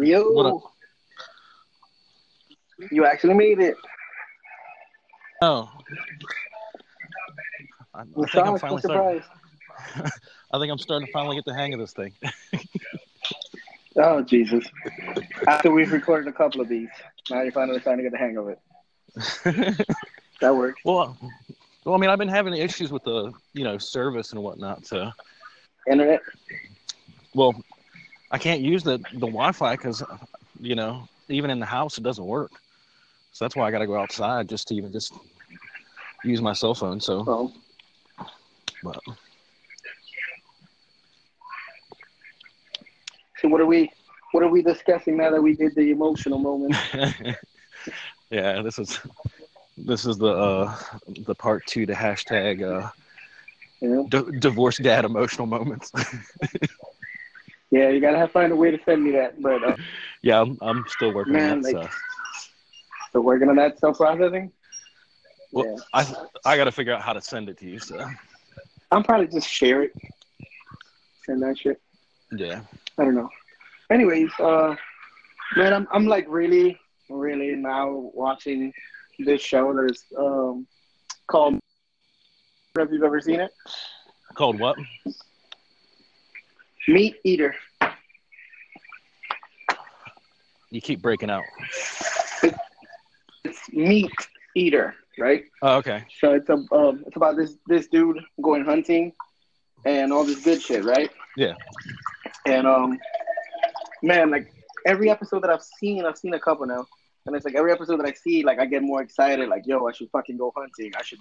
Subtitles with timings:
[0.00, 0.22] Yo.
[0.30, 0.62] What up?
[2.90, 3.76] You actually made it.
[5.42, 5.68] Oh.
[7.94, 9.22] I, I think I'm finally starting.
[10.52, 12.12] I think I'm starting to finally get the hang of this thing.
[13.96, 14.64] Oh Jesus!
[15.48, 16.88] After we've recorded a couple of these,
[17.28, 19.86] now you're finally starting to get the hang of it.
[20.40, 20.80] That works.
[20.86, 21.18] well,
[21.84, 24.86] well, I mean, I've been having issues with the you know service and whatnot.
[24.86, 25.10] So,
[25.90, 26.22] Internet.
[27.34, 27.54] well,
[28.30, 30.02] I can't use the the Wi-Fi because
[30.60, 32.52] you know even in the house it doesn't work.
[33.32, 35.12] So that's why I got to go outside just to even just
[36.24, 37.00] use my cell phone.
[37.00, 37.52] So, Oh,
[38.82, 38.98] but
[43.40, 43.90] so what are we?
[44.32, 46.74] What are we discussing now that we did the emotional moment?
[48.30, 49.00] yeah, this is
[49.76, 50.76] this is the uh
[51.26, 52.90] the part two to hashtag uh
[53.80, 54.08] You know?
[54.08, 55.90] d- divorce dad emotional moments.
[57.70, 59.40] Yeah, you gotta have find a way to send me that.
[59.40, 59.76] But uh,
[60.22, 62.02] yeah, I'm, I'm still working Man, on that like- stuff.
[63.12, 64.52] so working on that self processing.
[65.52, 66.14] Well, yeah, I
[66.52, 67.78] I got to figure out how to send it to you.
[67.78, 68.04] So
[68.90, 69.92] I'm probably just share it.
[71.26, 71.80] Send that shit.
[72.36, 72.60] yeah,
[72.98, 73.28] I don't know.
[73.90, 74.74] Anyways, uh,
[75.56, 78.72] man, I'm I'm like really, really now watching
[79.18, 80.66] this show that is um
[81.26, 81.58] called.
[82.78, 83.50] Have you ever seen it?
[84.34, 84.76] called what?
[86.88, 87.54] Meat Eater.
[90.70, 91.44] You keep breaking out.
[93.44, 94.10] It's Meat
[94.54, 95.44] Eater, right?
[95.62, 96.04] Oh, okay.
[96.20, 99.12] So it's a um, it's about this this dude going hunting
[99.84, 101.10] and all this good shit, right?
[101.36, 101.54] Yeah.
[102.46, 102.98] And um,
[104.02, 104.52] man, like
[104.86, 106.86] every episode that I've seen, I've seen a couple now,
[107.26, 109.48] and it's like every episode that I see, like I get more excited.
[109.48, 110.92] Like, yo, I should fucking go hunting.
[110.96, 111.20] I should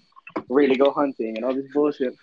[0.50, 2.16] really go hunting and all this bullshit.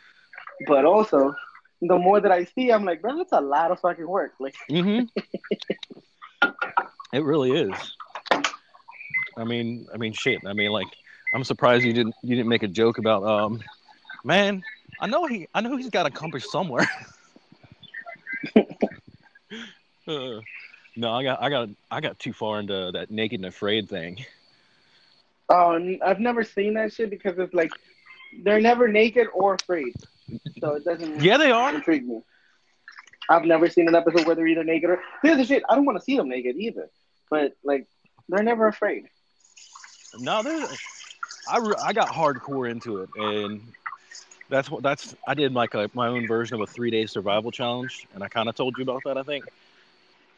[0.67, 1.35] But also,
[1.83, 4.33] the more that I see, I'm like, bro, that's a lot of fucking work.
[4.41, 5.01] Like, hmm
[7.13, 7.75] it really is.
[9.37, 10.41] I mean, I mean, shit.
[10.47, 10.89] I mean, like,
[11.35, 13.63] I'm surprised you didn't you didn't make a joke about um,
[14.25, 14.63] man.
[15.01, 16.89] I know he I know he's got a compass somewhere.
[20.09, 20.41] Uh,
[20.95, 24.25] no, I got I got I got too far into that naked and afraid thing.
[25.49, 27.71] oh, I've never seen that shit because it's like
[28.45, 29.95] they're never naked or afraid,
[30.61, 31.21] so it doesn't.
[31.23, 31.75] Yeah, they are.
[31.75, 32.21] intrigue me.
[33.29, 35.63] I've never seen an episode where they're either naked or here's the shit.
[35.69, 36.89] I don't want to see them naked either,
[37.29, 37.87] but like
[38.29, 39.09] they're never afraid.
[40.19, 40.69] No, there's.
[41.49, 43.61] I re- I got hardcore into it, and
[44.49, 45.15] that's what that's.
[45.27, 48.29] I did like a, my own version of a three day survival challenge, and I
[48.29, 49.19] kind of told you about that.
[49.19, 49.45] I think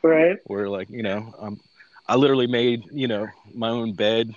[0.03, 0.39] Right?
[0.45, 1.61] where like you know, um,
[2.07, 4.35] I literally made you know my own bed,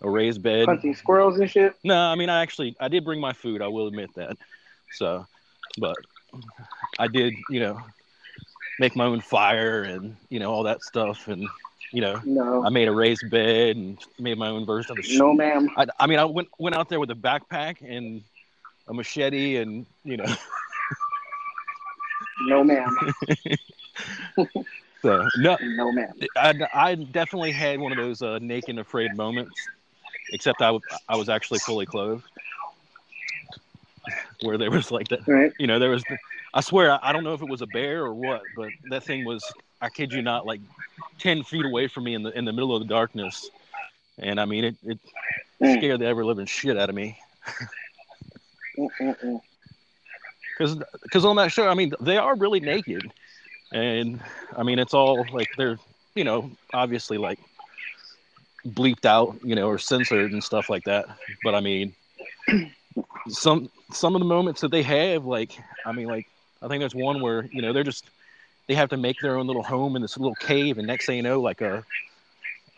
[0.00, 0.66] a raised bed.
[0.66, 1.74] Hunting squirrels and shit.
[1.82, 3.62] No, I mean I actually I did bring my food.
[3.62, 4.36] I will admit that.
[4.92, 5.26] So,
[5.78, 5.96] but
[6.98, 7.82] I did you know
[8.78, 11.48] make my own fire and you know all that stuff, and
[11.92, 15.18] you know No, I made a raised bed and made my own version of the.
[15.18, 15.68] no, ma'am.
[15.76, 18.22] I, I mean, I went went out there with a backpack and
[18.88, 20.26] a machete, and you know,
[22.46, 22.96] No, ma'am.
[25.02, 26.12] so no, No, ma'am.
[26.36, 29.68] I, I definitely had one of those uh, naked and afraid moments,
[30.32, 32.24] except I, w- I was actually fully clothed,
[34.42, 35.52] where there was like that, Right?
[35.58, 36.04] you know, there was,
[36.54, 39.04] I swear, I, I don't know if it was a bear or what, but that
[39.04, 39.44] thing was,
[39.80, 40.60] I kid you not, like
[41.18, 43.50] ten feet away from me in the in the middle of the darkness,
[44.18, 44.98] and I mean, it it
[45.62, 45.76] Mm.
[45.76, 47.18] scared the ever living shit out of me.
[48.78, 49.40] Mm-mm-mm.
[51.02, 53.12] because on that show, I mean, they are really naked,
[53.72, 54.20] and
[54.56, 55.78] I mean, it's all like they're
[56.14, 57.38] you know obviously like
[58.66, 61.06] bleeped out, you know, or censored and stuff like that.
[61.42, 61.94] But I mean,
[63.28, 66.28] some some of the moments that they have, like I mean, like
[66.62, 68.10] I think there's one where you know they're just
[68.66, 71.16] they have to make their own little home in this little cave, and next thing
[71.16, 71.84] you know, like a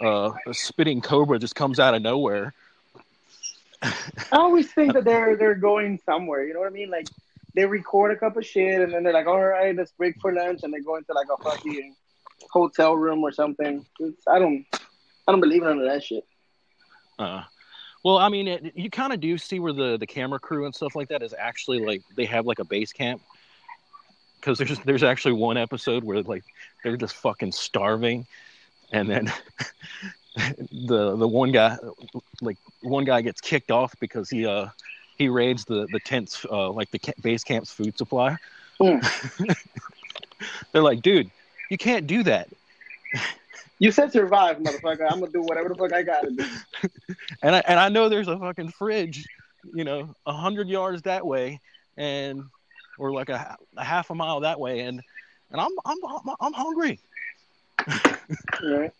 [0.00, 2.54] a, a spitting cobra just comes out of nowhere.
[3.82, 3.92] I
[4.32, 6.44] always think that they're they're going somewhere.
[6.44, 6.90] You know what I mean?
[6.90, 7.08] Like
[7.54, 10.32] they record a cup of shit and then they're like, "All right, let's break for
[10.32, 11.94] lunch," and they go into like a fucking
[12.50, 13.84] hotel room or something.
[14.00, 14.64] It's, I don't,
[15.26, 16.24] I don't believe none of that shit.
[17.18, 17.42] Uh,
[18.02, 20.74] well, I mean, it, you kind of do see where the the camera crew and
[20.74, 23.22] stuff like that is actually like they have like a base camp
[24.42, 26.44] because there's there's actually one episode where like
[26.82, 28.26] they're just fucking starving,
[28.92, 29.32] and then
[30.36, 31.76] the the one guy
[32.40, 34.66] like one guy gets kicked off because he uh
[35.16, 38.36] he raids the the tent's uh like the ca- base camp's food supply.
[38.80, 38.98] Hmm.
[40.72, 41.30] they're like, dude,
[41.70, 42.48] you can't do that.
[43.82, 45.10] You said survive, motherfucker.
[45.10, 46.46] I'm gonna do whatever the fuck I gotta do.
[47.42, 49.26] and I and I know there's a fucking fridge,
[49.74, 51.60] you know, a hundred yards that way,
[51.96, 52.44] and
[52.96, 55.02] or like a, a half a mile that way, and
[55.50, 57.00] and I'm I'm I'm, I'm hungry.
[58.62, 58.92] Right.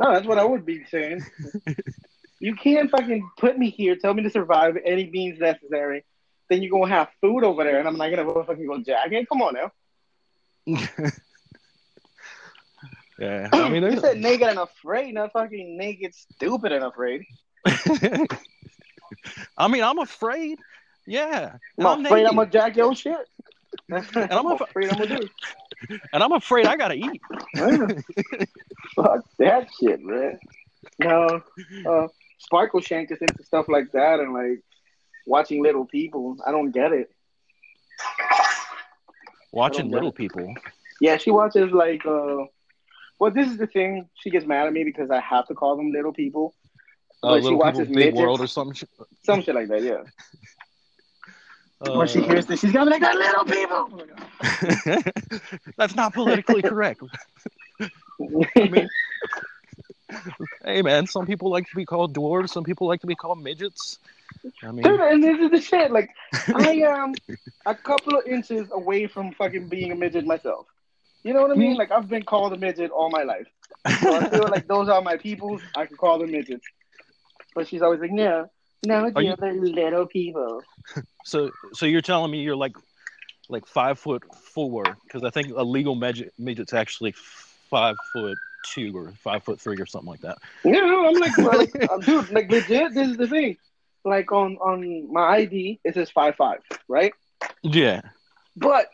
[0.00, 1.24] No, that's what I would be saying.
[2.40, 6.04] You can't fucking put me here, tell me to survive any means necessary.
[6.48, 9.26] Then you're gonna have food over there, and I'm not gonna fucking go jagging.
[9.26, 9.54] Come on
[10.66, 11.10] now.
[13.18, 17.22] yeah, I mean, you said naked and afraid, not fucking naked, stupid and afraid.
[19.56, 20.58] I mean, I'm afraid.
[21.06, 22.30] Yeah, I'm, I'm afraid naked.
[22.30, 23.28] I'm gonna jack your shit.
[23.90, 25.28] and I'm af- afraid I'm gonna do.
[26.12, 27.20] and I'm afraid I gotta eat.
[28.94, 30.38] Fuck that shit, man.
[30.98, 31.40] No,
[31.88, 34.62] uh, Sparkle Shank is into stuff like that and like
[35.26, 36.36] watching little people.
[36.46, 37.10] I don't get it.
[39.52, 40.14] Watching little it.
[40.14, 40.54] people.
[41.00, 42.44] Yeah, she watches like uh
[43.18, 44.08] well this is the thing.
[44.20, 46.54] She gets mad at me because I have to call them little people.
[47.22, 48.16] Uh, But she little people, watches big midgets.
[48.16, 48.88] world or some shit.
[49.24, 50.02] Some shit like that, yeah.
[51.80, 54.02] Uh, when she hears this, she's gonna be like, "They're little people."
[55.76, 57.00] That's not politically correct.
[57.80, 57.88] I
[58.56, 58.88] mean,
[60.64, 62.48] hey man, some people like to be called dwarves.
[62.50, 64.00] Some people like to be called midgets.
[64.60, 65.92] I mean, Dude, and this is the shit.
[65.92, 66.10] Like,
[66.52, 67.14] I am
[67.64, 70.66] a couple of inches away from fucking being a midget myself.
[71.24, 71.72] You know what I mean?
[71.72, 71.78] Hmm.
[71.78, 73.46] Like, I've been called a midget all my life.
[74.00, 75.60] So I feel like those are my peoples.
[75.76, 76.66] I can call them midgets.
[77.54, 78.48] But she's always like, no,
[78.86, 80.62] no, the you- other little people.
[81.24, 82.76] so so you're telling me you're like
[83.48, 88.36] like five foot four because I think a legal midget midget's actually five foot
[88.66, 90.38] two or five foot three or something like that.
[90.64, 92.94] You know, I'm like, like dude, like legit.
[92.94, 93.56] This is the thing.
[94.04, 97.12] Like on on my ID, it says five five, right?
[97.62, 98.02] Yeah.
[98.56, 98.86] But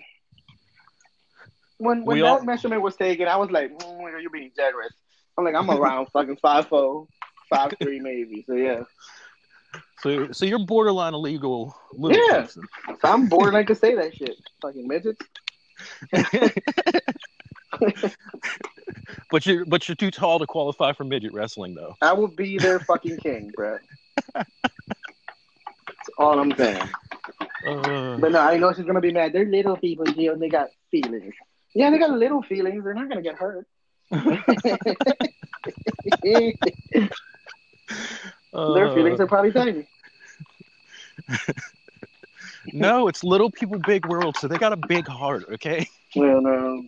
[1.84, 4.92] when when We that all- measurement was taken, I was like, mm, "You're being generous."
[5.38, 7.06] I'm like, I'm around fucking five four,
[7.50, 8.44] five three maybe.
[8.46, 8.82] So yeah,
[10.00, 12.42] So so you're borderline illegal little Yeah.
[12.42, 12.62] person.
[13.00, 14.36] so I'm borderline to say that shit.
[14.62, 15.20] Fucking midgets.
[19.30, 21.94] but you're but you're too tall to qualify for midget wrestling though.
[22.00, 23.78] I will be their fucking king, bro.
[24.34, 24.48] That's
[26.18, 26.88] all I'm saying.
[27.66, 29.32] Uh, But no, I know she's gonna be mad.
[29.32, 30.38] They're little people, Gio.
[30.38, 31.34] They got feelings.
[31.74, 32.84] Yeah, they got little feelings.
[32.84, 33.66] They're not gonna get hurt.
[38.74, 39.86] Their feelings are probably tiny.
[42.72, 44.36] no, it's little people, big world.
[44.36, 45.46] So they got a big heart.
[45.54, 45.88] Okay.
[46.16, 46.84] Well, no,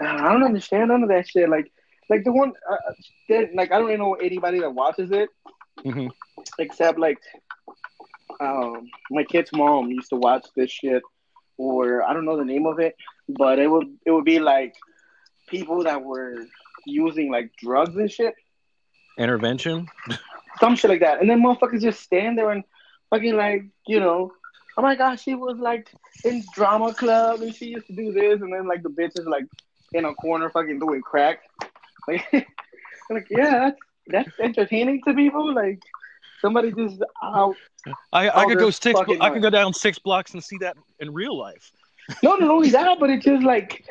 [0.00, 1.48] I don't understand none of that shit.
[1.48, 1.70] Like,
[2.08, 2.76] like the one, uh,
[3.28, 5.28] that- like I don't even know anybody that watches it
[5.84, 6.08] hmm
[6.58, 7.18] except like,
[8.40, 11.02] um, my kid's mom used to watch this shit,
[11.58, 12.96] or I don't know the name of it,
[13.28, 14.74] but it would it would be like
[15.48, 16.46] people that were
[16.86, 18.34] using like drugs and shit,
[19.18, 19.88] Intervention.
[20.60, 22.64] some shit like that, and then motherfuckers just stand there and
[23.10, 24.32] fucking like you know.
[24.78, 25.88] Oh my gosh, she was like
[26.24, 29.26] in drama club and she used to do this, and then like the bitch is
[29.26, 29.46] like
[29.94, 31.40] in a corner fucking doing crack.
[32.08, 32.24] Like,
[33.10, 35.52] like yeah, that's that's entertaining to people.
[35.52, 35.80] Like
[36.46, 37.54] somebody just out.
[38.12, 38.98] I, I could go six.
[39.20, 41.70] I could go down six blocks and see that in real life.
[42.22, 43.84] No, not only that, but it's just like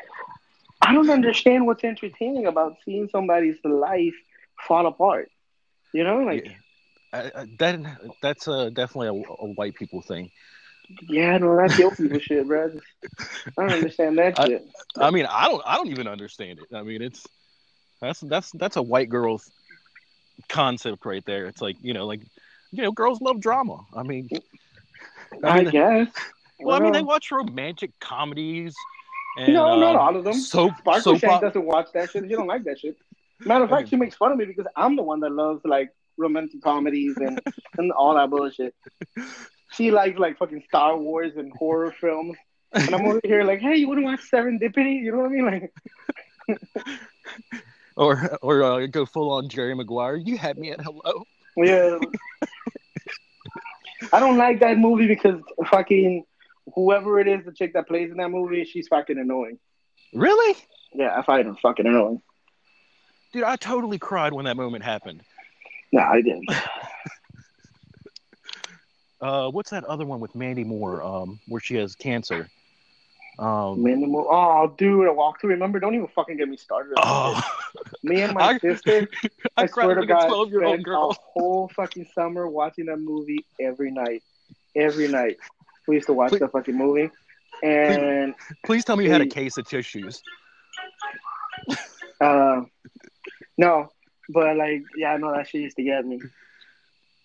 [0.82, 4.16] I don't understand what's entertaining about seeing somebody's life
[4.68, 5.30] fall apart.
[5.94, 6.52] You know, like Yeah.
[7.14, 7.80] I, I, that
[8.22, 10.30] that's uh, definitely a, a white people thing.
[11.10, 12.72] yeah, no, that's your people shit, bro.
[13.58, 14.68] I don't understand that I- shit.
[14.98, 15.62] I mean, I don't.
[15.66, 16.76] I don't even understand it.
[16.76, 17.26] I mean, it's
[18.02, 19.42] that's that's that's a white girl
[20.50, 21.46] concept right there.
[21.48, 22.22] It's like you know, like
[22.76, 23.86] you know, girls love drama.
[23.96, 24.30] I mean,
[25.44, 26.08] I I mean, guess.
[26.60, 28.76] well, I mean, they watch romantic comedies.
[29.38, 30.34] And, no, not uh, all of them.
[30.34, 32.24] So, Sparkle Shank doesn't watch that shit.
[32.24, 32.96] She don't like that shit.
[33.42, 35.90] Matter of fact, she makes fun of me because I'm the one that loves like
[36.18, 37.42] romantic comedies and,
[37.78, 38.74] and all that bullshit.
[39.74, 42.38] She likes like fucking Star Wars and horror films.
[42.72, 45.02] And I'm over here like, hey, you want to watch Serendipity?
[45.02, 45.46] You know what I mean?
[46.48, 46.58] Like,
[47.96, 50.16] or or uh, go full on Jerry Maguire.
[50.16, 51.26] You had me at hello.
[51.58, 51.98] yeah.
[54.14, 56.24] I don't like that movie because fucking
[56.74, 59.60] whoever it is, the chick that plays in that movie, she's fucking annoying.
[60.14, 60.56] Really,
[60.94, 62.22] Yeah, I find her fucking annoying.
[63.34, 63.44] dude?
[63.44, 65.22] I totally cried when that moment happened.
[65.92, 66.50] No, I didn't.
[69.22, 71.02] Uh, what's that other one with Mandy Moore?
[71.02, 72.48] Um, where she has cancer.
[73.38, 74.28] Um, Minimal.
[74.30, 75.80] Oh, dude, A Walk to Remember.
[75.80, 76.94] Don't even fucking get me started.
[76.98, 77.42] oh.
[78.04, 79.08] Me and my I- sister,
[79.58, 81.12] I, I, cried swear to God, a twelve year old spent girl.
[81.12, 84.24] a whole fucking summer watching that movie every night.
[84.76, 85.38] Every night,
[85.88, 87.10] we used to watch Please- the fucking movie,
[87.64, 88.34] and
[88.66, 90.22] Please tell me you had a case of tissues.
[92.22, 92.62] uh,
[93.58, 93.90] no,
[94.30, 96.22] but like, yeah, no, that shit used to get me.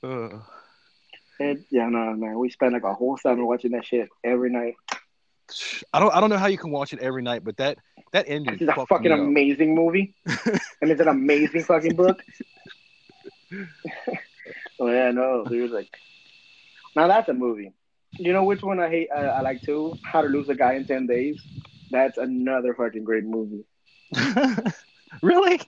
[0.02, 0.29] Uh,
[1.71, 4.75] yeah, no, man, we spent like a whole summer watching that shit every night.
[5.92, 7.78] I don't I don't know how you can watch it every night, but that
[8.12, 8.54] that ending.
[8.54, 12.23] This is a fucking amazing movie, and it's an amazing fucking book.
[14.80, 15.71] oh yeah, no, dude.
[15.71, 15.88] Like,
[16.97, 17.73] now that's a movie.
[18.12, 19.09] You know which one I hate?
[19.14, 19.97] I, I like too.
[20.02, 21.40] How to Lose a Guy in Ten Days.
[21.90, 23.64] That's another fucking great movie,
[25.23, 25.61] really?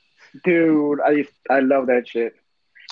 [0.45, 1.01] dude.
[1.01, 2.35] I I love that shit.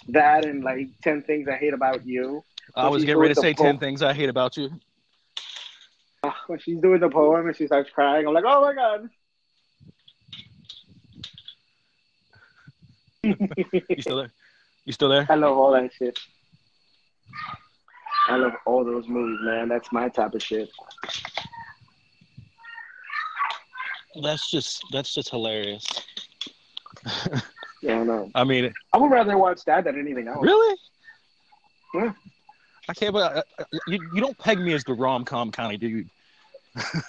[0.08, 2.44] That and like Ten Things I Hate About You.
[2.74, 4.70] I was getting ready to say ten things I hate about you.
[6.46, 9.08] When she's doing the poem and she starts crying, I'm like, oh my god.
[13.88, 14.30] You still there?
[14.86, 15.26] You still there?
[15.28, 16.18] I love all that shit.
[18.28, 19.68] I love all those movies, man.
[19.68, 20.70] That's my type of shit.
[24.22, 25.86] That's just that's just hilarious.
[27.82, 28.30] Yeah, I know.
[28.34, 30.42] I mean, I would rather watch that than anything else.
[30.42, 30.76] really?
[31.94, 32.12] Yeah.
[32.90, 33.12] I can't.
[33.12, 36.10] But uh, uh, you you don't peg me as the rom com kind of dude.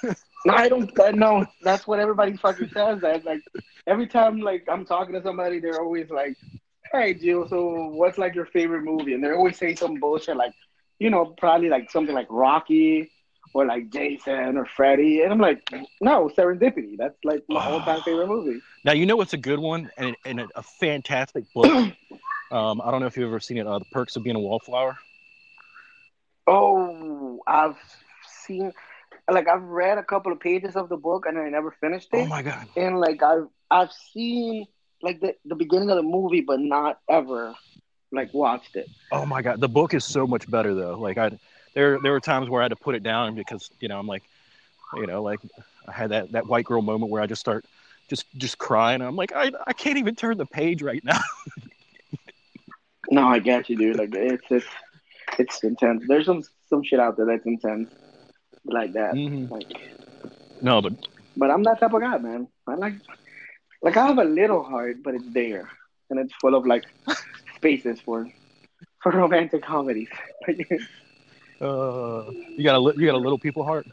[0.04, 0.14] No,
[0.54, 0.92] I don't.
[1.16, 3.02] No, that's what everybody fucking says.
[3.02, 3.42] That like
[3.88, 6.38] every time like I'm talking to somebody, they're always like,
[6.92, 10.54] "Hey, Jill, so what's like your favorite movie?" And they always say some bullshit like,
[11.00, 13.10] you know, probably like something like Rocky
[13.54, 15.68] or like Jason or Freddy, and I'm like,
[16.00, 16.96] no, Serendipity.
[16.96, 18.62] That's like my all time favorite movie.
[18.86, 21.66] Now you know what's a good one and, and a, a fantastic book.
[22.52, 23.66] um, I don't know if you've ever seen it.
[23.66, 24.96] Uh, the Perks of Being a Wallflower.
[26.52, 27.78] Oh, I've
[28.46, 28.74] seen,
[29.30, 32.20] like, I've read a couple of pages of the book and I never finished oh
[32.20, 32.24] it.
[32.24, 32.68] Oh my god.
[32.76, 34.68] and like I've I've seen
[35.02, 37.56] like the the beginning of the movie, but not ever
[38.12, 38.90] like watched it.
[39.12, 39.62] Oh my god.
[39.62, 40.98] The book is so much better though.
[40.98, 41.32] Like I,
[41.74, 44.08] there there were times where I had to put it down because you know I'm
[44.08, 44.24] like,
[44.96, 45.40] you know, like
[45.88, 47.66] I had that that white girl moment where I just start
[48.10, 49.02] just just crying.
[49.02, 51.20] I'm like I I can't even turn the page right now.
[53.10, 53.98] No, I get you, dude.
[53.98, 54.66] Like it's it's
[55.42, 56.00] it's intense.
[56.10, 57.88] There's some some shit out there that's intense
[58.78, 59.14] like that.
[59.14, 59.50] Mhm.
[59.56, 59.70] Like,
[60.62, 60.94] No, but
[61.42, 62.42] but I'm that type of guy, man.
[62.68, 62.96] I like
[63.86, 65.66] like I have a little heart, but it's there,
[66.10, 66.86] and it's full of like
[67.58, 68.20] spaces for
[69.02, 70.10] for romantic comedies.
[71.62, 72.24] uh,
[72.58, 73.86] you got a you got a little people heart.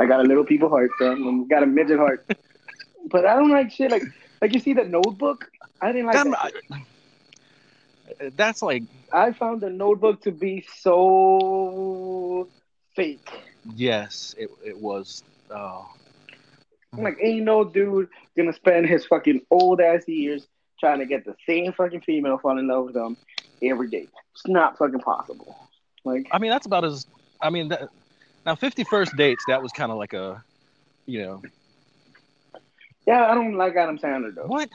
[0.00, 1.16] I got a little people heart, son.
[1.44, 2.24] I got a midget heart.
[3.10, 4.04] but I don't like shit like
[4.40, 5.48] like you see the Notebook.
[5.80, 6.54] I didn't like That- that.
[6.70, 6.86] I-
[8.36, 12.48] that's like I found the Notebook to be so
[12.96, 13.28] fake.
[13.74, 15.22] yes, it it was.
[15.50, 15.86] Oh,
[16.96, 20.46] Like, ain't no dude gonna spend his fucking old ass years
[20.80, 23.16] trying to get the same fucking female fall in love with them
[23.62, 24.08] every day.
[24.32, 25.56] It's not fucking possible.
[26.04, 27.06] Like, I mean that's about as.
[27.40, 27.88] I mean that.
[28.44, 30.42] Now, Fifty First Dates that was kind of like a,
[31.06, 31.42] you know,
[33.06, 34.46] yeah, I don't like Adam Sandler though.
[34.46, 34.68] what?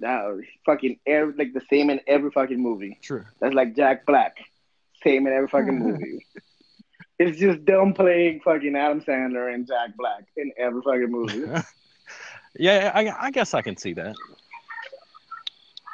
[0.00, 2.98] That fucking every, like the same in every fucking movie.
[3.02, 3.24] True.
[3.40, 4.38] That's like Jack Black,
[5.02, 6.24] same in every fucking movie.
[7.18, 11.44] It's just dumb playing fucking Adam Sandler and Jack Black in every fucking movie.
[12.56, 14.14] Yeah, I, I guess I can see that.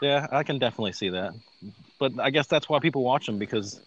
[0.03, 1.33] Yeah, I can definitely see that.
[1.99, 3.81] But I guess that's why people watch them because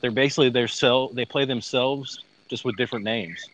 [0.00, 1.12] they're basically their self.
[1.12, 3.48] They play themselves just with different names.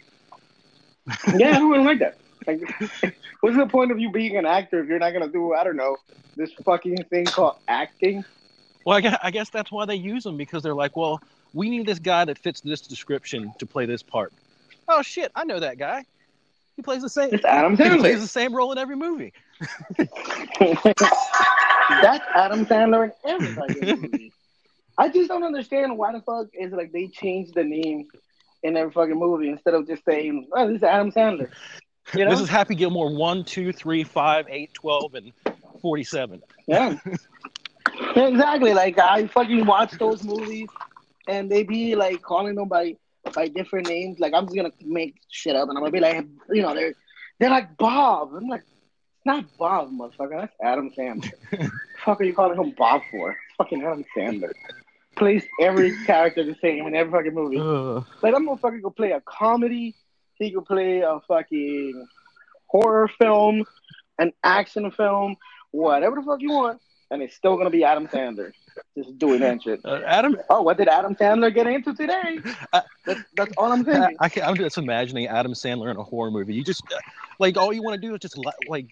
[1.36, 2.18] yeah, I don't like that.
[2.46, 2.60] Like,
[3.40, 5.76] what's the point of you being an actor if you're not gonna do I don't
[5.76, 5.96] know
[6.36, 8.24] this fucking thing called acting?
[8.84, 11.20] Well, I guess, I guess that's why they use them because they're like, well,
[11.52, 14.32] we need this guy that fits this description to play this part.
[14.88, 16.04] Oh shit, I know that guy.
[16.76, 17.32] He plays the same.
[17.32, 17.94] It's Adam Sandler.
[17.94, 19.32] He plays the same role in every movie.
[19.98, 20.14] That's
[22.34, 24.32] Adam Sandler in every fucking movie.
[24.98, 28.08] I just don't understand why the fuck is like they changed the name
[28.62, 31.50] in every fucking movie instead of just saying, "Oh, this is Adam Sandler."
[32.14, 32.30] You know?
[32.30, 35.32] This is Happy Gilmore 1, 2, 3, 5, 8, 12, and
[35.80, 36.42] 47.
[36.66, 36.98] Yeah.
[38.14, 38.74] Yeah, exactly.
[38.74, 40.68] Like I fucking watch those movies,
[41.28, 42.96] and they be like calling them by
[43.34, 44.18] by different names.
[44.18, 46.94] Like I'm just gonna make shit up, and I'm gonna be like, you know, they're
[47.38, 48.34] they're like Bob.
[48.34, 50.40] I'm like, it's not Bob, motherfucker.
[50.40, 51.30] That's Adam Sandler.
[52.04, 53.36] fuck are you calling him Bob for?
[53.58, 54.52] Fucking Adam Sandler.
[55.16, 57.58] Plays every character the same in every fucking movie.
[57.58, 58.04] Ugh.
[58.22, 59.94] Like I'm gonna fucking go play a comedy.
[60.38, 62.06] He could play a fucking
[62.66, 63.64] horror film,
[64.18, 65.36] an action film,
[65.70, 68.52] whatever the fuck you want, and it's still gonna be Adam Sandler
[68.96, 69.80] just doing that shit.
[69.84, 72.40] Uh, Adam, Oh, what did Adam Sandler get into today?
[72.72, 74.16] Uh, That's, that's all I'm I, thinking.
[74.20, 76.54] I can, I'm just imagining Adam Sandler in a horror movie.
[76.54, 76.98] You just uh,
[77.38, 78.88] like all you want to do is just like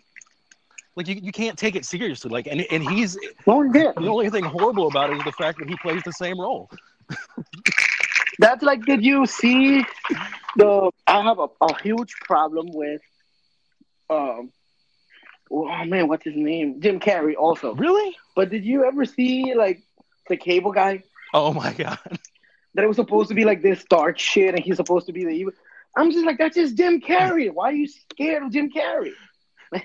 [0.97, 2.31] like you, you can't take it seriously.
[2.31, 3.31] Like and and he's yeah.
[3.47, 6.71] the only thing horrible about it is the fact that he plays the same role.
[8.39, 9.85] That's like, did you see
[10.57, 10.91] the?
[11.07, 13.03] I have a, a huge problem with,
[14.11, 14.51] um,
[15.51, 16.81] oh man, what's his name?
[16.81, 17.75] Jim Carrey also.
[17.75, 18.17] Really?
[18.35, 19.83] But did you ever see like
[20.29, 21.03] the Cable Guy?
[21.33, 21.99] Oh my god!
[22.75, 25.25] that it was supposed to be like this dark shit and he's supposed to be
[25.25, 25.53] the evil.
[25.97, 27.53] I'm just like, that's just Jim Carrey.
[27.53, 29.13] Why are you scared of Jim Carrey?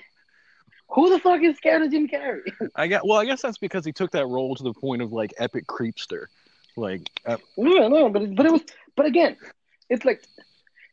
[0.88, 2.52] Who the fuck is scared of Jim Carrey?
[2.74, 3.18] I got well.
[3.18, 6.26] I guess that's because he took that role to the point of like epic creepster.
[6.80, 8.62] Like, uh, no, no, but it, but it was,
[8.96, 9.36] but again,
[9.88, 10.22] it's like,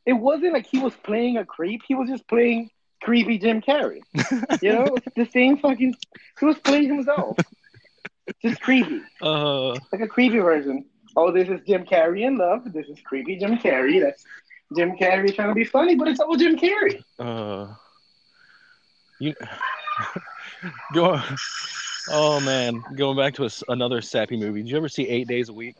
[0.05, 1.81] it wasn't like he was playing a creep.
[1.87, 2.69] He was just playing
[3.01, 4.01] creepy Jim Carrey.
[4.61, 5.95] You know, it's the same fucking.
[6.39, 7.37] He was playing himself,
[8.41, 10.85] just creepy, uh, like a creepy version.
[11.15, 12.71] Oh, this is Jim Carrey in love.
[12.73, 14.01] This is creepy Jim Carrey.
[14.01, 14.23] That's
[14.75, 17.03] Jim Carrey trying to be funny, but it's all Jim Carrey.
[17.19, 17.73] uh,
[19.19, 19.33] you
[20.93, 21.19] go.
[22.09, 24.61] Oh man, going back to a another sappy movie.
[24.61, 25.75] Did you ever see Eight Days a Week?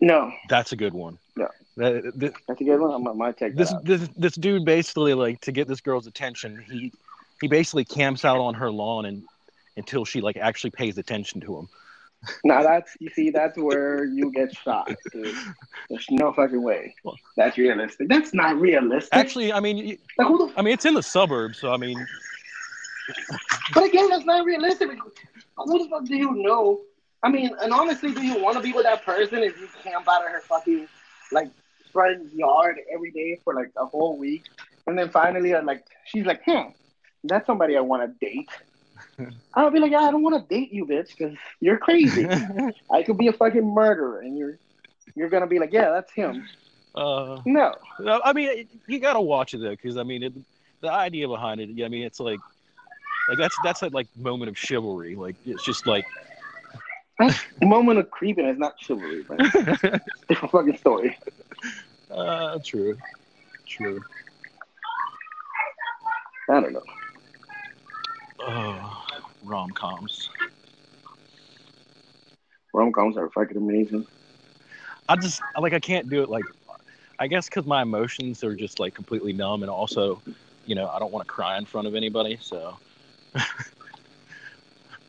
[0.00, 1.18] No, That's a good one.
[1.36, 1.48] No.
[1.76, 3.06] That, th- that's a good one.
[3.06, 3.84] I might- that this out.
[3.84, 6.62] this this dude basically like to get this girl's attention.
[6.70, 6.92] He
[7.40, 9.24] he basically camps out on her lawn and
[9.76, 11.68] until she like actually pays attention to him.
[12.42, 14.90] Now that's you see, that's where you get shot.
[15.12, 15.34] Dude.
[15.90, 16.94] There's no fucking way.
[17.36, 18.08] That's realistic.
[18.08, 19.12] That's not realistic.
[19.12, 21.98] Actually, I mean, like, the I mean, it's in the suburbs, so I mean,
[23.74, 24.90] But again, that's not realistic.
[25.56, 26.80] Who the fuck do you know?
[27.22, 30.06] I mean, and honestly, do you want to be with that person if you camp
[30.08, 30.88] out of her fucking
[31.32, 31.50] like
[31.92, 34.44] friend's yard every day for like a whole week,
[34.86, 36.70] and then finally, uh, like, she's like, "Hmm,
[37.22, 38.50] that's somebody I want to date."
[39.54, 42.28] I'll be like, "Yeah, I don't want to date you, bitch, because you're crazy.
[42.92, 44.58] I could be a fucking murderer, and you're
[45.14, 46.46] you're gonna be like, yeah, that's him."
[46.94, 50.34] uh, No, no, I mean, it, you gotta watch it though, because I mean, it,
[50.80, 51.70] the idea behind it.
[51.70, 52.40] yeah, I mean, it's like,
[53.28, 55.14] like that's that's that like moment of chivalry.
[55.14, 56.04] Like it's just like,
[57.18, 59.24] that's moment of creepiness, not chivalry.
[59.26, 59.38] But
[60.28, 61.16] different fucking story.
[62.10, 62.96] uh, true,
[63.66, 64.00] true.
[66.50, 66.82] I don't know.
[68.40, 69.04] Oh,
[69.44, 70.28] rom coms.
[72.74, 74.06] Rom coms are fucking amazing.
[75.08, 76.28] I just like I can't do it.
[76.28, 76.44] Like,
[77.18, 80.20] I guess because my emotions are just like completely numb, and also,
[80.66, 82.76] you know, I don't want to cry in front of anybody, so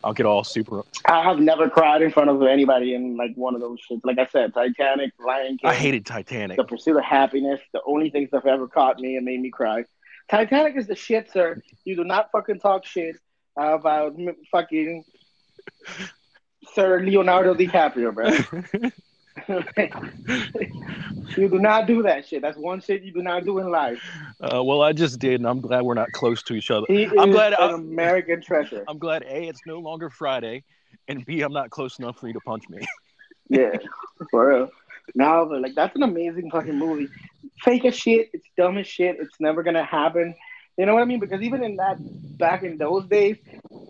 [0.04, 0.84] I'll get all super.
[1.08, 4.02] I have never cried in front of anybody in like one of those shits.
[4.04, 6.58] Like I said, Titanic, Lion King, I hated Titanic.
[6.58, 7.60] The Pursuit of Happyness.
[7.74, 9.84] The only things that have ever caught me and made me cry.
[10.30, 11.60] Titanic is the shit, sir.
[11.86, 13.16] You do not fucking talk shit
[13.58, 14.16] about
[14.52, 15.04] fucking
[16.74, 18.92] Sir Leonardo DiCaprio, bro.
[21.38, 22.42] you do not do that shit.
[22.42, 24.02] That's one shit you do not do in life.
[24.42, 26.86] Uh, well, I just did, and I'm glad we're not close to each other.
[26.88, 28.84] He is I'm glad an I- American treasure.
[28.88, 30.64] I'm glad A, it's no longer Friday,
[31.08, 32.80] and B, I'm not close enough for you to punch me.
[33.48, 33.78] Yeah,
[34.32, 34.72] for real.
[35.14, 37.10] Now, like that's an amazing fucking movie.
[37.62, 38.32] Fake as shit.
[38.34, 39.18] It's dumb as shit.
[39.20, 40.34] It's never gonna happen.
[40.78, 41.20] You know what I mean?
[41.20, 41.98] Because even in that
[42.40, 43.38] back in those days,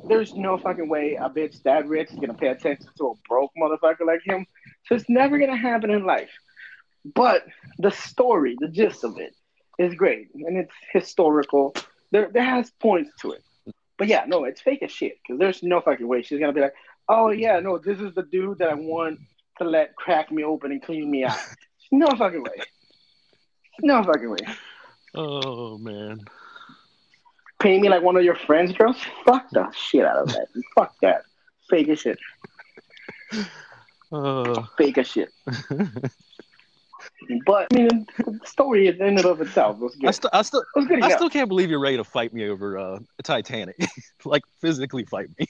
[0.10, 3.52] there's no fucking way a bitch that rich is gonna pay attention to a broke
[3.58, 4.46] motherfucker like him.
[4.88, 6.30] So it's never gonna happen in life.
[7.14, 7.46] But
[7.78, 9.36] the story, the gist of it,
[9.78, 11.76] is great and it's historical.
[12.12, 13.44] There, there has points to it.
[13.98, 16.62] But yeah, no, it's fake as shit because there's no fucking way she's gonna be
[16.62, 16.74] like,
[17.10, 19.20] oh yeah, no, this is the dude that I want
[19.60, 21.38] to let crack me open and clean me out.
[21.92, 22.62] No fucking way.
[23.84, 24.40] No fucking way.
[25.14, 26.20] Oh man.
[27.60, 28.98] Pay me like one of your friends, girls.
[29.24, 30.48] Fuck the shit out of that.
[30.74, 31.26] Fuck that.
[31.70, 32.18] Fake as shit.
[34.12, 35.34] Uh, Fake as shit.
[37.46, 40.50] But I mean, the story in and of itself was I still, I was
[40.88, 43.78] good I still can't believe you're ready to fight me over uh, Titanic.
[44.26, 45.48] like physically fight me.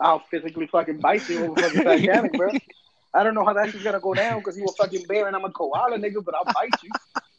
[0.00, 2.52] I'll physically fucking bite you over fucking Titanic, bro.
[3.14, 5.36] I don't know how that shit's gonna go down because you a fucking bear and
[5.36, 6.24] I'm a koala, nigga.
[6.24, 6.90] But I'll bite you.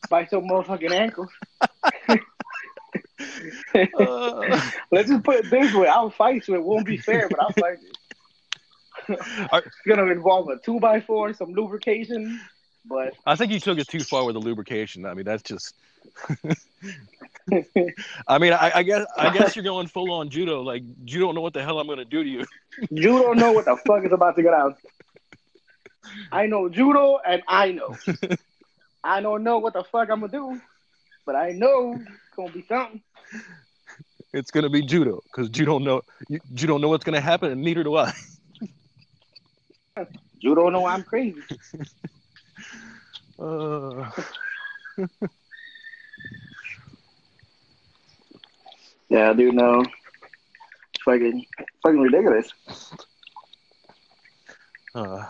[0.09, 1.29] Bite your motherfucking ankles.
[3.97, 6.55] Uh, Let's just put it this way: I'll fight you.
[6.55, 7.91] It won't be fair, but I'll fight you.
[9.07, 12.39] It's gonna involve a two by four, some lubrication,
[12.85, 15.05] but I think you took it too far with the lubrication.
[15.05, 15.75] I mean, that's just.
[18.27, 20.61] I mean, I, I guess I guess you're going full on judo.
[20.61, 22.45] Like you don't know what the hell I'm going to do to you.
[22.89, 24.77] you don't know what the fuck is about to get out.
[26.31, 27.95] I know judo, and I know.
[29.03, 30.61] I don't know what the fuck I'm gonna do,
[31.25, 33.01] but I know it's gonna be something.
[34.33, 37.15] It's going to be judo because you don't know you, you don't know what's going
[37.15, 38.11] to happen, and neither do I.
[40.45, 41.41] You don't know I'm crazy.
[43.39, 44.09] Uh,
[49.09, 49.81] Yeah, dude, no.
[49.81, 51.45] It's fucking,
[51.83, 52.51] fucking ridiculous.
[54.95, 55.25] uh,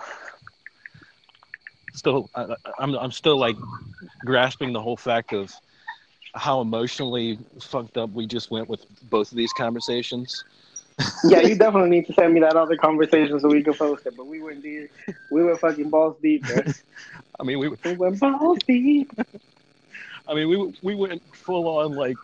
[1.93, 3.55] still, I, I'm I'm still like
[4.25, 5.53] grasping the whole fact of
[6.35, 10.45] how emotionally fucked up we just went with both of these conversations.
[11.25, 14.15] Yeah, you definitely need to send me that other conversation so we can post it.
[14.15, 14.91] But we went deep.
[15.29, 16.63] We were fucking balls deep, bro.
[17.39, 19.11] I mean, we We went balls deep.
[20.27, 22.17] I mean, we we went full on like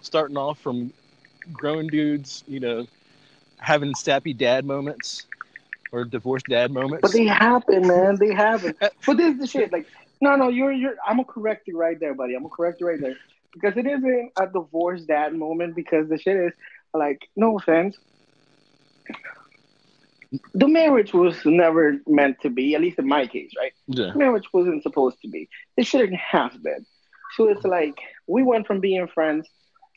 [0.00, 0.92] starting off from
[1.52, 2.86] grown dudes, you know,
[3.58, 5.26] having sappy dad moments
[5.92, 7.02] or divorced dad moments.
[7.02, 8.16] But they happen, man.
[8.16, 8.74] They happen.
[9.06, 9.72] But this is the shit.
[9.72, 9.86] Like,
[10.20, 10.96] no, no, you're you're.
[11.06, 12.34] I'm gonna correct you right there, buddy.
[12.34, 13.16] I'm gonna correct you right there
[13.52, 15.74] because it isn't a divorce dad moment.
[15.74, 16.52] Because the shit is
[16.92, 17.96] like, no offense,
[20.54, 22.74] the marriage was never meant to be.
[22.74, 23.72] At least in my case, right?
[23.86, 25.48] yeah, Marriage wasn't supposed to be.
[25.76, 26.84] It shouldn't have been.
[27.36, 29.48] So it's like we went from being friends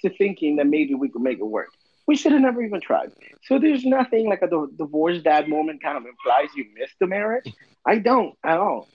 [0.02, 1.70] to thinking that maybe we could make it work.
[2.08, 3.12] We should have never even tried.
[3.44, 4.48] So there's nothing like a
[4.78, 7.54] divorce dad moment kind of implies you missed the marriage.
[7.86, 8.88] I don't at all.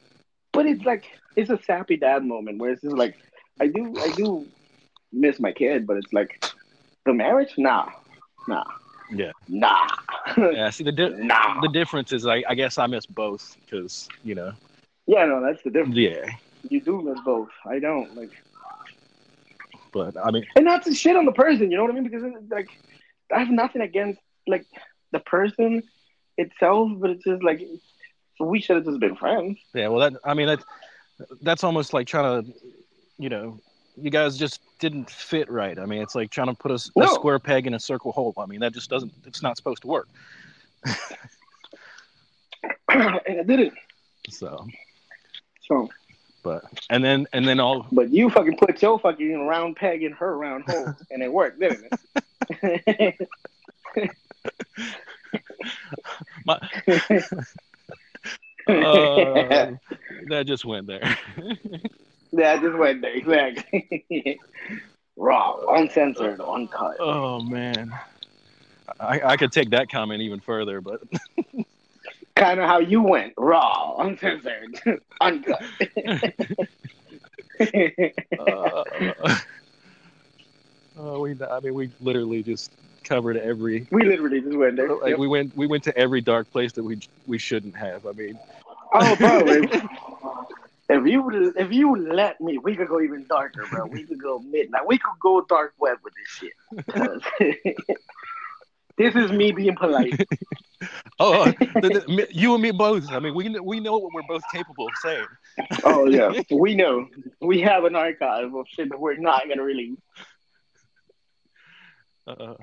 [0.52, 1.05] But it's like
[1.37, 3.16] it's a sappy dad moment where it's just like
[3.61, 4.46] I do I do
[5.12, 6.44] miss my kid, but it's like
[7.05, 7.88] the marriage, nah,
[8.48, 8.64] nah,
[9.11, 9.88] yeah, nah,
[10.37, 10.71] yeah.
[10.71, 11.61] See, the di- nah.
[11.61, 14.53] the difference is, I, I guess I miss both because you know,
[15.07, 15.97] Yeah, no, that's the difference.
[15.97, 16.27] yeah.
[16.69, 17.49] You do miss both.
[17.66, 18.31] I don't like.
[19.92, 22.05] But I mean, and not to shit on the person, you know what I mean?
[22.05, 22.69] Because it's like
[23.35, 24.66] I have nothing against like
[25.12, 25.83] the person
[26.37, 27.61] itself, but it's just like
[28.40, 29.59] we should have just been friends.
[29.75, 29.88] yeah.
[29.88, 30.62] Well, that I mean that
[31.40, 32.53] that's almost like trying to,
[33.19, 33.59] you know,
[34.00, 35.78] you guys just didn't fit right.
[35.78, 37.14] I mean, it's like trying to put a, s- a No.
[37.14, 38.35] square peg in a circle hole.
[38.37, 39.12] I mean, that just doesn't.
[39.26, 40.09] It's not supposed to work.
[42.88, 43.74] and it didn't.
[44.28, 44.66] So,
[45.66, 45.88] So,
[46.42, 50.12] but and then and then all but you fucking put your fucking round peg in
[50.12, 51.87] her round hole, and it worked, didn't
[52.62, 53.28] it?
[56.44, 56.59] my
[58.68, 59.70] uh,
[60.28, 61.16] that just went there.
[62.37, 64.38] Yeah, I just went there exactly.
[65.16, 66.96] Raw, uncensored, uncut.
[67.01, 67.92] oh man,
[69.01, 71.01] I I could take that comment even further, but
[72.37, 74.79] Kind of how you went, raw, uncensored,
[75.22, 75.62] uncut.
[78.38, 78.85] uh,
[81.01, 82.72] uh, we I mean we literally just
[83.05, 84.94] covered every we literally just went there.
[84.96, 85.18] like Yep.
[85.18, 88.07] we went we went to every dark place that we we shouldn't have.
[88.07, 88.38] I mean,
[88.92, 89.40] Oh, bro,
[90.88, 93.87] if, you if you let me, we could go even darker, bro.
[93.87, 94.87] We could go midnight.
[94.87, 97.77] We could go dark web with this shit.
[98.99, 100.20] this is me being polite.
[101.18, 103.11] oh, the, the, me- you and me both.
[103.11, 105.27] I mean, we we know what we're both capable of saying.
[105.85, 107.09] Oh yeah, we know.
[107.40, 109.99] We have an archive of shit that we're not gonna release.
[112.27, 112.55] Uh,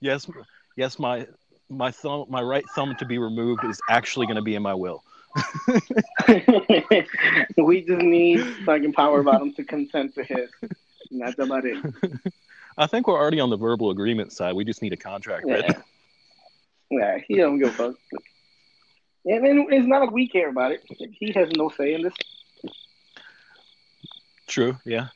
[0.00, 0.28] yes,
[0.76, 1.26] yes, my
[1.70, 4.74] my thumb, my right thumb to be removed is actually going to be in my
[4.74, 5.02] will.
[7.56, 10.50] we just need fucking power bottom to consent to his.
[11.10, 11.82] And that's about it.
[12.78, 14.54] I think we're already on the verbal agreement side.
[14.54, 15.54] We just need a contract Yeah.
[15.54, 15.82] written.
[16.90, 17.94] Yeah, he don't give a fuck.
[19.24, 20.82] And then it's not like we care about it.
[21.18, 22.14] He has no say in this.
[24.46, 24.76] True.
[24.84, 25.08] Yeah.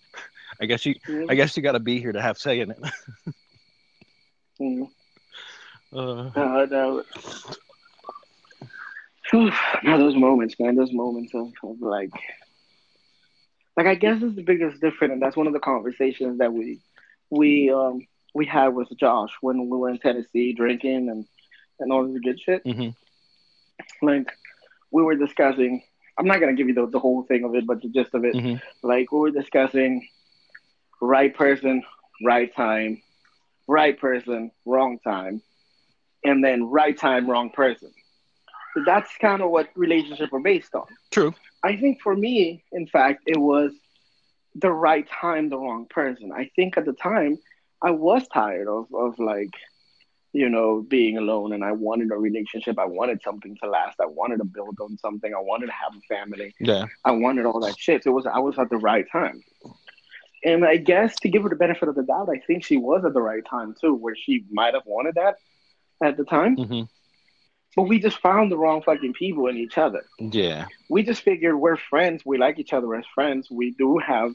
[0.60, 0.94] I guess you.
[1.28, 2.78] I guess you got to be here to have say in it.
[4.58, 4.88] Mm.
[5.92, 7.02] Uh, Uh.
[9.30, 9.50] Whew.
[9.82, 12.10] no, those moments, man, those moments of, of like,
[13.76, 16.80] like I guess it's the biggest difference, and that's one of the conversations that we
[17.30, 21.26] we um we had with Josh when we were in Tennessee drinking and
[21.80, 22.64] and all this good shit.
[22.64, 24.06] Mm-hmm.
[24.06, 24.32] Like
[24.90, 25.82] we were discussing.
[26.18, 28.24] I'm not gonna give you the, the whole thing of it, but the gist of
[28.24, 28.34] it.
[28.34, 28.60] Mhm.
[28.82, 30.08] Like we were discussing
[31.00, 31.82] right person,
[32.24, 33.02] right time,
[33.66, 35.42] right person, wrong time,
[36.24, 37.90] and then right time, wrong person.
[38.84, 40.86] That's kind of what relationships are based on.
[41.10, 41.34] True.
[41.62, 43.72] I think for me, in fact, it was
[44.54, 46.32] the right time, the wrong person.
[46.32, 47.38] I think at the time
[47.82, 49.50] I was tired of, of like,
[50.32, 52.78] you know, being alone and I wanted a relationship.
[52.78, 53.96] I wanted something to last.
[54.00, 55.32] I wanted to build on something.
[55.34, 56.54] I wanted to have a family.
[56.60, 56.86] Yeah.
[57.04, 58.04] I wanted all that shit.
[58.04, 59.42] So it was I was at the right time.
[60.44, 63.04] And I guess to give her the benefit of the doubt, I think she was
[63.04, 65.36] at the right time too, where she might have wanted that
[66.02, 66.56] at the time.
[66.56, 66.82] hmm
[67.76, 70.02] But we just found the wrong fucking people in each other.
[70.18, 70.66] Yeah.
[70.88, 72.22] We just figured we're friends.
[72.24, 73.48] We like each other as friends.
[73.50, 74.34] We do have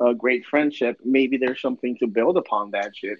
[0.00, 0.98] a great friendship.
[1.04, 3.18] Maybe there's something to build upon that shit.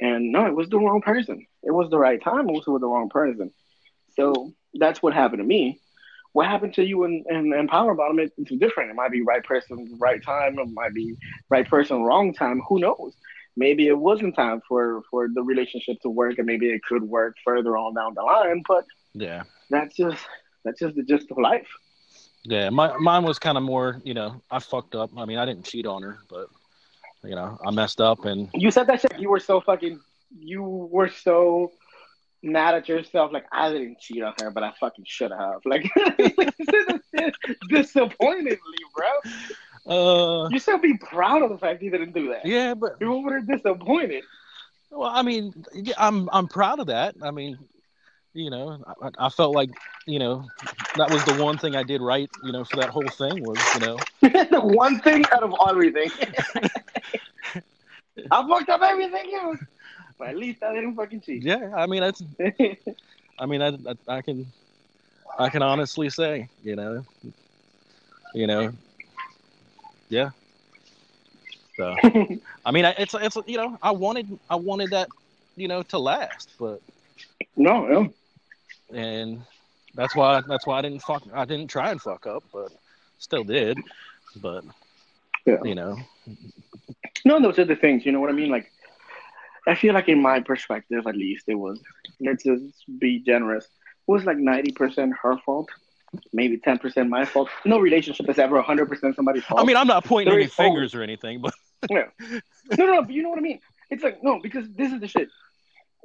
[0.00, 1.46] And no, it was the wrong person.
[1.62, 2.48] It was the right time.
[2.48, 3.52] It was with the wrong person.
[4.16, 5.80] So that's what happened to me.
[6.32, 8.90] What happened to you and, and, and Power Bottom is it's different.
[8.90, 10.58] It might be right person, right time.
[10.58, 11.16] It might be
[11.48, 12.60] right person, wrong time.
[12.68, 13.14] Who knows?
[13.56, 17.36] Maybe it wasn't time for, for the relationship to work, and maybe it could work
[17.42, 18.62] further on down the line.
[18.68, 18.84] But
[19.18, 19.42] Yeah.
[19.70, 20.22] that's just
[20.64, 21.68] that's just the gist of life.
[22.44, 22.70] Yeah.
[22.70, 24.00] My mine was kind of more.
[24.04, 25.10] You know, I fucked up.
[25.16, 26.48] I mean, I didn't cheat on her, but
[27.24, 29.18] you know, I messed up and You said that shit.
[29.18, 29.98] You were so fucking.
[30.38, 31.72] You were so
[32.42, 35.60] mad at yourself, like I didn't cheat on her, but I fucking should have.
[35.64, 35.90] Like
[37.68, 38.58] disappointedly,
[38.94, 39.08] bro.
[40.44, 42.44] Uh, You should be proud of the fact you didn't do that.
[42.44, 44.24] yeah, but You're disappointed.
[44.90, 45.64] well, I mean,
[45.98, 47.14] I'm I'm proud of that.
[47.22, 47.58] I mean,
[48.36, 49.70] you know, I, I felt like
[50.06, 50.44] you know
[50.96, 52.28] that was the one thing I did right.
[52.42, 56.10] You know, for that whole thing was you know the one thing out of everything.
[58.30, 59.58] I fucked up everything else.
[60.18, 61.44] But at least I didn't fucking cheat.
[61.44, 61.72] yeah.
[61.76, 62.22] I mean, that's
[63.38, 64.52] I mean, I, I, I can,
[65.38, 67.04] I can honestly say, you know,
[68.34, 68.72] you know,
[70.08, 70.30] yeah.
[71.76, 71.94] So,
[72.64, 75.08] I mean, I- it's it's you know, I wanted I wanted that,
[75.56, 76.80] you know, to last, but
[77.56, 78.14] no, no.
[78.92, 79.42] And
[79.94, 82.72] that's why that's why I didn't fuck I didn't try and fuck up, but
[83.18, 83.78] still did,
[84.36, 84.64] but
[85.44, 85.58] Yeah.
[85.64, 85.96] you know,
[87.24, 88.04] No, those are the things.
[88.06, 88.50] You know what I mean?
[88.50, 88.70] Like,
[89.66, 91.80] I feel like in my perspective, at least, it was.
[92.20, 93.64] Let's just be generous.
[93.64, 93.70] It
[94.12, 95.68] was like ninety percent her fault,
[96.32, 97.48] maybe ten percent my fault.
[97.64, 99.60] No relationship is ever hundred percent somebody's fault.
[99.60, 101.54] I mean, I'm not pointing There any fingers or anything, but
[101.90, 102.06] yeah.
[102.78, 103.60] no, no, but you know what I mean.
[103.90, 105.28] It's like no, because this is the shit.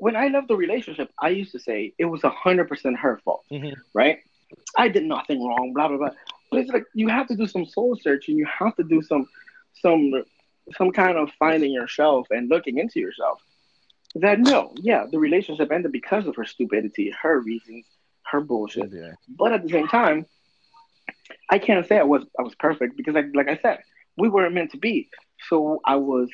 [0.05, 3.43] When I left the relationship, I used to say it was hundred percent her fault,
[3.51, 3.73] Mhm.
[4.01, 4.17] right?
[4.83, 6.13] I did nothing wrong, blah blah blah.
[6.49, 8.33] But it's like you have to do some soul searching.
[8.33, 9.23] And you have to do some
[9.83, 10.03] some
[10.77, 13.37] some kind of finding yourself and looking into yourself.
[14.23, 14.59] That no,
[14.89, 17.85] yeah, the relationship ended because of her stupidity, her reasons,
[18.31, 18.89] her bullshit.
[18.91, 20.25] yeah, But at the same time,
[21.55, 23.77] I can't say I was I was perfect because like like I said,
[24.17, 24.95] we weren't meant to be.
[25.49, 25.57] So
[25.93, 26.29] I was,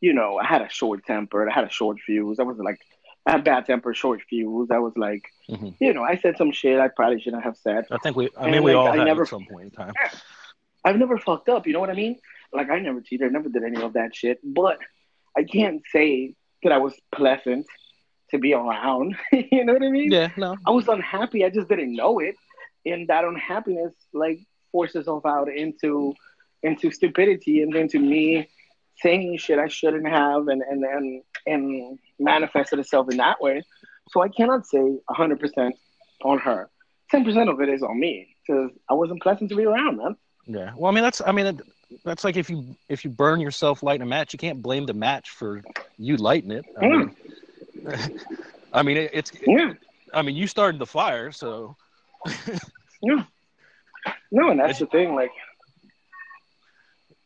[0.00, 2.38] you know, I had a short temper, I had a short fuse.
[2.38, 2.78] I was like,
[3.24, 4.68] I had bad temper, short fuse.
[4.70, 5.74] I was like, Mhm.
[5.80, 7.86] you know, I said some shit I probably shouldn't have said.
[7.90, 9.70] I think we I And, mean we like, all I never- at some point in
[9.70, 9.92] time.
[10.84, 12.16] I've never fucked up, you know what I mean?
[12.52, 14.38] Like I never cheated, I never did any of that shit.
[14.44, 14.78] But
[15.36, 17.66] I can't say that I was pleasant
[18.30, 19.16] to be around.
[19.32, 20.10] you know what I mean?
[20.12, 21.44] Yeah, no, I was unhappy.
[21.44, 22.36] I just didn't know it,
[22.84, 24.38] and that unhappiness like
[24.72, 26.14] forces itself out into
[26.62, 28.48] into stupidity and into me
[29.02, 33.62] saying shit I shouldn't have, and and and and manifested itself in that way.
[34.10, 35.76] So I cannot say hundred percent
[36.22, 36.68] on her.
[37.10, 40.16] Ten percent of it is on me because I wasn't pleasant to be around, man.
[40.46, 40.72] Yeah.
[40.76, 41.60] Well, I mean, that's I mean,
[42.04, 44.94] that's like if you if you burn yourself lighting a match, you can't blame the
[44.94, 45.62] match for
[45.98, 46.64] you lighting it.
[46.80, 47.16] I mean,
[48.72, 49.74] I mean it, it's Yeah,
[50.14, 51.76] I mean you started the fire, so
[53.02, 53.24] yeah.
[54.30, 55.14] no, and that's the thing.
[55.14, 55.30] Like,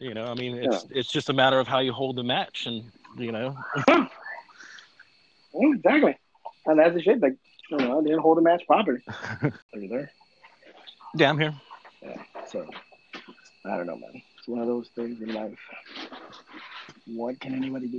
[0.00, 0.24] you know.
[0.24, 3.30] I mean, it's it's just a matter of how you hold the match, and you
[3.30, 3.56] know.
[5.54, 6.16] exactly,
[6.66, 7.20] and that's the shit.
[7.20, 7.36] Like,
[7.70, 9.00] you know, I didn't hold the match properly.
[9.42, 10.10] Are you there?
[11.14, 11.54] Yeah, I'm here.
[12.02, 12.66] Yeah, so
[13.64, 14.22] I don't know, man.
[14.38, 15.58] It's one of those things in life.
[17.06, 17.98] What can anybody do?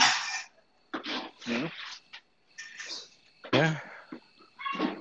[1.45, 1.69] You know?
[3.53, 3.77] Yeah.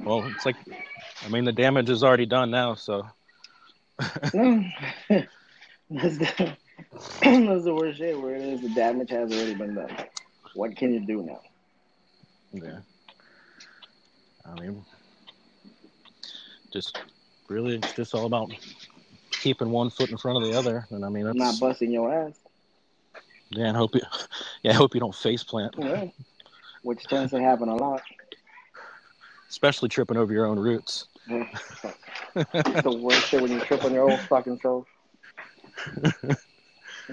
[0.02, 0.56] Well, it's like,
[1.24, 3.06] I mean, the damage is already done now, so
[4.34, 4.64] No.
[5.08, 6.56] that's, the,
[7.22, 8.60] that's the worst shit where it is.
[8.62, 9.90] The damage has already been done.
[10.54, 11.40] What can you do now?
[12.52, 12.78] yeah.
[14.44, 14.84] I mean,
[16.72, 17.00] just
[17.48, 18.50] really, it's just all about
[19.30, 22.12] keeping one foot in front of the other, and I mean, that's Not busting your
[22.12, 22.34] ass.
[23.50, 23.66] yeah.
[23.68, 24.00] And hope you,
[24.62, 26.06] yeah, I hope you don't face plant, Yeah.
[26.82, 28.02] Which tends to happen a lot.
[29.48, 31.06] especially tripping over your own roots.
[31.28, 31.46] Yeah.
[32.34, 34.86] The worst shit when you trip on your own fucking self.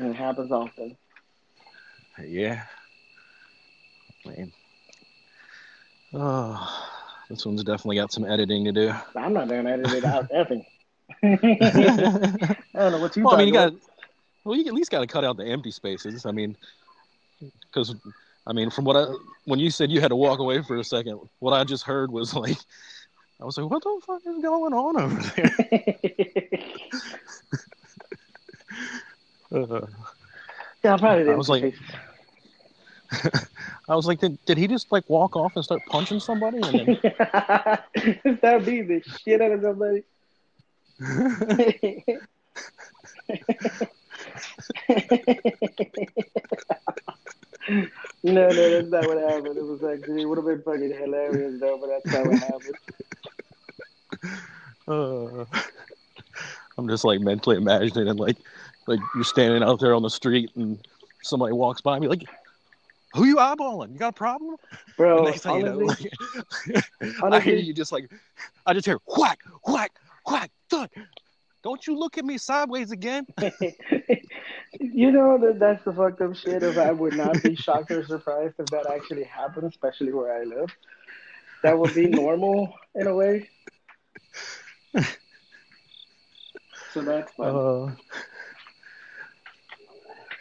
[0.02, 0.98] and it happens often.
[2.26, 2.64] Yeah.
[4.26, 4.54] I mean,
[6.14, 6.90] oh,
[7.30, 8.94] this one's definitely got some editing to do.
[9.16, 10.66] I'm not gonna edit it out effing.
[11.24, 13.74] I don't know what you well, I mean, you got.
[14.44, 16.26] Well, you at least got to cut out the empty spaces.
[16.26, 16.56] I mean,
[17.62, 17.96] because
[18.46, 19.14] I mean, from what I
[19.46, 22.12] when you said you had to walk away for a second, what I just heard
[22.12, 22.58] was like,
[23.42, 26.60] I was like, what the fuck is going on over there?
[29.52, 29.82] Uh,
[30.84, 31.34] Yeah, I probably did.
[31.34, 31.76] I was like-
[33.90, 36.58] I was like, did, did he just like walk off and start punching somebody?
[36.58, 36.88] And
[38.42, 40.04] that beat the shit out of somebody.
[47.70, 47.86] no,
[48.24, 49.58] no, that's not what happened.
[49.58, 52.76] It was actually it would have been fucking hilarious though, but that's not what happened.
[54.88, 55.46] uh,
[56.78, 58.38] I'm just like mentally imagining it like
[58.88, 60.80] like you're standing out there on the street and
[61.22, 62.24] somebody walks by me like,
[63.14, 63.94] who you eyeballing?
[63.94, 64.58] You got a problem?
[64.98, 66.12] Bro, thing you know, honestly,
[67.02, 68.10] like, I hear you just like,
[68.66, 69.92] I just hear whack, whack,
[70.26, 70.90] whack, thud.
[71.64, 73.26] Don't you look at me sideways again?
[74.80, 76.64] you know that that's the fucked up shit.
[76.64, 80.44] If I would not be shocked or surprised if that actually happened, especially where I
[80.44, 80.70] live.
[81.64, 83.50] that would be normal in a way.
[86.94, 87.56] So that's fun.
[87.56, 87.96] Uh,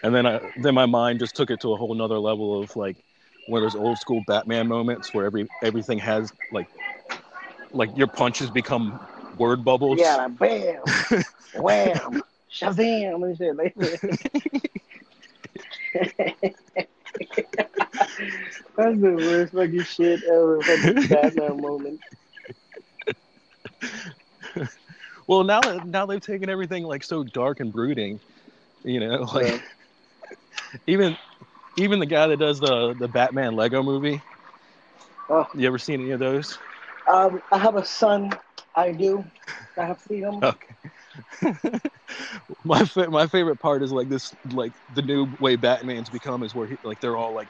[0.06, 2.74] and then I, then my mind just took it to a whole nother level of
[2.76, 2.96] like
[3.48, 6.68] one of those old school Batman moments where every everything has like
[7.72, 9.00] like your punches become
[9.36, 9.98] word bubbles.
[9.98, 10.82] yeah, like, bam,
[11.54, 13.56] wham, shazam, and shit.
[13.56, 13.74] Like,
[18.76, 20.62] That's the worst fucking shit ever.
[20.62, 22.00] Fucking Batman moment.
[25.28, 28.20] Well, now that now they've taken everything like so dark and brooding,
[28.84, 29.58] you know, like Yeah.
[30.86, 31.16] Even
[31.76, 34.22] even the guy that does the the Batman Lego movie.
[35.28, 36.58] Oh, You ever seen any of those?
[37.12, 38.30] um, I have a son.
[38.74, 39.24] I do.
[39.78, 40.42] I have seen him.
[40.42, 40.74] Okay.
[42.64, 46.54] my fa- my favorite part is like this like the new way Batman's become is
[46.54, 47.48] where he, like they're all like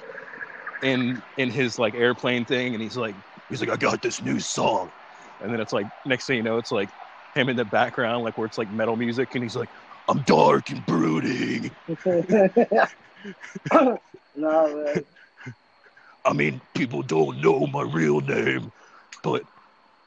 [0.83, 3.17] in in his like airplane thing and he's like
[3.49, 4.91] he's like I got this new song
[5.41, 6.91] and then it's like next thing you know it's like
[7.35, 9.71] him in the background like where it's like metal music and he's like
[10.09, 11.71] I'm dark and brooding.
[13.73, 13.99] no,
[14.37, 15.05] man.
[16.25, 18.73] I mean people don't know my real name
[19.23, 19.43] but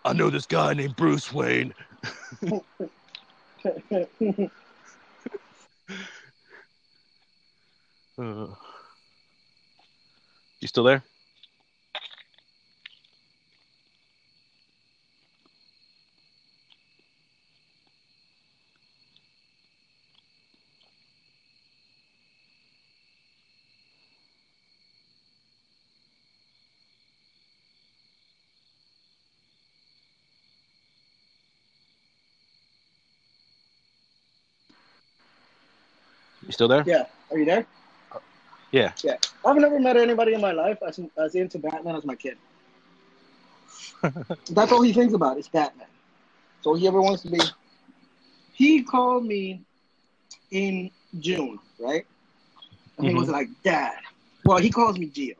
[0.05, 1.73] I know this guy named Bruce Wayne.
[8.17, 8.47] Uh,
[10.59, 11.03] you still there?
[36.49, 36.83] You still there?
[36.87, 37.05] yeah.
[37.29, 37.67] Are you there?
[38.71, 38.91] Yeah.
[39.03, 39.17] Yeah.
[39.45, 42.37] I've never met anybody in my life as, as into Batman as my kid.
[44.49, 45.85] That's all he thinks about is Batman.
[46.61, 47.39] So he ever wants to be.
[48.53, 49.61] He called me
[50.49, 52.07] in June, right?
[52.97, 53.19] And he mm-hmm.
[53.19, 53.99] was like, Dad.
[54.43, 55.35] Well, he calls me Gio.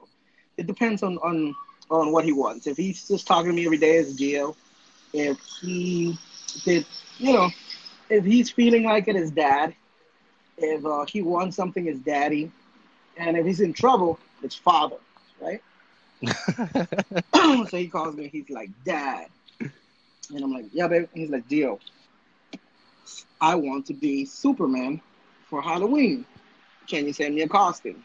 [0.58, 1.56] It depends on, on
[1.90, 2.68] on what he wants.
[2.68, 4.56] If he's just talking to me every day as Gio,
[5.12, 6.16] if he
[6.64, 6.86] did,
[7.18, 7.50] you know,
[8.12, 9.74] if he's feeling like it as Dad,
[10.62, 12.52] if uh, he wants something it's Daddy,
[13.18, 14.98] and if he's in trouble, it's Father,
[15.42, 15.62] right?
[17.70, 18.30] so he calls me.
[18.32, 19.28] He's like, Dad,
[19.60, 21.08] and I'm like, Yeah, baby.
[21.14, 21.80] And he's like, Deal.
[23.42, 25.02] I want to be Superman
[25.50, 26.26] for Halloween.
[26.88, 28.04] Can you send me a costume?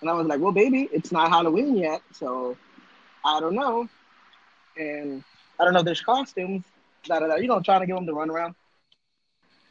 [0.00, 2.56] And I was like, Well, baby, it's not Halloween yet, so
[3.24, 3.88] I don't know.
[4.78, 5.24] And
[5.58, 5.82] I don't know.
[5.82, 6.64] There's costumes.
[7.04, 8.54] Da, da, da, you know, trying to give him the runaround.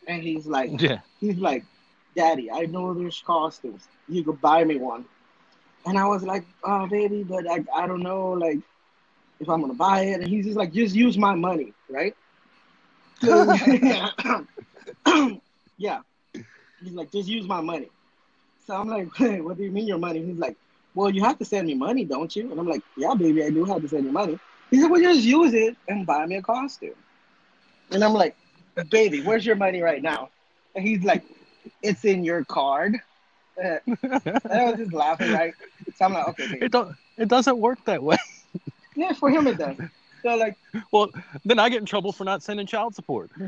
[0.08, 1.00] And he's like, yeah.
[1.20, 1.66] he's like,
[2.16, 3.88] Daddy, I know there's costumes.
[4.08, 5.06] You could buy me one.
[5.86, 8.60] And I was like, Oh, baby, but I, I don't know, like,
[9.40, 10.22] if I'm gonna buy it.
[10.22, 12.16] And he's just like, Just use my money, right?
[15.78, 16.00] Yeah.
[16.34, 17.90] He's like, Just use my money.
[18.66, 19.08] So I'm like,
[19.44, 20.24] What do you mean your money?
[20.26, 20.56] He's like,
[20.94, 22.50] Well, you have to send me money, don't you?
[22.52, 24.40] And I'm like, Yeah, baby, I do have to send you money.
[24.72, 26.96] He said, Well, just use it and buy me a costume.
[27.92, 28.36] And I'm like,
[28.90, 30.30] Baby, where's your money right now?
[30.76, 31.24] And he's like,
[31.82, 33.00] It's in your card.
[33.64, 35.54] I was just laughing, right?
[35.96, 38.18] So I'm like, Okay, it don't it doesn't work that way.
[38.98, 39.76] Yeah, for him it does.
[40.24, 40.56] So like,
[40.92, 41.10] Well,
[41.44, 43.30] then I get in trouble for not sending child support.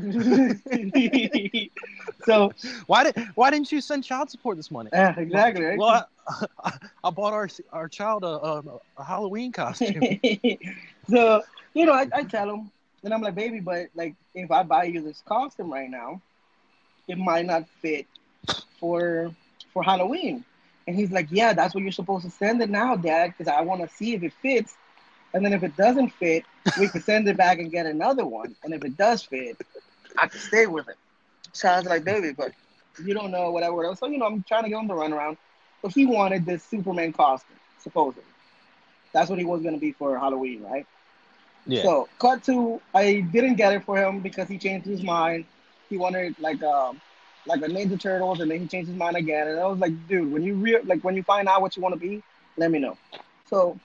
[2.24, 2.52] so
[2.86, 4.92] Why did why didn't you send child support this morning?
[4.92, 5.64] yeah, exactly.
[5.64, 5.78] Right?
[5.78, 6.72] Well, I, I,
[7.04, 8.62] I bought our our child a, a,
[8.98, 10.20] a Halloween costume.
[11.08, 11.42] so
[11.74, 12.70] you know, I, I tell him,
[13.04, 16.20] and I'm like, baby, but like, if I buy you this costume right now,
[17.08, 18.06] it might not fit
[18.80, 19.32] for
[19.72, 20.44] for Halloween.
[20.86, 23.62] And he's like, yeah, that's what you're supposed to send it now, Dad, because I
[23.62, 24.74] want to see if it fits.
[25.34, 26.44] And then if it doesn't fit,
[26.80, 28.56] we can send it back and get another one.
[28.64, 29.56] And if it does fit,
[30.18, 30.96] I can stay with it.
[31.52, 32.52] So I was like, baby, but
[33.04, 33.84] you don't know whatever.
[33.84, 34.00] else.
[34.00, 35.36] So you know, I'm trying to get him the runaround.
[35.82, 38.24] But he wanted this Superman costume, supposedly.
[39.12, 40.86] That's what he was gonna be for Halloween, right?
[41.66, 41.82] Yeah.
[41.82, 45.44] So cut to I didn't get it for him because he changed his mind.
[45.88, 47.00] He wanted like um
[47.46, 49.48] like a Ninja Turtles and then he changed his mind again.
[49.48, 51.82] And I was like, dude, when you real like when you find out what you
[51.82, 52.22] want to be,
[52.56, 52.96] let me know.
[53.46, 53.78] So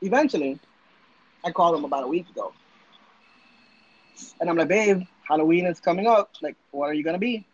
[0.00, 0.58] eventually
[1.44, 2.52] I called him about a week ago.
[4.40, 6.30] And I'm like, babe, Halloween is coming up.
[6.42, 7.46] Like, what are you gonna be?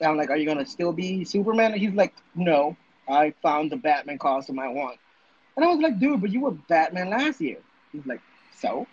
[0.00, 1.72] And I'm like, are you gonna still be Superman?
[1.72, 2.76] And he's like, no,
[3.08, 4.98] I found the Batman costume I want.
[5.56, 7.58] And I was like, dude, but you were Batman last year.
[7.92, 8.20] He's like,
[8.56, 8.86] so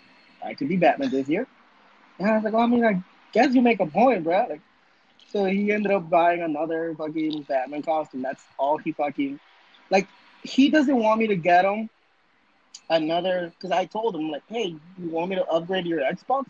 [0.44, 1.48] I could be Batman this year.
[2.20, 3.02] And I was like, well, I mean, I
[3.32, 4.48] guess you make a point, bro.
[4.50, 4.62] Like,
[5.32, 8.22] so he ended up buying another fucking Batman costume.
[8.22, 9.40] That's all he fucking
[9.90, 10.08] like.
[10.44, 11.88] He doesn't want me to get him
[12.90, 16.46] another because I told him like, hey, you want me to upgrade your Xbox?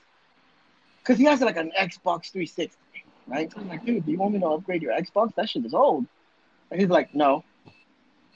[0.99, 2.77] Because he has like an Xbox 360,
[3.27, 3.51] right?
[3.51, 5.36] So I'm like, dude, do you want me to upgrade your Xbox?
[5.36, 6.05] That shit is old.
[6.69, 7.43] And he's like, no.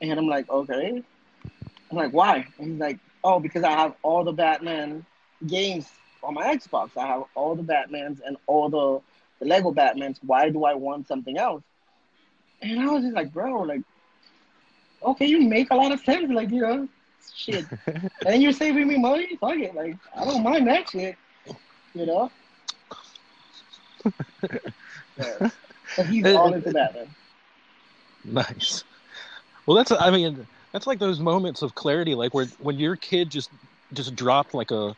[0.01, 1.01] And I'm like, okay.
[1.91, 2.47] I'm like, why?
[2.59, 5.05] And he's like, oh, because I have all the Batman
[5.47, 5.89] games
[6.25, 6.97] on my Xbox.
[6.97, 9.01] I have all the Batmans and all the,
[9.39, 10.17] the Lego Batmans.
[10.25, 11.63] Why do I want something else?
[12.61, 13.81] And I was just like, bro, like,
[15.03, 16.31] okay, you make a lot of sense.
[16.31, 16.87] Like, you know,
[17.33, 17.65] shit.
[18.25, 19.35] and you're saving me money?
[19.39, 19.75] Fuck it.
[19.75, 21.15] Like, I don't mind that shit.
[21.93, 22.31] You know?
[25.17, 25.49] yeah.
[25.95, 27.07] But he's all into Batman.
[28.25, 28.83] Nice.
[29.65, 33.29] Well, that's I mean that's like those moments of clarity, like where when your kid
[33.29, 33.49] just
[33.93, 34.95] just dropped like a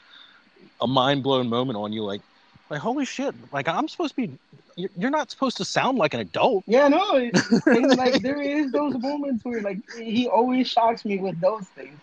[0.81, 2.21] a mind blown moment on you, like
[2.69, 4.37] like holy shit, like I'm supposed to be.
[4.75, 6.63] You're not supposed to sound like an adult.
[6.67, 7.15] Yeah, no,
[7.65, 11.99] and like there is those moments where like he always shocks me with those things,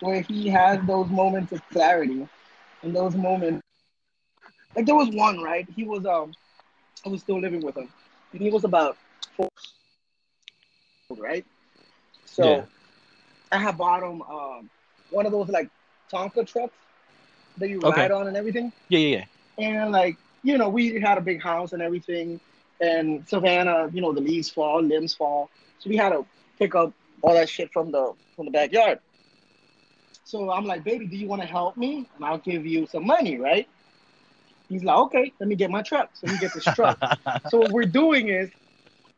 [0.00, 2.26] where he has those moments of clarity,
[2.82, 3.62] and those moments.
[4.74, 5.68] Like there was one right.
[5.74, 6.32] He was um,
[7.04, 7.88] I was still living with him,
[8.32, 8.96] and he was about
[9.36, 9.48] four,
[11.10, 11.44] right.
[12.24, 12.64] So, yeah.
[13.52, 14.70] I had bought him um
[15.10, 15.68] one of those like
[16.10, 16.74] Tonka trucks
[17.58, 18.02] that you okay.
[18.02, 18.72] ride on and everything.
[18.88, 19.24] Yeah, yeah,
[19.58, 19.66] yeah.
[19.66, 22.40] And like, you know, we had a big house and everything.
[22.80, 25.50] And Savannah, you know, the leaves fall, limbs fall.
[25.78, 26.26] So we had to
[26.58, 26.92] pick up
[27.22, 28.98] all that shit from the from the backyard.
[30.24, 32.08] So I'm like, baby, do you want to help me?
[32.16, 33.68] And I'll give you some money, right?
[34.68, 36.10] He's like, okay, let me get my truck.
[36.14, 36.98] So he gets his truck.
[37.50, 38.50] so what we're doing is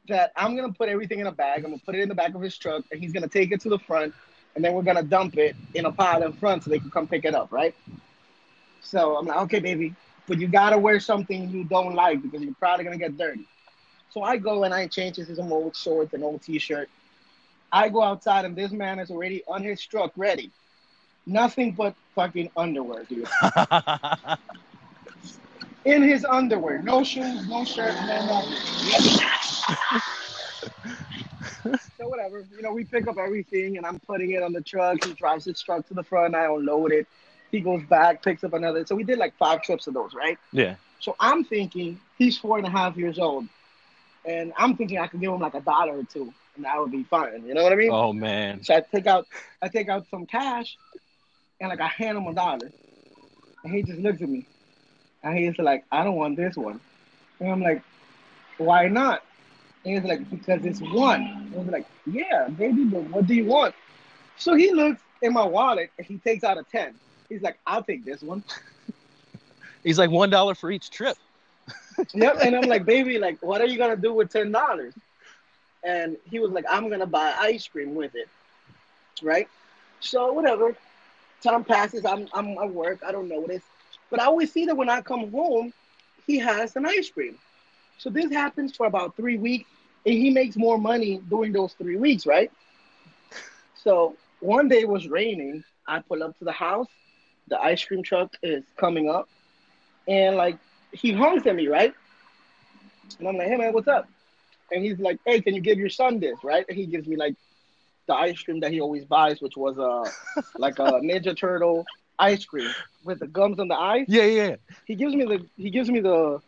[0.08, 1.64] that I'm gonna put everything in a bag.
[1.64, 3.60] I'm gonna put it in the back of his truck, and he's gonna take it
[3.62, 4.14] to the front,
[4.54, 7.06] and then we're gonna dump it in a pile in front so they can come
[7.06, 7.74] pick it up, right?
[8.86, 9.94] So I'm like, okay, baby,
[10.28, 13.46] but you gotta wear something you don't like because you're probably gonna get dirty.
[14.10, 16.88] So I go and I change this into some old shorts and old t-shirt.
[17.72, 20.50] I go outside and this man is already on his truck ready.
[21.26, 23.26] Nothing but fucking underwear, dude.
[25.84, 28.58] In his underwear, no shoes, no shirt, no nothing.
[31.98, 35.04] so whatever, you know, we pick up everything and I'm putting it on the truck.
[35.04, 36.34] He drives his truck to the front.
[36.34, 37.06] I unload it.
[37.50, 38.84] He goes back, picks up another.
[38.86, 40.38] So we did like five trips of those, right?
[40.52, 40.76] Yeah.
[41.00, 43.46] So I'm thinking he's four and a half years old,
[44.24, 46.90] and I'm thinking I could give him like a dollar or two, and that would
[46.90, 47.46] be fine.
[47.46, 47.90] You know what I mean?
[47.92, 48.62] Oh man.
[48.62, 49.26] So I take out,
[49.62, 50.76] I take out some cash,
[51.60, 52.70] and like I hand him a dollar,
[53.64, 54.46] and he just looks at me,
[55.22, 56.80] and he's like, "I don't want this one,"
[57.40, 57.82] and I'm like,
[58.58, 59.22] "Why not?"
[59.84, 63.34] And he's like, "Because it's one." And I was like, "Yeah, baby, but what do
[63.34, 63.74] you want?"
[64.36, 66.94] So he looks in my wallet and he takes out a ten.
[67.28, 68.42] He's like, I'll take this one.
[69.82, 71.16] He's like one dollar for each trip.
[72.14, 74.94] yep, and I'm like, baby, like, what are you gonna do with ten dollars?
[75.84, 78.28] And he was like, I'm gonna buy ice cream with it,
[79.22, 79.48] right?
[80.00, 80.74] So whatever.
[81.42, 82.04] Time passes.
[82.04, 83.00] I'm I'm at work.
[83.06, 83.62] I don't notice,
[84.10, 85.72] but I always see that when I come home,
[86.26, 87.38] he has an ice cream.
[87.98, 89.68] So this happens for about three weeks,
[90.04, 92.50] and he makes more money during those three weeks, right?
[93.74, 95.64] So one day it was raining.
[95.86, 96.88] I pull up to the house
[97.48, 99.28] the ice cream truck is coming up,
[100.08, 100.58] and like
[100.92, 101.94] he honks at me, right?
[103.18, 104.08] And I'm like, hey man, what's up?
[104.72, 106.64] And he's like, hey, can you give your son this, right?
[106.68, 107.36] And he gives me like
[108.06, 110.10] the ice cream that he always buys, which was uh
[110.58, 111.84] like a Ninja Turtle
[112.18, 112.70] ice cream
[113.04, 114.06] with the gums on the ice.
[114.08, 114.56] Yeah, yeah.
[114.86, 116.40] He gives me the he gives me the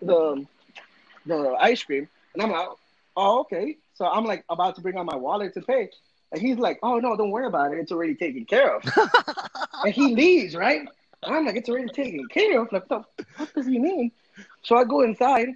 [0.00, 0.46] the
[1.26, 2.68] the ice cream, and I'm like,
[3.16, 3.76] oh okay.
[3.94, 5.90] So I'm like about to bring out my wallet to pay,
[6.32, 7.78] and he's like, oh no, don't worry about it.
[7.78, 8.82] It's already taken care of.
[9.84, 10.88] and he leaves, right?
[11.22, 12.72] I'm like, it's already taken care of.
[12.72, 14.10] Like, what the fuck does he mean?
[14.62, 15.48] So I go inside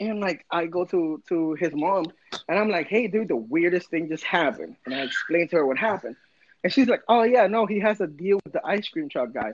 [0.00, 2.06] and like I go to to his mom
[2.48, 4.76] and I'm like, hey dude, the weirdest thing just happened.
[4.86, 6.16] And I explain to her what happened.
[6.64, 9.32] And she's like, Oh yeah, no, he has a deal with the ice cream truck
[9.32, 9.52] guy.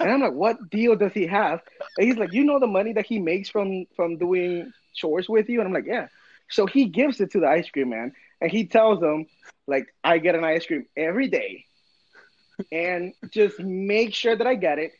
[0.00, 1.60] and I'm like, What deal does he have?
[1.98, 5.48] And he's like, You know the money that he makes from from doing chores with
[5.48, 5.60] you?
[5.60, 6.08] And I'm like, Yeah.
[6.50, 9.26] So he gives it to the ice cream man and he tells them
[9.66, 11.66] like I get an ice cream every day,
[12.72, 14.92] and just make sure that I get it.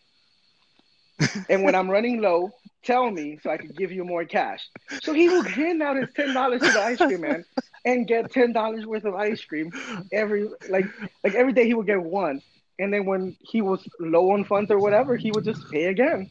[1.48, 2.52] And when I'm running low,
[2.84, 4.68] tell me so I can give you more cash.
[5.00, 7.44] So he will hand out his ten dollars to the ice cream man
[7.84, 9.72] and get ten dollars worth of ice cream
[10.12, 10.86] every like
[11.24, 12.40] like every day he would get one.
[12.78, 16.30] And then when he was low on funds or whatever, he would just pay again.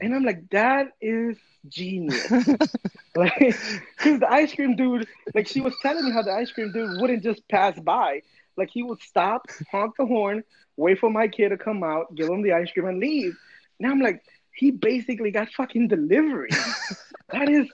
[0.00, 1.36] And I'm like, that is
[1.68, 2.30] genius.
[3.16, 6.72] like, because the ice cream dude, like she was telling me how the ice cream
[6.72, 8.22] dude wouldn't just pass by.
[8.56, 10.44] Like he would stop, honk the horn,
[10.76, 13.36] wait for my kid to come out, give him the ice cream, and leave.
[13.78, 14.22] Now I'm like,
[14.54, 16.50] he basically got fucking delivery.
[17.32, 17.68] that is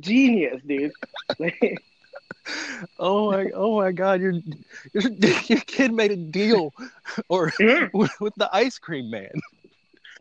[0.00, 0.92] genius, dude.
[1.38, 1.78] Like,
[2.98, 4.32] oh my, oh my God, your
[4.92, 5.02] your
[5.46, 6.72] your kid made a deal,
[7.28, 7.66] or Yeah.
[7.66, 7.98] Mm-hmm.
[7.98, 9.30] with, with the ice cream man.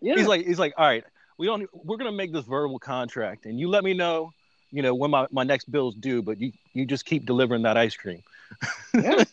[0.01, 0.15] Yeah.
[0.15, 1.03] He's like, he's like, all right,
[1.41, 4.31] we don't, we're gonna make this verbal contract, and you let me know,
[4.69, 7.77] you know, when my, my next bill's due, but you you just keep delivering that
[7.77, 8.21] ice cream.
[8.93, 9.23] yeah.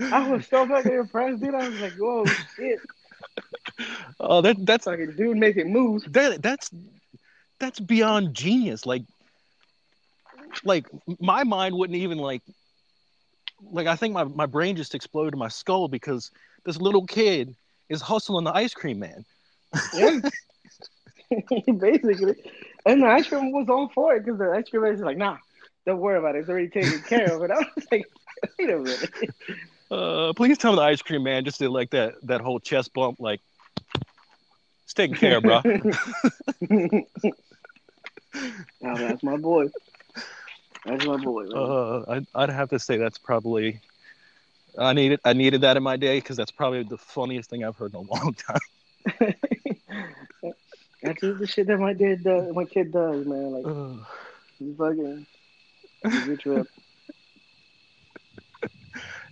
[0.00, 1.54] I was so fucking impressed, dude.
[1.54, 2.24] I was like, whoa,
[2.56, 2.80] shit.
[4.18, 6.04] Oh, that that's Fucking dude making moves.
[6.12, 6.70] that that's
[7.58, 8.86] that's beyond genius.
[8.86, 9.02] Like,
[10.64, 10.86] like
[11.20, 12.40] my mind wouldn't even like,
[13.70, 16.30] like I think my my brain just exploded in my skull because
[16.64, 17.54] this little kid
[17.90, 19.26] is hustling the ice cream man.
[19.92, 20.20] Yeah.
[21.78, 22.34] Basically.
[22.86, 25.16] And the ice cream was all for it because the ice cream man is like,
[25.16, 25.38] nah,
[25.86, 26.40] don't worry about it.
[26.40, 27.42] It's already taken care of.
[27.42, 28.06] And I was like,
[28.58, 29.10] wait a minute.
[29.90, 32.92] Uh, please tell me the ice cream man just did like that that whole chest
[32.94, 33.40] bump, like
[34.84, 35.60] it's taken care of, bro.
[38.82, 39.68] Oh, that's my boy.
[40.84, 41.46] That's my boy.
[41.46, 43.80] Uh, I'd, I'd have to say that's probably
[44.76, 47.76] I needed I needed that in my day because that's probably the funniest thing I've
[47.76, 49.34] heard in a long time.
[51.04, 52.54] That's just the shit that my dad does.
[52.54, 53.52] My kid does, man.
[53.52, 54.06] Like
[54.58, 55.26] he's fucking.
[56.04, 56.66] A trip.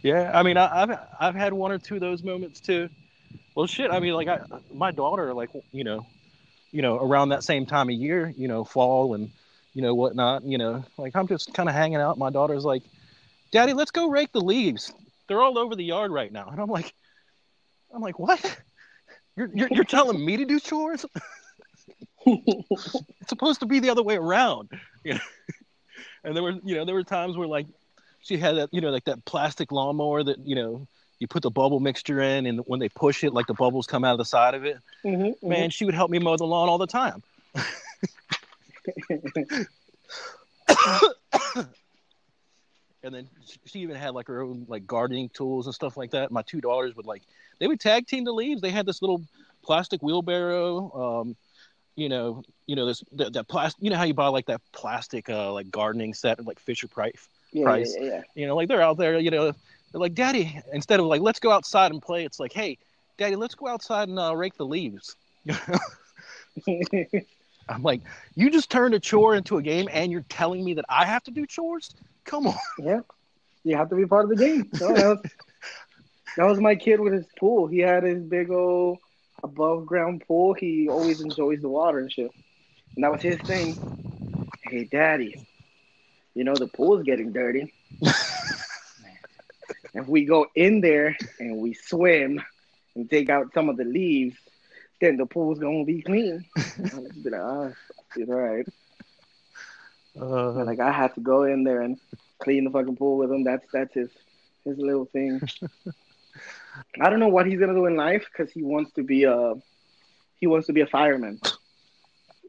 [0.03, 2.91] yeah, I mean I, I've I've had one or two of those moments too.
[3.55, 4.41] Well, shit, I mean like I
[4.73, 6.07] my daughter like you know,
[6.73, 9.31] you know around that same time of year, you know fall and
[9.73, 12.19] you know whatnot, you know like I'm just kind of hanging out.
[12.19, 12.83] My daughter's like,
[13.51, 14.93] Daddy, let's go rake the leaves.
[15.27, 16.93] They're all over the yard right now, and I'm like,
[17.95, 18.59] I'm like, what?
[19.37, 21.07] You're you're, you're telling me to do chores?
[22.27, 24.71] it's supposed to be the other way around.
[25.05, 25.21] You know?
[26.23, 27.67] And there were you know there were times where like
[28.21, 30.87] she had that you know like that plastic lawnmower that you know
[31.19, 34.05] you put the bubble mixture in and when they push it like the bubbles come
[34.05, 34.79] out of the side of it.
[35.05, 37.21] Mhm, man she would help me mow the lawn all the time.
[43.05, 46.13] And then she- she even had like her own like gardening tools and stuff like
[46.13, 46.31] that.
[46.31, 47.23] My two daughters would like
[47.59, 48.61] they would tag team the leaves.
[48.61, 49.23] They had this little
[49.63, 51.37] plastic wheelbarrow um
[51.97, 54.61] you know you know this that, that plastic you know how you buy like that
[54.73, 57.97] plastic uh like gardening set at like Fisher-Price yeah, Price.
[57.99, 61.07] yeah, yeah, you know like they're out there you know they're like daddy instead of
[61.07, 62.79] like let's go outside and play it's like hey
[63.19, 65.17] daddy let's go outside and uh, rake the leaves
[67.69, 68.01] i'm like
[68.35, 71.23] you just turned a chore into a game and you're telling me that i have
[71.23, 73.01] to do chores come on yeah.
[73.65, 74.69] You have to be part of the game.
[74.75, 75.19] So that, was,
[76.37, 77.67] that was my kid with his pool.
[77.67, 78.99] He had his big old
[79.43, 80.55] above ground pool.
[80.55, 82.31] He always enjoys the water and shit.
[82.95, 83.77] And that was his thing.
[84.63, 85.47] Hey, daddy,
[86.35, 87.73] you know the pool's getting dirty.
[89.95, 92.43] if we go in there and we swim
[92.95, 94.37] and take out some of the leaves,
[95.01, 96.45] then the pool's gonna be clean.
[96.93, 97.71] I'll be like, ah,
[98.19, 98.67] all right.
[100.21, 101.99] uh, like I had to go in there and
[102.39, 103.45] clean the fucking pool with him.
[103.45, 104.11] That's that's his
[104.65, 105.41] his little thing.
[107.01, 109.55] I don't know what he's gonna do in life because he wants to be a
[110.41, 111.41] he wants to be a fireman.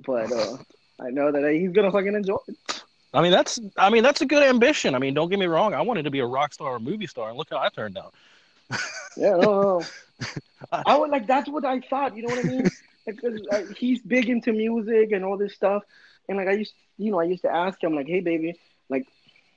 [0.06, 0.58] But uh,
[1.00, 2.84] I know that he's gonna fucking enjoy it.
[3.14, 4.96] I mean, that's I mean that's a good ambition.
[4.96, 5.74] I mean, don't get me wrong.
[5.74, 7.98] I wanted to be a rock star or movie star, and look how I turned
[7.98, 8.14] out.
[9.16, 9.80] Yeah, no, no.
[9.80, 9.86] no.
[10.72, 12.16] I would like that's what I thought.
[12.18, 12.72] You know what I mean?
[13.52, 15.84] Like, he's big into music and all this stuff,
[16.30, 18.58] and like I used, you know, I used to ask him like, "Hey, baby,
[18.88, 19.06] like,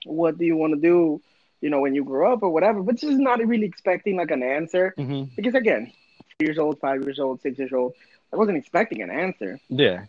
[0.05, 1.23] what do you want to do?"
[1.67, 4.45] You know, when you grow up or whatever, but just not really expecting like an
[4.45, 4.95] answer.
[4.97, 5.35] Mm-hmm.
[5.35, 5.93] Because again,
[6.39, 7.95] years old, five years old, six years old,
[8.33, 9.59] I wasn't expecting an answer.
[9.69, 10.05] Yeah,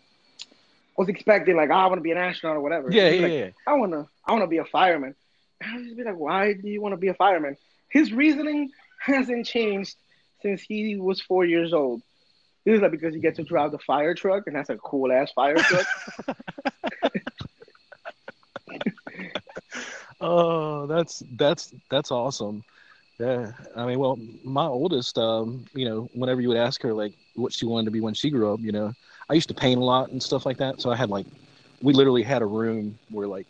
[0.46, 2.92] I was expecting like, oh, I want to be an astronaut or whatever.
[2.92, 3.50] yeah, yeah, like, yeah.
[3.66, 5.16] I wanna, I wanna be a fireman.
[5.60, 7.56] And I would just be like, why do you want to be a fireman?
[7.88, 9.96] His reasoning hasn't changed
[10.42, 12.02] since he was four years old.
[12.64, 15.10] He was like, because you get to drive the fire truck, and that's a cool
[15.10, 15.86] ass fire truck.
[20.20, 22.64] Oh, that's that's that's awesome.
[23.20, 27.14] Yeah, I mean, well, my oldest, um, you know, whenever you would ask her like
[27.36, 28.94] what she wanted to be when she grew up, you know,
[29.30, 30.80] I used to paint a lot and stuff like that.
[30.80, 31.26] So I had like,
[31.82, 33.46] we literally had a room where like,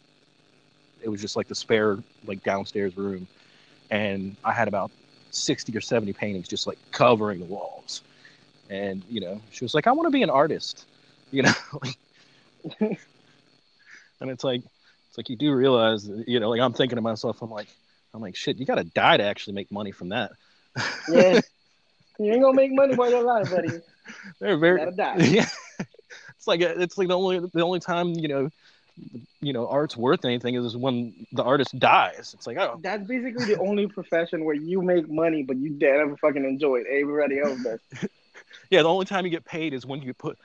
[1.03, 3.27] it was just like the spare like downstairs room,
[3.91, 4.91] and I had about
[5.31, 8.03] sixty or seventy paintings just like covering the walls,
[8.71, 10.87] and you know, she was like, I want to be an artist,
[11.33, 11.53] you know,
[14.21, 14.63] and it's like,
[15.09, 17.69] it's like you do realize, you know, like I'm thinking to myself, I'm like.
[18.15, 20.33] I'm like, shit, you got to die to actually make money from that.
[21.09, 21.41] yeah,
[22.19, 23.69] you ain't gonna make money while you're alive, buddy.
[24.41, 25.17] They're very, you gotta die.
[25.25, 25.49] yeah.
[26.37, 28.51] It's like uh, it's like the only the only time you know,
[29.41, 32.33] you know, art's worth anything is when the artist dies.
[32.35, 36.17] It's like, oh, That's basically the only profession where you make money, but you never
[36.17, 36.87] fucking enjoy it.
[36.91, 37.81] Everybody else does.
[38.71, 38.83] yeah.
[38.83, 40.39] The only time you get paid is when you put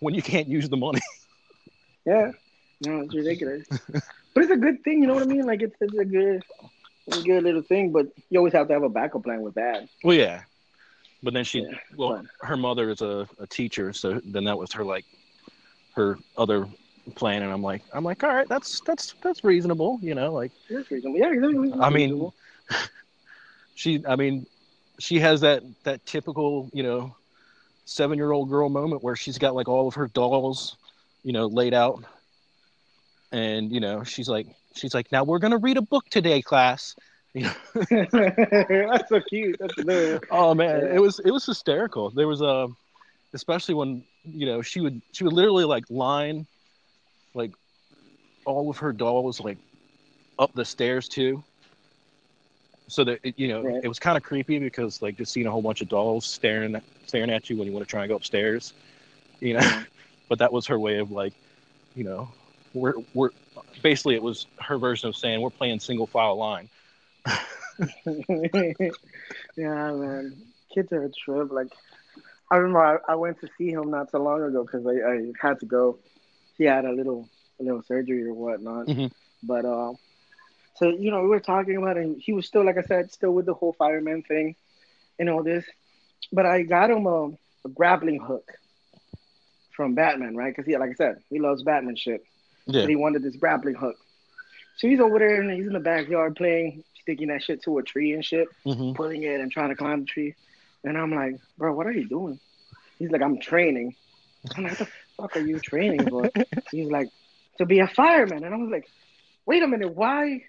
[0.00, 1.00] when you can't use the money.
[2.06, 2.32] Yeah,
[2.86, 3.66] no, it's ridiculous.
[4.34, 5.46] but it's a good thing, you know what I mean?
[5.46, 6.42] Like it's, it's a good,
[7.06, 7.92] it's a good little thing.
[7.92, 9.88] But you always have to have a backup plan with that.
[10.02, 10.42] Well, yeah,
[11.22, 14.72] but then she, Yeah, well, her mother is a, a teacher, so then that was
[14.72, 15.04] her like
[15.96, 16.68] her other
[17.14, 20.52] plan, and I'm like, I'm like, all right, that's that's that's reasonable, you know, like
[20.68, 21.18] That's reasonable.
[21.18, 21.72] Yeah, exactly.
[21.80, 22.30] I mean,
[23.74, 24.46] she, I mean,
[24.98, 27.14] she has that that typical, you know,
[27.84, 30.76] seven year old girl moment where she's got like all of her dolls,
[31.22, 32.04] you know, laid out,
[33.34, 36.94] and you know, she's like, she's like, now we're gonna read a book today, class.
[37.34, 37.42] You
[37.90, 39.56] know, that's so cute.
[39.58, 39.74] That's
[40.30, 42.10] oh man, it was it was hysterical.
[42.10, 42.68] There was a,
[43.34, 46.46] especially when you know she would she would literally like line,
[47.34, 47.50] like,
[48.44, 49.58] all of her dolls like
[50.38, 51.42] up the stairs too.
[52.86, 53.80] So that it, you know Right.
[53.82, 56.80] it was kind of creepy because like just seeing a whole bunch of dolls staring
[57.06, 58.74] staring at you when you want to try and go upstairs,
[59.40, 59.82] you know.
[60.28, 61.34] but that was her way of like,
[61.96, 62.28] you know,
[62.74, 63.30] we're we're
[63.82, 66.68] basically it was her version of saying we're playing single file line.
[68.06, 70.36] yeah, man.
[70.72, 71.50] Kids are a trip.
[71.52, 71.68] Like,
[72.50, 75.32] I remember I, I went to see him not so long ago because I, I
[75.40, 75.98] had to go.
[76.58, 77.28] He had a little
[77.60, 78.86] a little surgery or whatnot.
[78.86, 79.10] Mhm.
[79.42, 79.92] But uh,
[80.76, 81.96] so you know, we were talking about.
[81.96, 84.56] And he was still, like I said, still with the whole fireman thing
[85.18, 85.64] and all this.
[86.32, 87.26] But I got him a,
[87.64, 88.50] a grappling hook
[89.72, 90.54] from Batman, right?
[90.54, 92.24] Because he, like I said, he loves Batman shit.
[92.66, 92.82] Yeah.
[92.82, 93.96] But he wanted this grappling hook.
[94.76, 97.82] So he's over there and he's in the backyard playing, sticking that shit to a
[97.82, 100.34] tree and shit hmm pulling it and trying to climb the tree.
[100.84, 102.38] And I'm like, bro, what are you doing?
[102.98, 103.94] He's like, I'm training.
[104.56, 106.30] I'm like, what the fuck are you training for?
[106.70, 107.08] He's like,
[107.58, 108.44] to be a fireman.
[108.44, 108.88] And I was like,
[109.46, 110.42] wait a minute, why?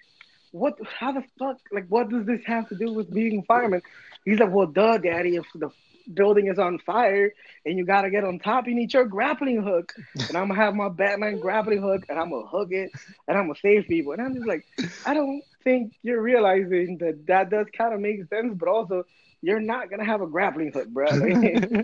[0.52, 0.74] What?
[0.98, 1.58] How the fuck?
[1.72, 3.82] Like, what does this have to do with being a fireman?
[4.24, 5.36] He's like, well, duh, daddy.
[5.36, 5.70] If the
[6.14, 7.32] building is on fire
[7.64, 9.92] and you gotta get on top, you need your grappling hook.
[10.28, 12.90] And I'm gonna have my Batman grappling hook and I'm gonna hook it
[13.28, 14.12] and I'm gonna save people.
[14.12, 14.66] And I'm just like,
[15.04, 19.04] I don't think you're realizing that that does kind of make sense, but also
[19.42, 21.06] you're not gonna have a grappling hook, bro.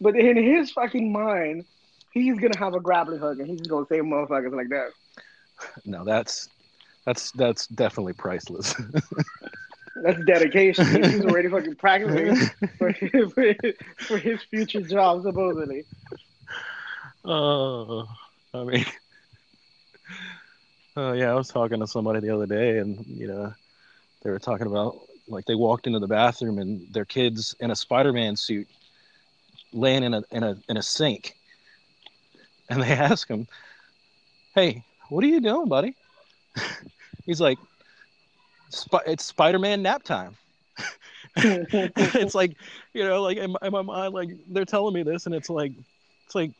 [0.00, 1.66] But in his fucking mind,
[2.12, 4.90] he's gonna have a grappling hook and he's gonna save motherfuckers like that.
[5.84, 6.48] no, that's
[7.04, 8.74] that's that's definitely priceless.
[9.96, 10.86] That's dedication.
[10.86, 12.36] He's already fucking practicing
[12.78, 15.84] for his, for his, for his future job, supposedly.
[17.24, 18.06] Oh,
[18.54, 18.84] I mean,
[20.96, 23.52] uh, yeah, I was talking to somebody the other day, and you know,
[24.22, 27.76] they were talking about like they walked into the bathroom and their kids in a
[27.76, 28.68] Spider-Man suit,
[29.72, 31.36] laying in a in a in a sink,
[32.68, 33.46] and they ask him,
[34.54, 35.94] "Hey, what are you doing, buddy?"
[37.26, 37.58] He's like,
[38.72, 40.36] "Sp- "It's Spider-Man nap time."
[41.36, 42.56] it's like
[42.92, 45.48] you know like in my, in my mind like they're telling me this and it's
[45.48, 45.72] like
[46.26, 46.50] it's like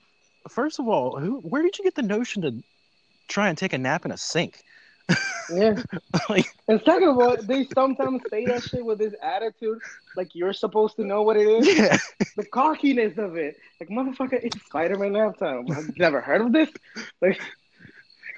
[0.49, 2.55] first of all who where did you get the notion to
[3.27, 4.63] try and take a nap in a sink
[5.53, 5.83] yeah.
[6.29, 9.79] like And second of all, they sometimes say that shit with this attitude,
[10.17, 11.77] like you're supposed to know what it is.
[11.77, 11.97] yeah
[12.37, 15.67] The cockiness of it, like motherfucker, it's Spider-Man nap time.
[15.71, 16.71] I've never heard of this.
[17.21, 17.41] Like,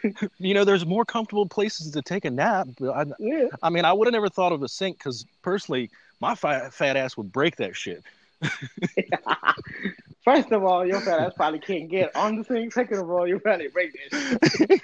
[0.38, 3.46] you know there's more comfortable places to take a nap i, yeah.
[3.62, 5.90] I mean i would have never thought of a sink because personally
[6.20, 8.02] my fat, fat ass would break that shit
[10.24, 12.72] First of all, your fat ass probably can't get on the sink.
[12.72, 14.80] Second of all, you probably break that shit.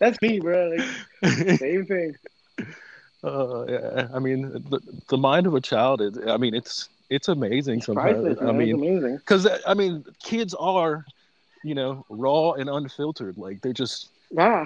[0.00, 0.76] That's me, bro.
[1.22, 2.16] Like, same thing.
[3.22, 7.28] uh, yeah, i mean the, the mind of a child is i mean it's it's
[7.28, 9.16] amazing sometimes Priceless, i mean it's amazing.
[9.18, 11.04] because I mean, kids are,
[11.62, 13.36] you know, raw and unfiltered.
[13.38, 14.08] Like they're just.
[14.32, 14.64] Yeah.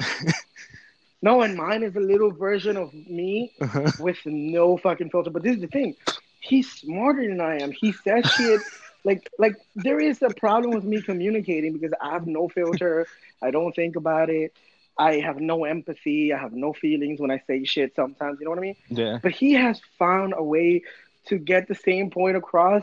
[1.22, 3.92] no, and mine is a little version of me uh-huh.
[4.00, 5.30] with no fucking filter.
[5.30, 5.96] But this is the thing.
[6.40, 7.72] He's smarter than I am.
[7.72, 8.60] He says shit
[9.06, 13.06] like like there is a problem with me communicating because I have no filter.
[13.40, 14.52] I don't think about it.
[14.98, 16.32] I have no empathy.
[16.32, 18.38] I have no feelings when I say shit sometimes.
[18.40, 18.76] You know what I mean?
[18.88, 19.18] yeah.
[19.22, 20.82] But he has found a way
[21.26, 22.82] to get the same point across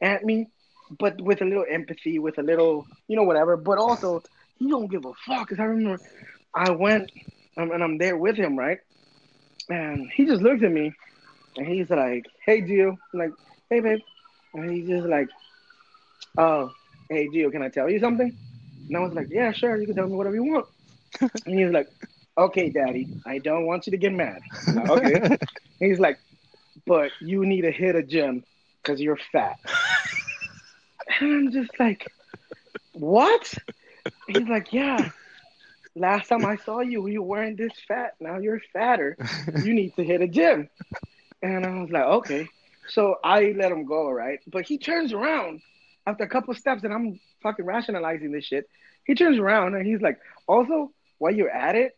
[0.00, 0.48] at me,
[0.98, 3.56] but with a little empathy, with a little, you know, whatever.
[3.56, 4.22] But also,
[4.58, 5.48] he don't give a fuck.
[5.48, 6.02] Cause I remember
[6.54, 7.10] I went
[7.56, 8.78] um, and I'm there with him, right?
[9.68, 10.92] And he just looked at me,
[11.56, 13.32] and he's like, "Hey, Gio," I'm like,
[13.68, 14.00] "Hey, babe,"
[14.54, 15.28] and he's just like,
[16.38, 16.70] "Oh,
[17.10, 18.36] hey, Gio, can I tell you something?"
[18.88, 20.66] And I was like, "Yeah, sure, you can tell me whatever you want."
[21.20, 21.88] and he's like,
[22.38, 24.40] "Okay, Daddy, I don't want you to get mad."
[24.72, 25.38] Like, okay.
[25.78, 26.18] He's like,
[26.86, 28.44] but you need to hit a gym
[28.82, 29.56] because you're fat.
[31.20, 32.06] and I'm just like,
[32.92, 33.52] what?
[34.26, 35.10] He's like, yeah.
[35.94, 38.14] Last time I saw you, you weren't this fat.
[38.20, 39.16] Now you're fatter.
[39.64, 40.68] You need to hit a gym.
[41.42, 42.48] And I was like, okay.
[42.88, 44.40] So I let him go, right?
[44.46, 45.62] But he turns around
[46.06, 48.68] after a couple steps, and I'm fucking rationalizing this shit.
[49.04, 51.96] He turns around and he's like, also, while you're at it,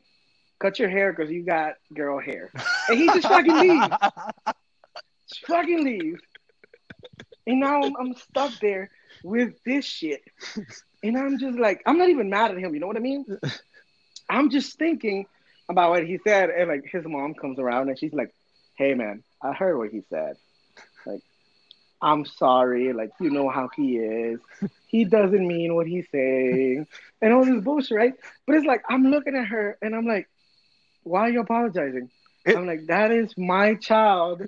[0.59, 2.51] cut your hair because you got girl hair.
[2.89, 3.89] And he just fucking leaves.
[5.29, 6.20] Just fucking leaves.
[7.47, 8.91] And now I'm, I'm stuck there
[9.24, 10.22] with this shit.
[11.03, 12.74] And I'm just like, I'm not even mad at him.
[12.74, 13.24] You know what I mean?
[14.30, 15.26] I'm just thinking
[15.68, 16.51] about what he said.
[16.51, 18.32] And like his mom comes around and she's like,
[18.76, 20.36] hey, man, I heard what he said.
[21.07, 21.22] Like,
[22.03, 22.92] I'm sorry.
[22.92, 24.40] Like, you know how he is.
[24.86, 26.86] He doesn't mean what he's saying.
[27.20, 28.14] And all this bullshit, right?
[28.46, 30.28] But it's like, I'm looking at her and I'm like,
[31.03, 32.11] why are you apologizing?
[32.44, 34.42] It- I'm like, that is my child.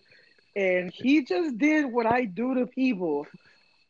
[0.57, 3.27] And he just did what I do to people.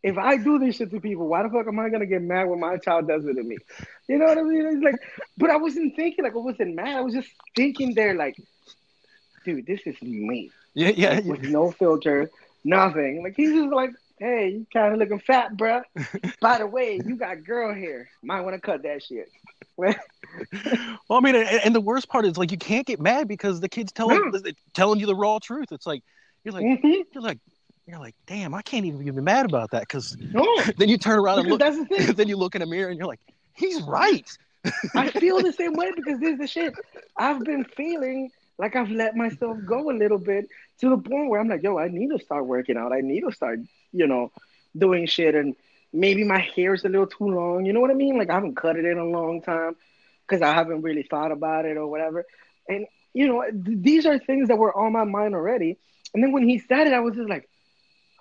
[0.02, 2.44] If I do this shit to people, why the fuck am I gonna get mad
[2.48, 3.58] when my child does it to me?
[4.08, 4.66] You know what I mean?
[4.66, 4.96] It's like,
[5.36, 6.96] but I wasn't thinking like I wasn't mad.
[6.96, 8.36] I was just thinking there like,
[9.44, 12.30] dude, this is me yeah, yeah, with no filter,
[12.64, 13.22] nothing.
[13.22, 15.82] Like he's just like, hey, you kind of looking fat, bruh.
[16.40, 18.08] By the way, you got girl hair.
[18.22, 19.30] Might want to cut that shit.
[21.08, 23.60] Well, I mean, and, and the worst part is like you can't get mad because
[23.60, 24.40] the kid's telling No.
[24.74, 25.72] telling you the raw truth.
[25.72, 26.02] It's like
[26.44, 27.02] you're like Mhm.
[27.12, 27.38] you're like
[27.86, 31.18] you're like, damn, I can't even be mad about that because No, then you turn
[31.18, 32.12] around and look, that's the thing.
[32.14, 33.20] then you look in a mirror and you're like,
[33.54, 34.28] he's right.
[34.94, 36.74] I feel the same way because this is the shit.
[37.16, 40.48] I've been feeling like I've let myself go a little bit
[40.80, 42.92] to the point where I'm like, yo, I need to start working out.
[42.92, 43.60] I need to start,
[43.92, 44.32] you know,
[44.76, 45.34] doing shit.
[45.34, 45.56] And
[45.92, 47.64] maybe my hair is a little too long.
[47.64, 48.18] You know what I mean?
[48.18, 49.76] Like I haven't cut it in a long time
[50.26, 52.24] because I haven't really thought about it or whatever.
[52.68, 55.78] And you know, th- these are things that were on my mind already.
[56.14, 57.48] And then when he said it, I was just like,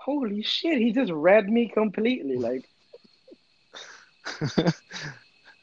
[0.10, 2.38] holy shit, he just read me completely.
[2.38, 2.66] Like,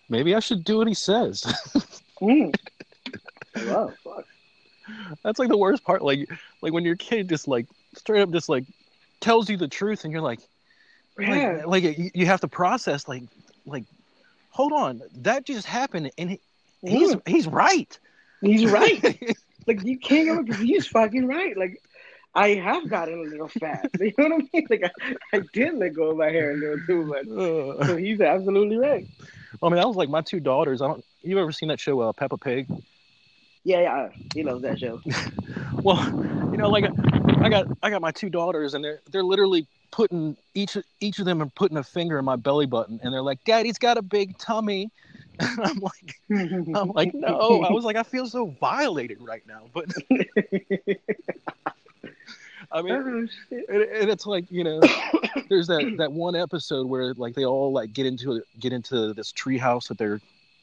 [0.08, 1.42] Maybe I should do what he says.
[2.20, 2.54] mm.
[3.66, 4.24] wow, fuck.
[5.24, 6.02] That's like the worst part.
[6.02, 6.28] Like
[6.62, 7.66] like when your kid just like
[7.96, 8.64] straight up just like
[9.20, 10.40] tells you the truth and you're like,
[11.18, 11.62] Yeah.
[11.66, 13.24] like, like you, have to process like
[13.66, 13.84] like
[14.50, 16.40] hold on that just happened and he,
[16.82, 17.28] he's Mm.
[17.28, 17.98] he's right
[18.42, 19.02] He's right.
[19.66, 21.56] like you can't go he's fucking right.
[21.56, 21.82] Like
[22.36, 23.90] I have gotten a little fat.
[24.00, 24.66] You know what I mean?
[24.68, 27.26] Like I, I did let go of my hair a little too much.
[27.86, 29.06] So he's absolutely right.
[29.62, 31.98] I mean that was like my two daughters I don't you ever seen that show
[32.00, 32.68] uh, Peppa Pig
[33.64, 34.08] Yeah, yeah.
[34.34, 35.00] He loves that show.
[35.82, 36.04] well
[36.52, 36.84] you know like
[37.38, 41.24] I got I got my two daughters and they're they're literally putting each each of
[41.24, 44.02] them are putting a finger in my belly button and they're like daddy's got a
[44.02, 44.90] big tummy
[45.40, 46.20] and I'm like
[46.74, 47.62] I'm like, no.
[47.62, 49.64] I was like, I feel so violated right now.
[49.72, 49.92] But
[52.76, 54.80] I mean, Oh, and, and it's like you know,
[55.48, 59.32] there's that that one episode where like they all like get into get into this
[59.32, 60.20] treehouse that their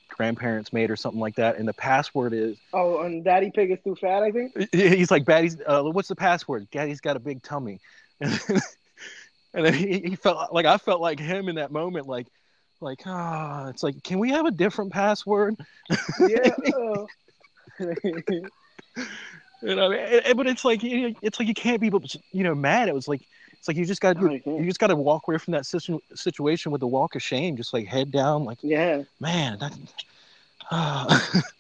[0.10, 3.80] grandparents made or something like that, and the password is Oh, and Daddy Pig is
[3.84, 4.54] too fat, I think.
[4.72, 6.68] he's like, Daddy's, uh, what's the password?
[6.72, 7.80] Daddy's got a big tummy.
[9.56, 12.26] And, then he, he felt like I felt like him in that moment, like,
[12.82, 15.56] like, ah, it's like, can we have a different password?
[16.20, 16.50] Yeah.
[16.74, 17.08] oh.
[19.64, 19.90] You know,
[20.36, 21.92] but it's like you know, it's like you can't be
[22.32, 22.90] you know mad.
[22.90, 23.22] It was like
[23.54, 25.54] it's like you just got No, to you you just got to walk away from
[25.54, 29.04] that situ- situation with a walk of shame, just like head down, like yeah.
[29.20, 29.74] man, that.
[30.72, 31.42] ah.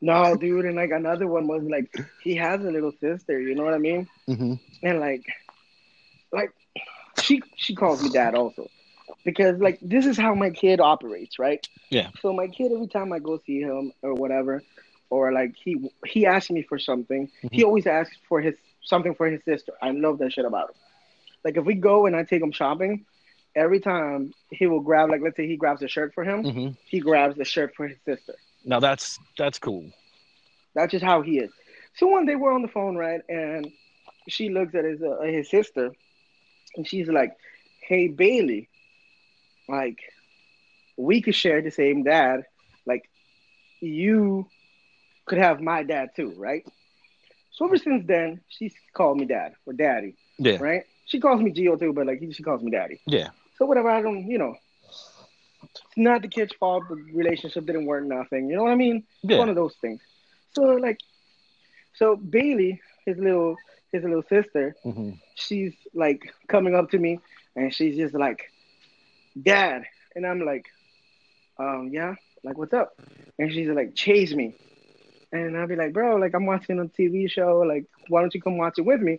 [0.00, 3.64] No, dude, and like another one was like he has a little sister, you know
[3.64, 4.08] what I mean?
[4.28, 4.58] Mhm.
[4.82, 5.24] And like
[6.32, 6.52] like
[7.22, 8.68] she she calls me dad also.
[9.24, 11.66] Because like this is how my kid operates, right?
[11.90, 12.08] Yeah.
[12.20, 14.62] So my kid every time I go see him or whatever,
[15.12, 15.72] or like he
[16.06, 17.22] he asks me for something,
[17.56, 17.66] he Mhm.
[17.68, 18.54] always asks for his
[18.92, 19.72] something for his sister.
[19.86, 20.76] I love that shit about him.
[21.44, 23.04] Like if we go and I take him shopping,
[23.64, 26.76] every time he will grab like let's say he grabs a shirt for him, Mhm.
[26.92, 28.34] he grabs the shirt for his sister.
[28.64, 29.84] Now that's that's cool.
[30.74, 31.50] That's just how he is.
[31.98, 33.70] So one day we're on the phone, right, and
[34.34, 35.86] she looks at his uh, his sister,
[36.76, 37.32] and she's like,
[37.88, 38.62] "Hey Bailey,
[39.68, 39.98] like
[40.96, 42.38] we could share the same dad.
[42.86, 43.04] Like
[43.80, 44.46] you
[45.32, 46.64] could have my dad too, right?"
[47.52, 50.84] So ever since then, she's called me dad or daddy, Yeah, right?
[51.06, 53.00] She calls me Gio too, but like she calls me daddy.
[53.06, 54.54] yeah, So whatever, I don't, you know,
[55.64, 56.88] it's not the kid's fault.
[56.88, 58.48] The relationship didn't work, nothing.
[58.48, 59.04] You know what I mean?
[59.22, 59.38] yeah.
[59.38, 60.00] one of those things.
[60.54, 60.98] So like,
[61.94, 63.56] so Bailey, his little
[63.92, 67.20] his little sister, hmm she's like coming up to me,
[67.56, 68.50] and she's just like,
[69.40, 70.66] "Dad," and I'm like,
[71.58, 72.14] "Um, yeah,
[72.44, 72.94] like what's up?"
[73.38, 74.54] And she's like, "Chase me,"
[75.32, 77.60] and I'd be like, "Bro, like I'm watching a TV show.
[77.60, 79.18] Like, why don't you come watch it with me?"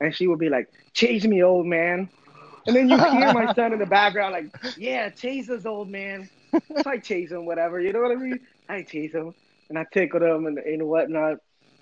[0.00, 2.08] And she would be like, "Chase me, old man."
[2.66, 6.28] And then you hear my son in the background, like, "Yeah, chase us, old man."
[6.52, 7.80] So I chase him, whatever.
[7.80, 8.40] You know what I mean?
[8.68, 9.34] I chase him
[9.68, 11.38] and I tickle them and, and whatnot.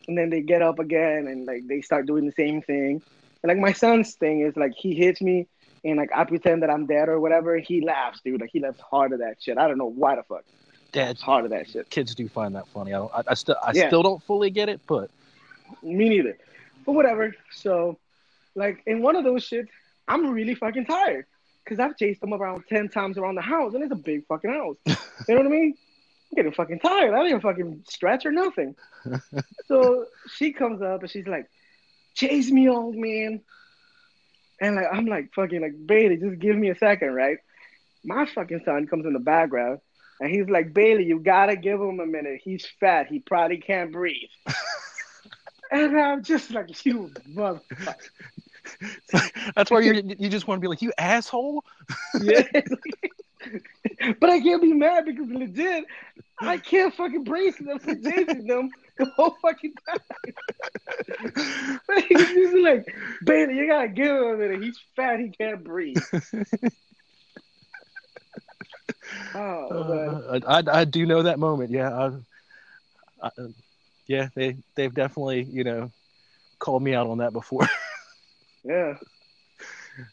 [0.06, 3.02] And then they get up again and like they start doing the same thing.
[3.42, 5.48] And like my son's thing is like he hits me
[5.84, 7.58] and like I pretend that I'm dead or whatever.
[7.58, 8.40] He laughs, dude.
[8.40, 9.58] Like he laughs hard at that shit.
[9.58, 10.44] I don't know why the fuck.
[10.92, 11.88] Dad, Hard of that shit.
[11.90, 12.92] kids do find that funny.
[12.94, 13.12] I don't.
[13.14, 13.56] I, I still.
[13.62, 13.88] I Yeah.
[13.88, 15.10] still don't fully get it, but
[15.82, 16.36] Me neither.
[16.86, 17.34] But whatever.
[17.52, 17.98] So,
[18.54, 19.68] like in one of those shits,
[20.08, 21.26] I'm really fucking tired
[21.64, 24.50] because I've chased them around ten times around the house, and it's a big fucking
[24.50, 24.76] house.
[24.86, 24.94] you
[25.28, 25.74] know what I mean?
[26.32, 27.12] I'm getting fucking tired.
[27.14, 28.74] I don't even fucking stretch or nothing.
[29.66, 31.48] so she comes up and she's like,
[32.14, 33.40] "Chase me, old man."
[34.60, 37.38] And like I'm like fucking like baby, just give me a second, right?
[38.04, 39.80] My fucking son comes in the background
[40.20, 42.40] and he's like, Bailey, you gotta give him a minute.
[42.44, 43.06] He's fat.
[43.08, 44.28] He probably can't breathe.
[45.72, 47.94] and I'm just like, you motherfucker.
[49.56, 51.64] that's why you you just want to be like you asshole.
[52.22, 52.42] Yeah.
[54.20, 55.86] but I can't be mad because legit,
[56.40, 59.98] I can't fucking brace them for chasing them the whole fucking time.
[62.08, 62.94] He's like,
[63.24, 64.62] Bailey, you gotta give him a minute.
[64.62, 65.20] He's fat.
[65.20, 65.96] He can't breathe.
[69.34, 70.22] Oh.
[70.28, 71.70] Uh, I, I do know that moment.
[71.70, 72.10] Yeah,
[73.22, 73.30] I, I,
[74.06, 74.28] yeah.
[74.34, 75.90] They they've definitely you know
[76.58, 77.68] called me out on that before.
[78.64, 78.94] yeah.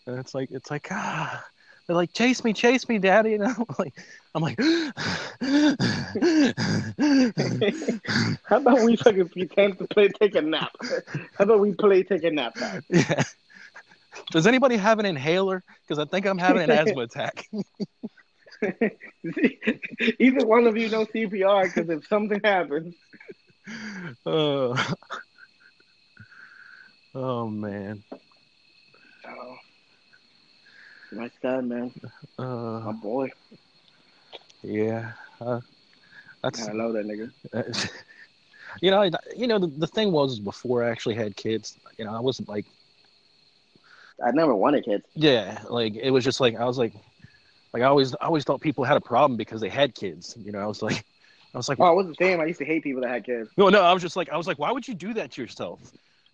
[0.06, 1.44] And it's like it's like ah,
[1.88, 3.34] they're like chase me, chase me, daddy.
[3.36, 3.94] And I'm like,
[4.36, 4.60] I'm like,
[8.46, 10.72] How about we fucking pretend to play take a nap?
[11.38, 12.84] How about we play take a nap time?
[12.90, 13.24] yeah.
[14.32, 15.64] Does anybody have an inhaler?
[15.82, 17.46] Because I think I'm having an asthma attack.
[20.20, 22.96] Either one of you know CPR because if something happens,
[24.26, 24.76] Uh,
[27.14, 28.04] oh man.
[29.28, 29.56] oh,
[31.12, 31.92] my son, man,
[32.82, 33.30] my Uh, boy,
[34.64, 35.14] yeah.
[35.40, 35.60] Uh,
[36.44, 37.32] that's I love that nigga.
[38.82, 42.14] you know, you know, the, the thing was before I actually had kids, you know,
[42.14, 42.66] I wasn't like,
[44.24, 45.06] I never wanted kids.
[45.16, 46.94] yeah, like it was just like I was like,
[47.74, 50.36] like I always, I always thought people had a problem because they had kids.
[50.40, 51.04] You know, I was like,
[51.54, 53.50] I was like, Oh, I wasn't saying I used to hate people that had kids.
[53.58, 55.42] no, no, I was just like, I was like, why would you do that to
[55.42, 55.80] yourself?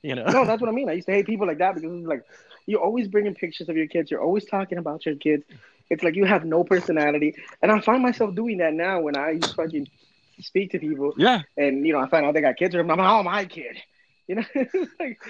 [0.02, 0.26] You know?
[0.26, 0.90] No, that's what I mean.
[0.90, 2.24] I used to hate people like that because it's like
[2.66, 4.12] you're always bringing pictures of your kids.
[4.12, 5.44] You're always talking about your kids.
[5.90, 9.40] It's like you have no personality, and I find myself doing that now when I
[9.56, 9.88] fucking
[10.40, 12.88] speak to people, yeah, and you know I find out they got kids, or I'm
[12.88, 13.78] like, oh my kid.
[14.28, 14.46] You know,
[15.00, 15.22] like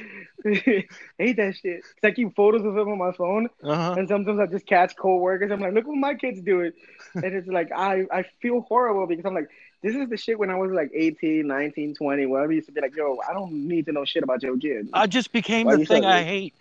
[1.17, 1.81] hate that shit.
[1.81, 3.95] Cause I keep photos of them on my phone, uh-huh.
[3.97, 5.51] and sometimes I just catch coworkers.
[5.51, 6.73] I'm like, look what my kids doing,
[7.15, 9.49] and it's like I I feel horrible because I'm like,
[9.81, 12.71] this is the shit when I was like 18, 19, 20, where I used to
[12.71, 14.89] be like, yo, I don't need to know shit about your kids.
[14.93, 16.53] I just became Why the thing I hate.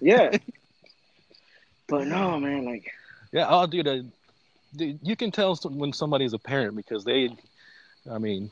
[0.00, 0.36] Yeah.
[1.88, 2.92] but no, man, like
[3.32, 4.06] Yeah, I'll do the.
[4.76, 7.30] Dude, you can tell when somebody's a parent because they,
[8.08, 8.50] I mean,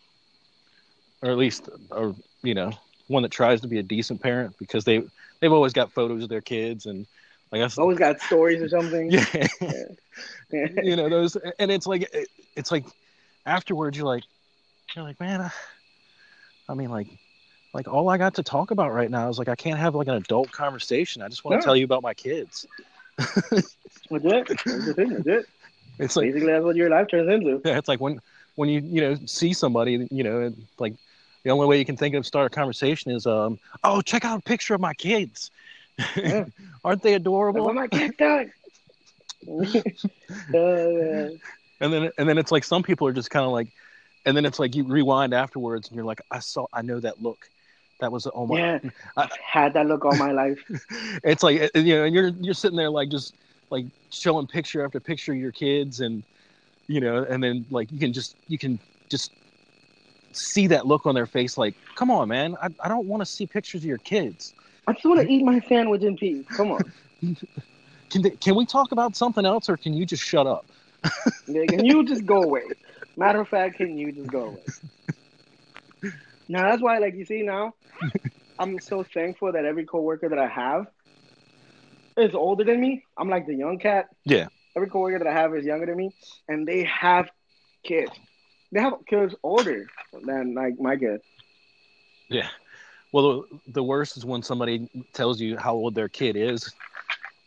[1.22, 2.72] or at least, or you know,
[3.08, 5.02] one that tries to be a decent parent because they
[5.40, 7.06] they've always got photos of their kids and
[7.52, 9.10] like I guess always got stories or something.
[9.10, 9.48] yeah,
[10.50, 10.68] Yeah.
[10.82, 12.84] you know those, and it's like it- it's like
[13.44, 14.24] afterwards you're like
[14.94, 15.50] you're like man, I,
[16.68, 17.08] I mean like.
[17.74, 20.08] Like all I got to talk about right now is like I can't have like
[20.08, 21.20] an adult conversation.
[21.20, 21.64] I just want to Yeah.
[21.66, 22.66] tell you about my kids.
[23.18, 23.76] That's
[24.10, 25.46] the thing, legit.
[25.98, 27.60] It's like Basically, that's what your life turns into.
[27.64, 28.20] Yeah, it's like when
[28.54, 30.94] when you you know see somebody, you know, like
[31.46, 34.40] the only way you can think of start a conversation is, um, oh, check out
[34.40, 35.52] a picture of my kids.
[36.16, 36.46] Yeah.
[36.84, 37.64] Aren't they adorable?
[37.64, 38.46] what my kid uh,
[41.80, 43.68] And then and then it's like some people are just kind of like,
[44.24, 47.22] and then it's like you rewind afterwards and you're like, I saw, I know that
[47.22, 47.48] look.
[48.00, 48.58] That was oh my.
[48.58, 48.78] yeah,
[49.16, 50.58] I- I've had that look all my life.
[51.22, 53.34] It's like you know you're you're sitting there like just
[53.70, 56.24] like showing picture after picture of your kids and
[56.88, 59.30] you know and then like you can just you can just
[60.36, 63.26] see that look on their face like come on man i, I don't want to
[63.26, 64.54] see pictures of your kids
[64.86, 66.46] I just want to eat my sandwich in peace.
[66.48, 66.92] Come on.
[68.10, 70.64] can they, can we talk about something else or can you just shut up
[71.48, 72.62] Yeah, Can you just go away?
[73.16, 74.62] Matter of fact, can you just go away?
[76.48, 77.74] Now that's why, like you see now,
[78.56, 80.86] I'm so thankful that every coworker that I have
[82.16, 83.02] is older than me.
[83.16, 84.06] I'm like the young cat.
[84.24, 84.46] Yeah.
[84.76, 86.12] Every coworker that I have is younger than me,
[86.48, 87.28] and they have
[87.82, 88.12] kids.
[88.72, 89.86] They have kids older
[90.24, 91.20] than like my kid.
[92.28, 92.48] yeah
[93.12, 96.72] well the, the worst is when somebody tells you how old their kid is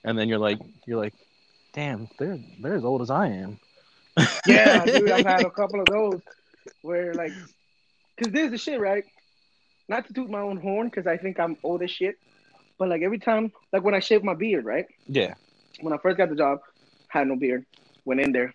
[0.06, 1.14] and then you're like you're like
[1.74, 3.60] damn they're they're as old as i am
[4.46, 6.22] Yeah, dude, I've had a couple of those
[6.82, 7.34] where like,
[8.20, 9.04] cause there's the shit, right?
[9.88, 12.16] Not to toot my own horn, cause I think I'm old as shit.
[12.78, 14.86] But like every time, like when I shaved my beard, right?
[15.08, 15.34] yeah
[15.82, 16.60] When I first got the job,
[17.08, 17.66] had no beard.
[18.06, 18.54] Went in there,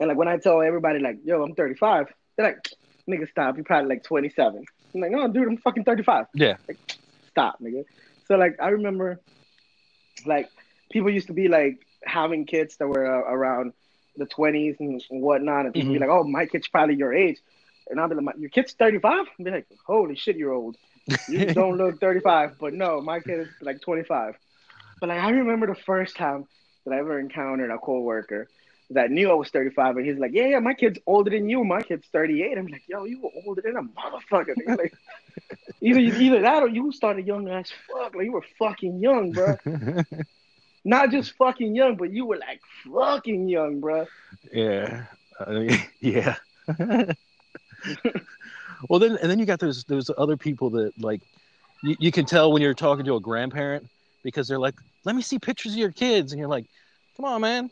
[0.00, 2.68] and like when I tell everybody like, "Yo, I'm 35," they're like,
[3.08, 3.56] "Nigga, stop!
[3.56, 4.64] You're probably like 27."
[4.94, 6.56] I'm like, "No, dude, I'm fucking 35." yeah
[7.30, 7.84] stop, nigga.
[8.28, 9.20] So like I remember,
[10.24, 10.48] like
[10.92, 13.72] people used to be like having kids that were uh, around
[14.16, 15.94] the twenties and whatnot, and people Mhm.
[15.94, 17.38] be like, "Oh, my kid's probably your age,"
[17.90, 20.76] and I'll be like, "Your kid's 35?" I'll be like, "Holy shit, you're old.
[21.28, 24.36] You don't look 35." But no, my kid is like 25.
[25.00, 26.46] But like, I remember the first time
[26.84, 28.48] that I ever encountered a coworker
[28.90, 31.64] that knew I was 35, and he's like, "Yeah, yeah, my kid's older than you.
[31.64, 34.94] My kid's 38." I'm like, "Yo, you were older than a motherfucker." nigga." Like,
[35.80, 38.14] either either that or you started young as fuck.
[38.14, 39.56] Like you were fucking young, bro.
[40.84, 42.60] Not just fucking young, but you were like
[42.92, 44.06] fucking young, bro.
[44.52, 45.06] yeah,
[45.40, 46.36] I uh, mean, yeah.
[48.88, 51.22] well, then and then you got those those other people that like
[51.82, 53.88] you, you can tell when you're talking to a grandparent
[54.22, 54.74] because they're like,
[55.04, 56.66] "Let me see pictures of your kids," and you're like,
[57.16, 57.70] "Come on, man,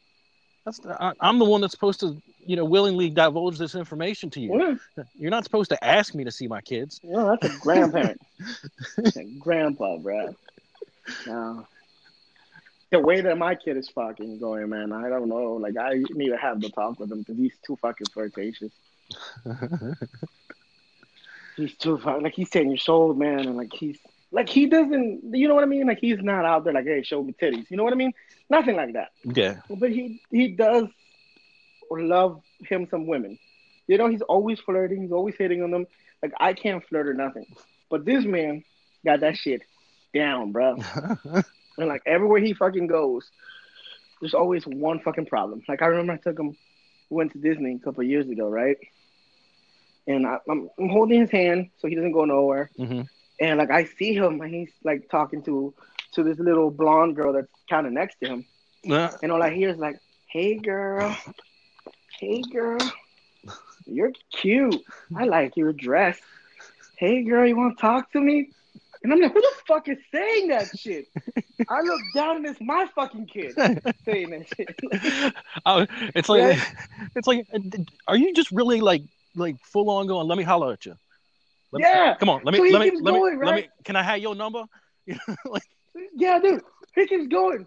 [0.64, 4.40] that's I, I'm the one that's supposed to." You know, willingly divulge this information to
[4.40, 4.58] you.
[4.96, 7.00] Yeah, You're not supposed to ask me to see my kids.
[7.04, 8.20] yeah, that's a grandparent.
[8.96, 10.34] That's a grandpa, bro.
[11.24, 11.64] No.
[12.90, 15.52] The way that my kid is fucking going, man, I don't know.
[15.52, 18.72] Like, I need to have the talk with him because he's too fucking flirtatious.
[21.56, 23.98] He's too fucking, like, he's 10 years old, man, and like, he's,
[24.32, 25.86] like, he doesn't, you know what I mean?
[25.86, 27.70] Like, he's not out there, like, hey, show me titties.
[27.70, 28.12] You know what I mean?
[28.50, 29.10] Nothing like that.
[29.24, 30.86] yeah, But he he does
[31.90, 33.38] love him some women.
[33.86, 35.02] You know, he's always flirting.
[35.02, 35.86] He's always hitting on them.
[36.22, 37.46] Like I can't flirt or nothing.
[37.90, 38.64] But this man
[39.04, 39.62] got that shit
[40.14, 40.76] down, bro.
[41.78, 43.30] And like everywhere he fucking goes,
[44.20, 45.62] there's always one fucking problem.
[45.66, 46.54] Like I remember I took him,
[47.08, 48.76] we went to Disney a couple of years ago, right?
[50.06, 52.70] And I, I'm, I'm holding his hand so he doesn't go nowhere.
[52.76, 53.02] hmm
[53.42, 55.74] And like I see him, and he's like talking to
[56.12, 58.44] to this little blonde girl that's kind of next to him.
[59.22, 61.16] And all I hear is like, "Hey, girl.
[62.20, 62.78] Hey, girl.
[63.86, 64.80] You're cute.
[65.16, 66.18] I like your dress.
[66.96, 68.50] Hey, girl, you want to talk to me?"
[69.02, 71.06] And I'm like, "Who the fuck is saying that shit?"
[71.68, 73.54] I look down and it's my fucking kid
[74.04, 75.34] saying that shit.
[75.66, 76.74] Oh, it's like Right?
[77.16, 77.58] it's like uh,
[78.08, 79.02] are you just really like
[79.34, 80.96] like full on going let me holler at you
[81.72, 82.14] Let me- Yeah.
[82.20, 84.18] come on let me So let me let me going, let me can i have
[84.18, 84.64] your number
[85.46, 85.62] like
[86.14, 86.62] yeah, dude,
[86.94, 87.66] he keeps going,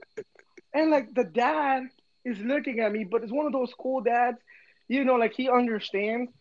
[0.74, 1.84] and like the dad
[2.24, 4.38] is looking at me, but it's one of those cool dads.
[4.88, 6.32] You know, like he understands.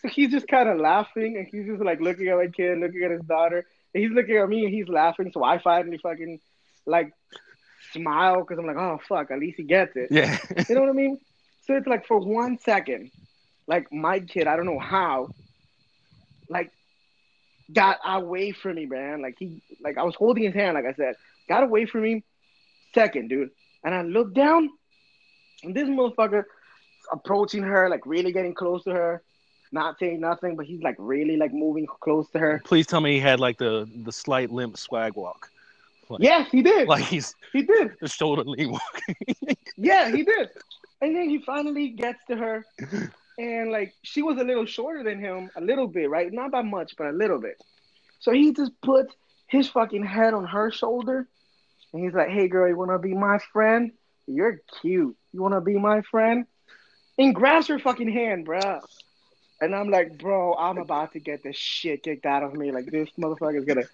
[0.00, 3.02] So he's just kind of laughing, and he's just like looking at my kid, looking
[3.02, 3.64] at his daughter,
[3.94, 5.30] and he's looking at me, and he's laughing.
[5.32, 6.38] So I finally fucking
[6.86, 7.12] like
[7.92, 10.08] smile because I'm like, oh fuck, at least he gets it.
[10.10, 11.18] yeah You know what I mean?
[11.66, 13.10] So it's like for one second,
[13.66, 15.28] like my kid, I don't know how,
[16.48, 16.70] like
[17.72, 19.20] got away from me, man.
[19.22, 21.14] Like he, like I was holding his hand, like I said,
[21.48, 22.24] got away from me.
[22.94, 23.50] Second, dude,
[23.84, 24.68] and I looked down,
[25.64, 26.44] and this motherfucker
[27.12, 29.22] approaching her, like really getting close to her,
[29.72, 32.60] not saying nothing, but he's like really like moving close to her.
[32.64, 35.50] please tell me he had like the the slight limp swag walk
[36.08, 36.86] like, Yes, he did.
[36.88, 37.92] like he's he did.
[38.00, 39.00] the shoulder lean walk
[39.76, 40.48] Yeah, he did.
[41.00, 42.64] And then he finally gets to her,
[43.38, 46.32] and like she was a little shorter than him, a little bit, right?
[46.32, 47.62] Not by much, but a little bit.
[48.20, 49.14] So he just puts
[49.46, 51.26] his fucking head on her shoulder,
[51.92, 53.92] and he's like, "Hey, girl, you wanna be my friend?
[54.26, 55.16] You're cute.
[55.32, 56.46] You wanna be my friend?"
[57.18, 58.80] And grabs her fucking hand, bruh.
[59.60, 62.72] And I'm like, bro, I'm about to get the shit kicked out of me.
[62.72, 63.86] Like this motherfucker's gonna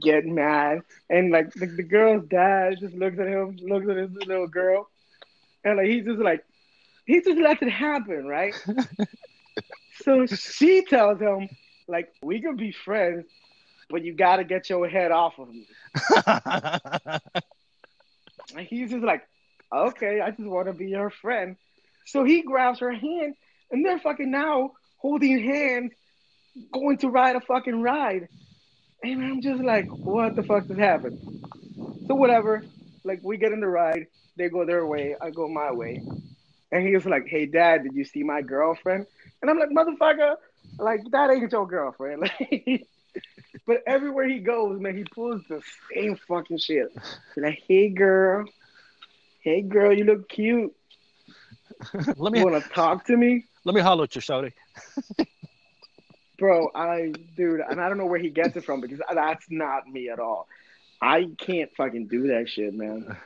[0.00, 0.82] get mad.
[1.10, 4.88] And like the, the girl's dad just looks at him, looks at his little girl,
[5.64, 6.44] and like he's just like
[7.06, 8.54] he just lets it happen, right?
[10.04, 11.48] so she tells him,
[11.88, 13.26] like, we can be friends,
[13.90, 15.66] but you gotta get your head off of me.
[18.56, 19.22] And he's just like,
[19.72, 21.56] okay, I just want to be your friend.
[22.06, 23.34] So he grabs her hand,
[23.70, 25.92] and they're fucking now holding hands,
[26.72, 28.28] going to ride a fucking ride.
[29.02, 31.18] And I'm just like, what the fuck just happened?
[32.06, 32.62] So whatever,
[33.04, 36.02] like we get in the ride, they go their way, I go my way.
[36.72, 39.06] And he was like, hey dad, did you see my girlfriend?
[39.40, 40.36] And I'm like, motherfucker,
[40.78, 42.22] like that ain't your girlfriend.
[42.22, 42.86] Like,
[43.66, 45.60] but everywhere he goes, man, he pulls the
[45.94, 46.88] same fucking shit.
[47.36, 48.46] Like, hey girl,
[49.40, 50.74] hey girl, you look cute.
[52.16, 53.44] let me You wanna talk to me?
[53.64, 54.52] let me holler at you shouty
[56.38, 59.86] Bro, I dude, and I don't know where he gets it from because that's not
[59.86, 60.48] me at all.
[61.00, 63.16] I can't fucking do that shit, man.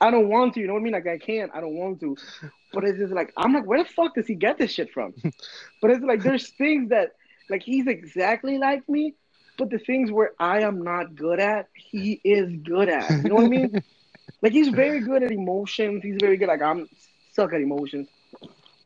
[0.00, 0.92] I don't want to, you know what I mean?
[0.92, 2.16] Like I can't, I don't want to.
[2.76, 5.14] But it's just like I'm like, where the fuck does he get this shit from?
[5.80, 7.12] But it's like there's things that
[7.48, 9.14] like he's exactly like me,
[9.56, 13.10] but the things where I am not good at, he is good at.
[13.10, 13.82] You know what I mean?
[14.42, 16.02] Like he's very good at emotions.
[16.02, 16.48] He's very good.
[16.48, 16.86] Like I'm
[17.32, 18.08] suck at emotions.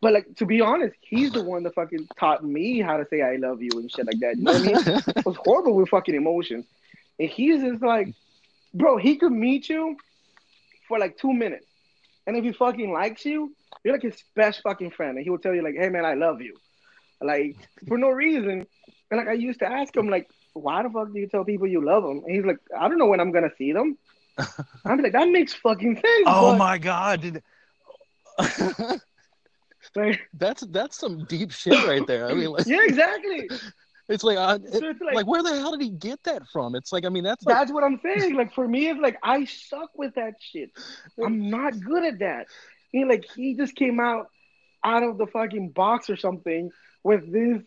[0.01, 3.23] But like to be honest, he's the one that fucking taught me how to say
[3.23, 4.37] I love you and shit like that.
[4.37, 5.03] You know what I mean?
[5.17, 6.67] I was horrible with fucking emotions.
[7.19, 8.15] And he's just like,
[8.73, 9.97] bro, he could meet you
[10.87, 11.67] for like two minutes.
[12.29, 13.53] And if he fucking likes you,
[13.85, 16.15] you're like his best fucking friend, and he will tell you like, "Hey man, I
[16.15, 16.57] love you,"
[17.21, 17.57] like
[17.89, 18.67] for no reason.
[19.11, 21.67] And like I used to ask him like, "Why the fuck do you tell people
[21.67, 23.99] you love them?" And he's like, "I don't know when I'm gonna see them."
[24.85, 26.25] I'm like, that makes fucking sense.
[26.27, 27.43] Oh but, my god,
[29.95, 32.29] like, that's that's some deep shit right there.
[32.29, 33.49] I mean, like, yeah, exactly.
[34.09, 36.43] it's like, uh, it- So it's like, like, where the hell did he get that
[36.53, 36.75] from?
[36.75, 38.35] It's like, I mean, that's like, that's what I'm saying.
[38.35, 40.71] Like for me, it's like I suck with that shit.
[41.23, 42.47] I'm not good at that.
[42.93, 44.29] He like he just came out
[44.85, 46.71] out of the fucking box or something
[47.05, 47.63] with this.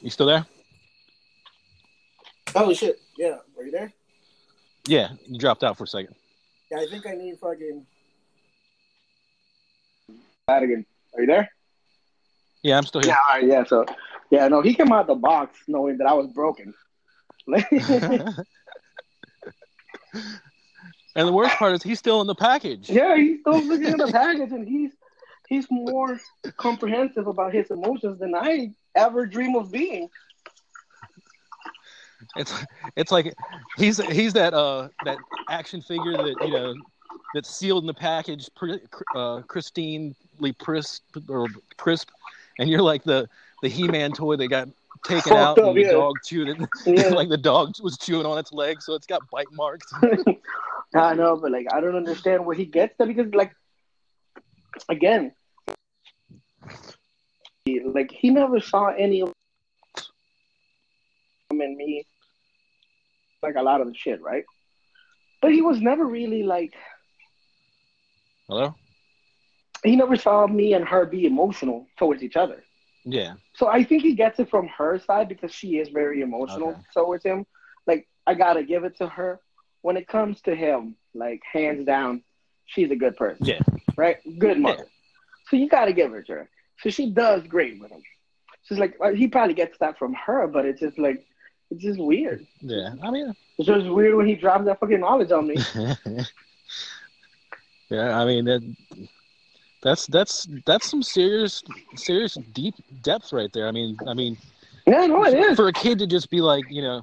[0.00, 0.46] you still there?
[2.54, 3.00] Oh shit!
[3.18, 3.92] Yeah, are you there?
[4.86, 6.14] Yeah, you dropped out for a second.
[6.70, 7.86] Yeah, I think I need fucking.
[10.46, 10.84] That again.
[11.14, 11.50] Are you there?
[12.62, 13.10] Yeah, I'm still here.
[13.10, 13.64] Yeah, all right, yeah.
[13.64, 13.86] So,
[14.30, 16.74] yeah, no, he came out of the box knowing that I was broken.
[17.46, 18.46] and
[21.14, 22.90] the worst part is he's still in the package.
[22.90, 24.92] yeah, he's still looking at the package, and he's
[25.48, 26.18] he's more
[26.56, 30.08] comprehensive about his emotions than I ever dream of being.
[32.36, 32.52] It's
[32.96, 33.34] it's like
[33.76, 35.18] he's he's that uh that
[35.48, 36.74] action figure that you know
[37.34, 42.08] that's sealed in the package, uh, pristinely crisp or crisp,
[42.58, 43.28] and you're like the
[43.62, 44.68] the He-Man toy that got
[45.04, 45.92] taken Fucked out and the yeah.
[45.92, 46.58] dog chewed it.
[46.86, 47.08] Yeah.
[47.08, 49.92] like the dog was chewing on its leg, so it's got bite marks.
[50.94, 53.52] I know, but like I don't understand where he gets that because like
[54.88, 55.32] again,
[57.66, 59.32] like he never saw any of
[61.50, 62.06] him and me
[63.42, 64.44] like a lot of the shit, right?
[65.42, 66.72] But he was never really like
[68.48, 68.74] Hello?
[69.84, 72.62] he never saw me and her be emotional towards each other.
[73.04, 73.34] Yeah.
[73.54, 76.80] So I think he gets it from her side because she is very emotional Okay.
[76.94, 77.46] towards him.
[77.86, 79.40] Like I gotta give it to her.
[79.82, 82.22] When it comes to him, like hands down,
[82.66, 83.44] she's a good person.
[83.46, 83.60] Yeah.
[83.96, 84.16] Right?
[84.38, 84.86] Good mother.
[85.48, 86.48] So you gotta give it to her.
[86.80, 88.02] So she does great with him.
[88.64, 91.24] She's like uh, he probably gets that from her, but it's just like
[91.70, 92.46] it's just weird.
[92.60, 92.94] Yeah.
[93.02, 95.56] I mean, It's just weird when he drops that fucking knowledge on me.
[97.90, 98.18] yeah.
[98.18, 98.62] I mean that.
[99.84, 101.62] That's that's that's some serious
[101.94, 103.68] serious deep depth right there.
[103.68, 104.38] I mean, I mean,
[104.86, 105.56] Yeah, no, it is.
[105.56, 107.02] for a kid to just be like, you know,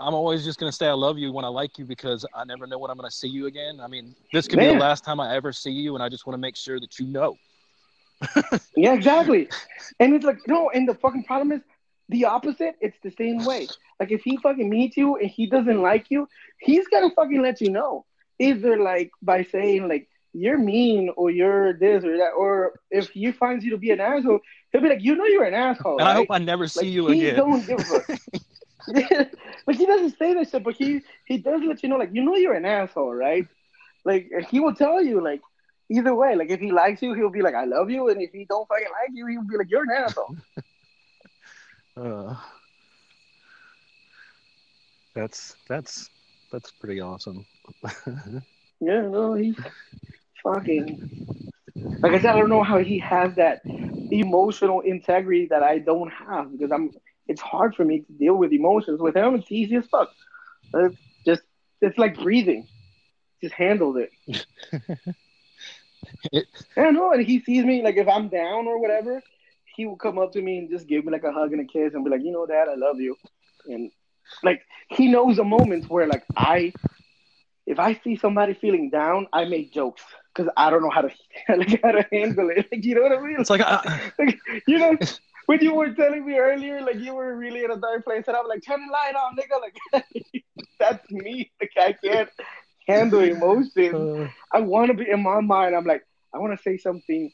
[0.00, 2.66] I'm always just gonna say I love you when I like you because I never
[2.66, 3.80] know when I'm gonna see you again.
[3.82, 6.26] I mean, this could be the last time I ever see you, and I just
[6.26, 7.36] want to make sure that you know.
[8.74, 9.48] Yeah, exactly.
[10.00, 11.60] And it's like, no, and the fucking problem is
[12.08, 12.76] the opposite.
[12.80, 13.68] It's the same way.
[14.00, 16.28] Like, if he fucking meets you and he doesn't like you,
[16.60, 18.06] he's gonna fucking let you know.
[18.38, 23.32] Either like by saying like you're mean or you're this or that, or if he
[23.32, 24.40] finds you to be an asshole,
[24.72, 25.98] he'll be like, you know, you're an asshole.
[25.98, 27.36] And I hope I never see like, you he again.
[27.36, 28.18] don't give a
[29.66, 30.64] but he doesn't say that shit.
[30.64, 33.46] But he he does let you know, like you know, you're an asshole, right?
[34.04, 35.40] Like he will tell you, like
[35.90, 36.34] either way.
[36.36, 38.66] Like if he likes you, he'll be like, I love you, and if he don't
[38.68, 40.36] fucking like you, he'll be like, you're an asshole.
[41.96, 42.32] Uh,
[45.16, 46.10] that's that's
[46.52, 47.44] that's pretty awesome.
[48.80, 49.56] yeah, no, he's
[50.42, 51.00] fucking.
[52.02, 53.60] Like I said, I don't know how he has that
[54.10, 56.90] emotional integrity that I don't have because I'm.
[57.26, 59.00] It's hard for me to deal with emotions.
[59.00, 60.08] With him, it's easy as fuck.
[60.74, 61.42] It's just
[61.80, 62.66] it's like breathing.
[63.42, 64.10] Just handled it.
[66.32, 69.22] It- I don't know, and he sees me like if I'm down or whatever,
[69.76, 71.64] he will come up to me and just give me like a hug and a
[71.64, 73.16] kiss and be like, you know, Dad, I love you.
[73.66, 73.90] And
[74.42, 76.72] like he knows the moments where like I,
[77.66, 80.02] if I see somebody feeling down, I make jokes
[80.38, 81.10] because I don't know how to
[81.56, 82.66] like how to handle it.
[82.70, 83.36] Like you know what I mean?
[83.40, 84.96] It's like I, Like, you know,
[85.46, 88.36] when you were telling me earlier, like you were really in a dark place, and
[88.36, 89.60] I'm like, turn the light on, nigga.
[89.60, 90.04] Like
[90.78, 91.50] that's me.
[91.60, 92.30] Like I can't
[92.86, 93.94] handle emotions.
[93.94, 95.74] uh, I want to be in my mind.
[95.74, 97.30] I'm like, I want to say something,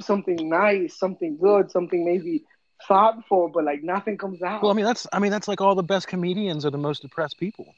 [0.00, 2.44] something nice, something good, something maybe
[2.86, 4.62] thoughtful, but like nothing comes out.
[4.62, 7.02] well, I mean, that's I mean, that's like all the best comedians are the most
[7.02, 7.74] depressed people.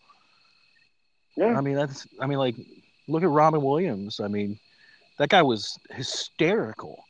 [1.37, 2.57] yeah, I mean, that's I mean, like,
[3.09, 4.21] look at Robin Williams.
[4.21, 4.59] I mean,
[5.19, 7.05] that guy was hysterical,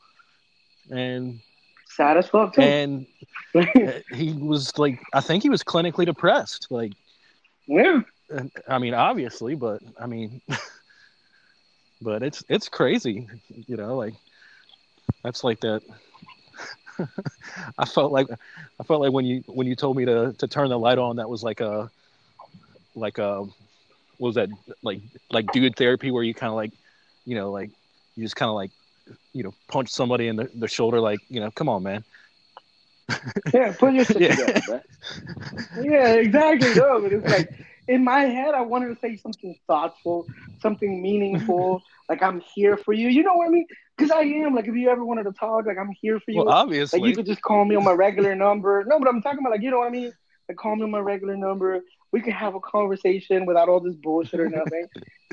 [0.90, 1.40] and
[1.86, 2.62] sad as fuck too.
[2.62, 3.06] and
[4.14, 6.68] he was like, I think he was clinically depressed.
[6.70, 6.92] Like,
[7.66, 8.00] yeah,
[8.68, 10.40] I mean, obviously, but I mean,
[12.02, 13.28] but it's it's crazy,
[13.66, 13.96] you know.
[13.96, 14.14] Like,
[15.22, 15.82] that's like that.
[17.78, 18.28] I felt like
[18.78, 21.16] I felt like when you when you told me to to turn the light on,
[21.16, 21.90] that was like a
[22.94, 23.46] like a
[24.20, 24.48] was that
[24.82, 26.72] like like dude therapy where you kind of like
[27.24, 27.70] you know like
[28.16, 28.70] you just kind of like
[29.32, 32.04] you know punch somebody in the, the shoulder like you know come on man
[33.54, 33.72] yeah.
[33.72, 34.36] Put your shit Yeah.
[34.36, 34.82] together.
[35.82, 36.74] Yeah, exactly.
[36.74, 37.50] No, but it's like
[37.88, 40.26] in my head, I wanted to say something thoughtful,
[40.60, 41.82] something meaningful.
[42.08, 43.08] like I'm here for you.
[43.08, 43.66] You know what I mean?
[43.96, 44.54] Because I am.
[44.54, 46.38] Like if you ever wanted to talk, like I'm here for you.
[46.38, 48.84] Well, obviously, like you could just call me on my regular number.
[48.86, 50.12] No, but I'm talking about like you know what I mean.
[50.48, 51.80] Like call me on my regular number.
[52.12, 54.86] We could have a conversation without all this bullshit or nothing,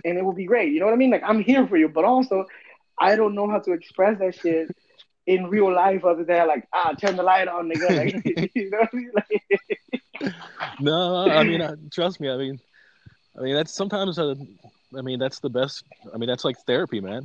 [0.06, 0.72] and it would be great.
[0.72, 1.12] You know what I mean?
[1.12, 2.45] Like I'm here for you, but also
[2.99, 4.70] I don't know how to express that shit
[5.26, 7.98] in real life other than like ah turn the light on, nigga.
[7.98, 9.12] Like, you know what I mean?
[9.14, 10.34] Like,
[10.80, 12.30] no, I mean, I, trust me.
[12.30, 12.60] I mean,
[13.38, 14.36] I mean that's sometimes a.
[14.98, 15.84] I mean, that's the best.
[16.14, 17.24] I mean, that's like therapy, man.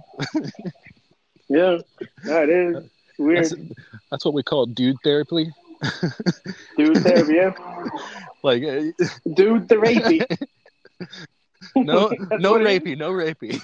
[1.48, 1.78] yeah,
[2.24, 3.44] that is weird.
[3.44, 3.54] That's,
[4.10, 5.52] that's what we call dude therapy.
[6.76, 7.52] Dude yeah.
[8.42, 8.90] Like, uh,
[9.34, 10.26] dude the rapey.
[11.76, 13.62] no, no rapey, no rapey.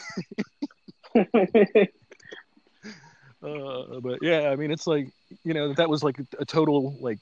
[3.43, 5.09] uh, but yeah, I mean, it's like
[5.43, 7.19] you know that was like a total like,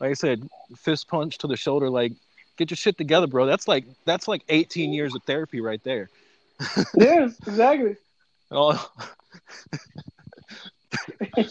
[0.00, 0.46] like I said,
[0.76, 1.88] fist punch to the shoulder.
[1.88, 2.12] Like,
[2.58, 3.46] get your shit together, bro.
[3.46, 6.10] That's like that's like 18 years of therapy right there.
[6.94, 7.96] yes, exactly.
[8.50, 8.90] Oh.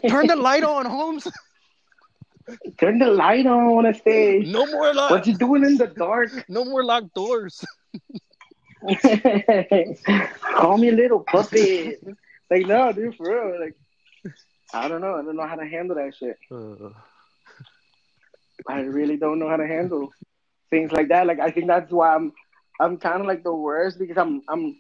[0.08, 1.28] Turn the light on, Holmes.
[2.78, 4.48] Turn the light on on stage.
[4.48, 5.12] No more lock.
[5.12, 6.46] What you doing in the dark?
[6.50, 7.66] No more locked doors.
[10.56, 11.96] Call me a little puppy.
[12.50, 13.60] Like no, dude, for real.
[13.60, 13.76] Like
[14.74, 15.16] I don't know.
[15.16, 16.38] I don't know how to handle that shit.
[16.52, 16.90] Uh.
[18.68, 20.12] I really don't know how to handle
[20.70, 21.28] things like that.
[21.28, 22.32] Like I think that's why I'm
[22.80, 24.78] I'm kind of like the worst because I'm I'm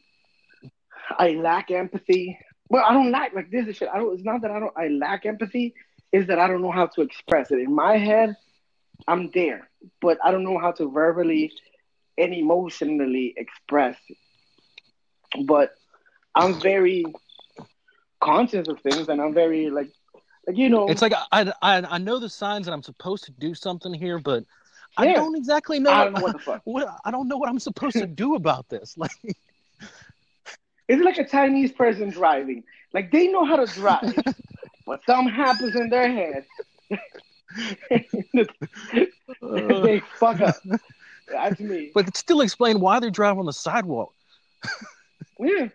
[1.18, 2.38] I lack empathy.
[2.69, 3.89] Well, I don't lack like this is shit.
[3.94, 4.14] I don't.
[4.14, 4.73] It's not that I don't.
[4.77, 5.73] I lack empathy.
[6.12, 8.36] Is that I don't know how to express it in my head.
[9.08, 9.70] I'm there,
[10.02, 11.52] but I don't know how to verbally
[12.18, 13.98] and emotionally express.
[14.10, 14.18] It.
[15.46, 15.72] But
[16.34, 17.06] I'm very
[18.20, 19.90] conscious of things, and I'm very like,
[20.48, 20.88] like you know.
[20.88, 24.18] It's like I I I know the signs that I'm supposed to do something here,
[24.18, 24.46] but
[24.98, 25.92] I don't exactly know.
[25.92, 26.62] I don't know what the fuck.
[26.66, 28.96] What, I don't know what I'm supposed to do about this.
[29.08, 29.12] Like,
[30.88, 32.64] it's like a Chinese person driving.
[32.94, 34.16] Like they know how to drive,
[34.88, 36.46] but something happens in their head.
[39.42, 40.56] they fuck up.
[41.28, 41.92] That's me.
[41.94, 44.14] But still explain why they drive on the sidewalk.
[45.40, 45.68] yeah.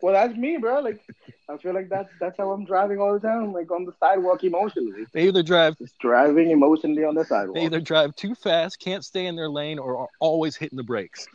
[0.00, 0.80] Well, that's me, bro.
[0.80, 1.00] Like,
[1.48, 4.44] I feel like that's that's how I'm driving all the time, like on the sidewalk
[4.44, 5.04] emotionally.
[5.12, 7.56] They either drive just driving emotionally on the sidewalk.
[7.56, 10.84] They either drive too fast, can't stay in their lane, or are always hitting the
[10.84, 11.26] brakes.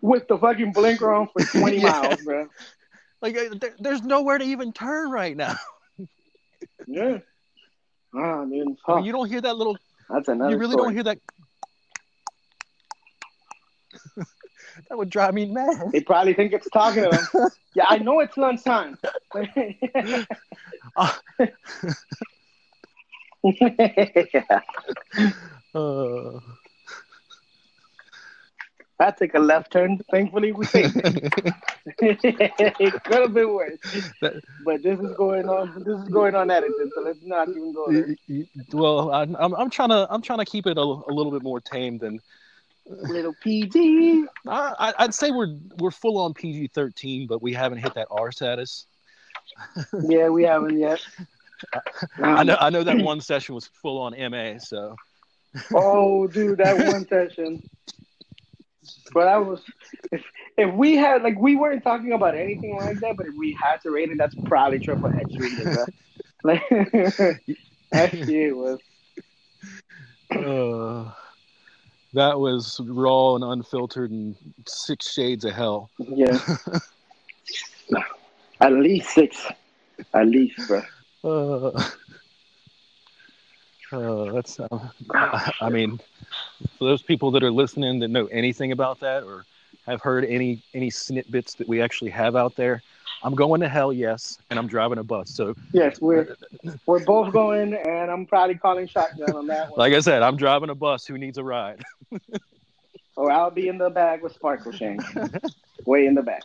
[0.00, 1.90] With the fucking blinker on for 20 yeah.
[1.90, 2.46] miles, bro.
[3.24, 5.56] Like, uh, there, there's nowhere to even turn right now.
[6.86, 7.20] yeah.
[8.14, 8.76] Ah, man.
[8.86, 9.78] I mean, you don't hear that little.
[10.10, 10.50] That's another.
[10.50, 10.88] You really story.
[10.88, 11.18] don't hear that
[14.90, 15.90] that would drive me mad.
[15.90, 17.50] They probably think it's talking to them.
[17.74, 18.98] yeah, I know it's lunchtime.
[20.94, 21.12] uh,
[25.74, 26.40] uh,
[29.00, 29.98] I took a left turn.
[30.10, 31.32] Thankfully, we saved it.
[31.98, 33.78] it could have been worse,
[34.20, 35.82] but this is going on.
[35.84, 38.14] This is going on edited, so let's not even go there.
[38.72, 41.60] Well, I'm I'm trying to I'm trying to keep it a, a little bit more
[41.60, 42.20] tame than
[42.86, 44.26] little PG.
[44.46, 48.30] I, I'd say we're we're full on PG thirteen, but we haven't hit that R
[48.30, 48.86] status.
[50.08, 51.04] yeah, we haven't yet.
[52.18, 52.56] I know.
[52.60, 54.58] I know that one session was full on MA.
[54.58, 54.96] So.
[55.72, 57.68] oh, dude, that one session.
[59.12, 59.60] But I was,
[60.12, 60.22] if
[60.56, 63.80] if we had like we weren't talking about anything like that, but if we had
[63.82, 65.78] to rate it, that's probably triple X rated.
[66.46, 68.78] Like that shit was.
[70.30, 71.10] Uh
[72.14, 74.36] that was raw and unfiltered and
[74.66, 75.90] six shades of hell.
[75.98, 76.38] Yeah.
[78.60, 79.46] At least six.
[80.14, 80.82] At least, bro.
[81.24, 81.90] Uh,
[83.94, 84.60] uh, that's.
[84.60, 84.90] Uh,
[85.60, 86.00] I mean,
[86.78, 89.44] for those people that are listening that know anything about that or
[89.86, 92.82] have heard any any snippets that we actually have out there,
[93.22, 95.30] I'm going to hell, yes, and I'm driving a bus.
[95.30, 96.36] So yes, we're
[96.86, 99.78] we're both going, and I'm probably calling shotgun on that one.
[99.78, 101.06] Like I said, I'm driving a bus.
[101.06, 101.82] Who needs a ride?
[103.16, 105.02] or I'll be in the bag with Sparkle Shank,
[105.86, 106.42] way in the back.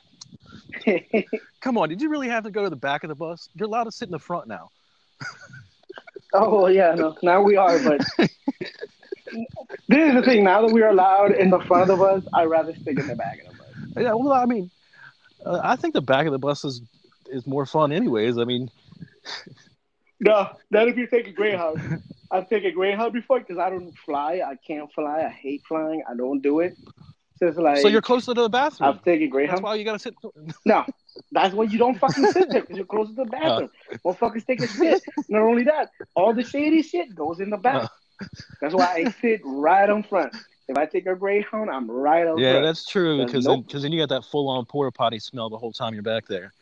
[1.62, 3.50] Come on, did you really have to go to the back of the bus?
[3.56, 4.70] You're allowed to sit in the front now.
[6.34, 8.30] oh yeah, no, now we are, but this
[9.90, 10.44] is the thing.
[10.44, 13.08] Now that we are allowed in the front of the bus, I'd rather stick in
[13.08, 14.04] the back of the bus.
[14.04, 14.70] Yeah, well, I mean,
[15.46, 16.82] uh, I think the back of the bus is
[17.30, 18.38] is more fun, anyways.
[18.38, 18.70] I mean,
[20.20, 22.04] no, not if you take a Greyhound.
[22.32, 24.42] I've taken a Greyhound before because I don't fly.
[24.46, 25.24] I can't fly.
[25.24, 26.04] I hate flying.
[26.08, 26.78] I don't do it.
[27.40, 28.90] So like so you're closer to the bathroom.
[28.90, 29.58] I've taken Greyhound.
[29.58, 30.14] That's why you gotta sit.
[30.66, 30.86] no,
[31.32, 33.70] that's why you don't fucking sit there because you're closer to the bathroom.
[33.92, 33.98] Uh.
[34.06, 35.02] Motherfuckers take a shit.
[35.30, 37.90] Not only that, all the shady shit goes in the back.
[38.22, 38.26] Uh.
[38.62, 40.36] That's why I sit right on front.
[40.68, 42.66] If I take a Greyhound, I'm right up Yeah, front.
[42.66, 43.66] that's true because nope.
[43.72, 46.54] then, you got that full on porta potty smell the whole time you're back there.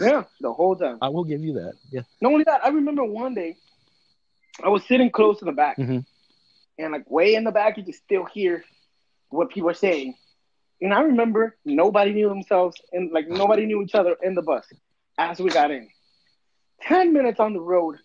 [0.00, 0.96] Yeah, the whole time.
[1.02, 1.74] I will give you that.
[1.90, 2.00] Yeah.
[2.22, 3.56] Not only that, I remember one day
[4.64, 6.04] I was sitting close to the back, Mhm.
[6.78, 8.64] and like way in the back, you could still hear
[9.28, 10.14] what people are saying.
[10.82, 14.66] And I remember nobody knew themselves, and like nobody knew each other in the bus
[15.16, 15.88] as we got in.
[16.80, 17.98] Ten minutes on the road,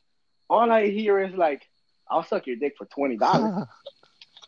[0.47, 1.67] all I hear is like,
[2.07, 3.65] "I'll suck your dick for twenty dollars,"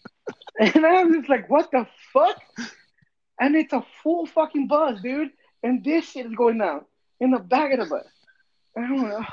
[0.60, 2.39] and I was just like, "What the fuck?"
[3.39, 5.31] And it's a full fucking bus, dude,
[5.64, 6.85] and this shit is going down
[7.19, 8.06] in the back of the bus.
[8.77, 9.26] I don't know.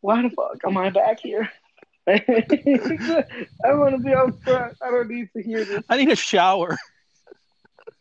[0.00, 1.50] Why the fuck am I back here?
[2.08, 4.76] I want to be up front.
[4.80, 5.82] I don't need to hear this.
[5.88, 6.78] I need a shower.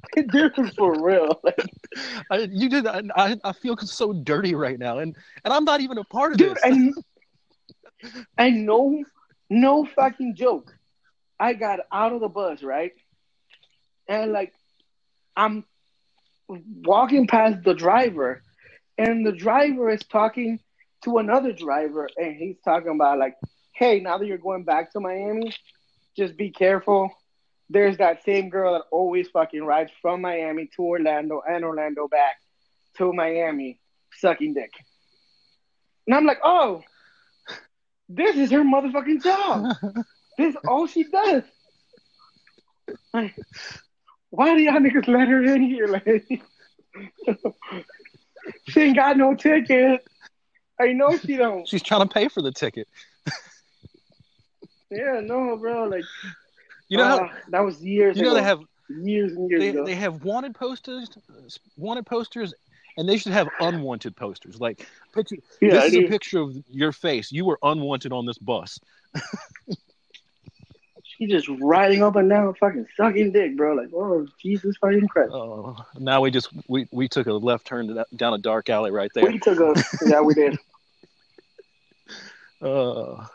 [0.32, 1.40] Dude, for real.
[1.44, 1.66] Like,
[2.30, 2.88] I, you did.
[2.88, 6.38] I, I feel so dirty right now, and and I'm not even a part of
[6.38, 6.64] dude, this.
[6.64, 6.94] and,
[8.38, 9.04] and no,
[9.50, 10.74] no fucking joke.
[11.40, 12.94] I got out of the bus, right?
[14.08, 14.54] And like,
[15.36, 15.66] I'm
[16.48, 18.42] walking past the driver,
[18.98, 20.60] and the driver is talking
[21.04, 23.36] to another driver, and he's talking about like,
[23.74, 25.52] "Hey, now that you're going back to Miami,
[26.16, 27.12] just be careful.
[27.70, 32.36] There's that same girl that always fucking rides from Miami to Orlando and Orlando back
[32.98, 33.80] to Miami,
[34.14, 34.72] sucking dick."
[36.08, 36.84] And I'm like, "Oh,
[38.08, 39.76] this is her motherfucking job.
[40.38, 41.44] This is all she does."
[43.14, 43.34] Like,
[44.30, 45.88] why do y'all niggas let her in here?
[45.88, 46.28] Like,
[48.68, 50.06] she ain't got no ticket.
[50.80, 51.68] I know she don't.
[51.68, 52.88] She's trying to pay for the ticket.
[54.92, 55.86] Yeah, no, bro.
[55.86, 56.04] Like,
[56.88, 58.38] You know, how, ah, that was years you know ago.
[58.38, 58.60] they have
[58.90, 59.86] years and years they, ago.
[59.86, 61.10] they have wanted posters,
[61.78, 62.54] wanted posters,
[62.98, 64.60] and they should have unwanted posters.
[64.60, 65.38] Like picture.
[65.62, 67.32] yeah, this is a picture of your face.
[67.32, 68.80] You were unwanted on this bus.
[71.18, 73.74] She just riding up and down, fucking sucking dick, bro.
[73.74, 75.32] Like, oh Jesus fucking Christ.
[75.34, 78.92] Oh, now we just we, we took a left turn that, down a dark alley
[78.92, 79.26] right there.
[79.26, 80.60] We took a yeah, we did.
[82.62, 83.26] Uh,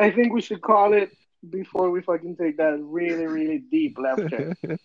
[0.00, 1.10] I think we should call it
[1.48, 4.56] before we fucking take that really, really deep left turn.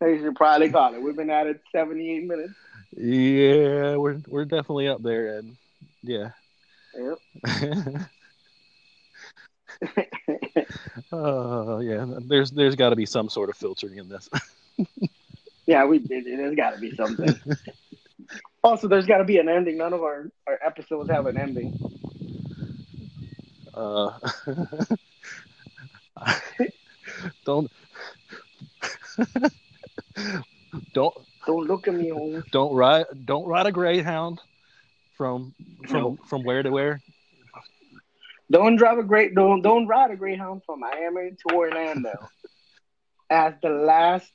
[0.00, 1.02] I should probably call it.
[1.02, 2.54] We've been at it 78 minutes.
[2.96, 5.56] yeah, we're we're definitely up there, and
[6.02, 6.30] yeah.
[6.96, 7.18] Yep.
[11.12, 14.28] uh, yeah, there's there's got to be some sort of filtering in this.
[15.66, 16.26] Yeah, we did.
[16.26, 17.34] There's got to be something.
[18.62, 19.78] also, there's got to be an ending.
[19.78, 21.78] None of our, our episodes have an ending.
[23.74, 24.10] Uh,
[27.44, 27.70] don't
[30.94, 31.14] don't
[31.46, 32.44] Don't look at me, Holmes.
[32.52, 34.40] don't ride don't ride a greyhound
[35.16, 35.54] from
[35.88, 36.18] from No.
[36.28, 37.00] from where to where.
[38.50, 39.34] Don't drive a great.
[39.34, 42.12] Don't don't ride a Greyhound from Miami to Orlando
[43.30, 44.30] as the last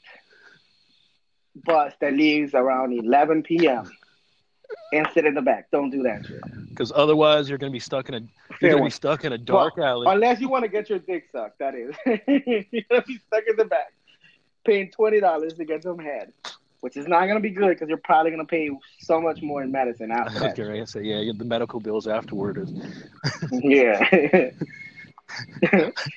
[1.55, 3.89] bus that leaves around 11 p.m.
[4.93, 5.69] and sit in the back.
[5.71, 6.41] Don't do that shit.
[6.69, 8.21] Because otherwise, you're going to be stuck in a
[8.61, 10.07] you're to be stuck in a dark alley.
[10.09, 11.95] Unless you want to get your dick sucked, that is.
[12.71, 13.93] You're gonna be stuck in the back,
[14.65, 16.33] paying twenty dollars to get some head,
[16.81, 18.69] which is not gonna be good because you're probably gonna pay
[18.99, 20.59] so much more in medicine after that.
[20.59, 21.31] Okay, say yeah.
[21.35, 22.73] The medical bills afterward is
[23.51, 24.51] yeah.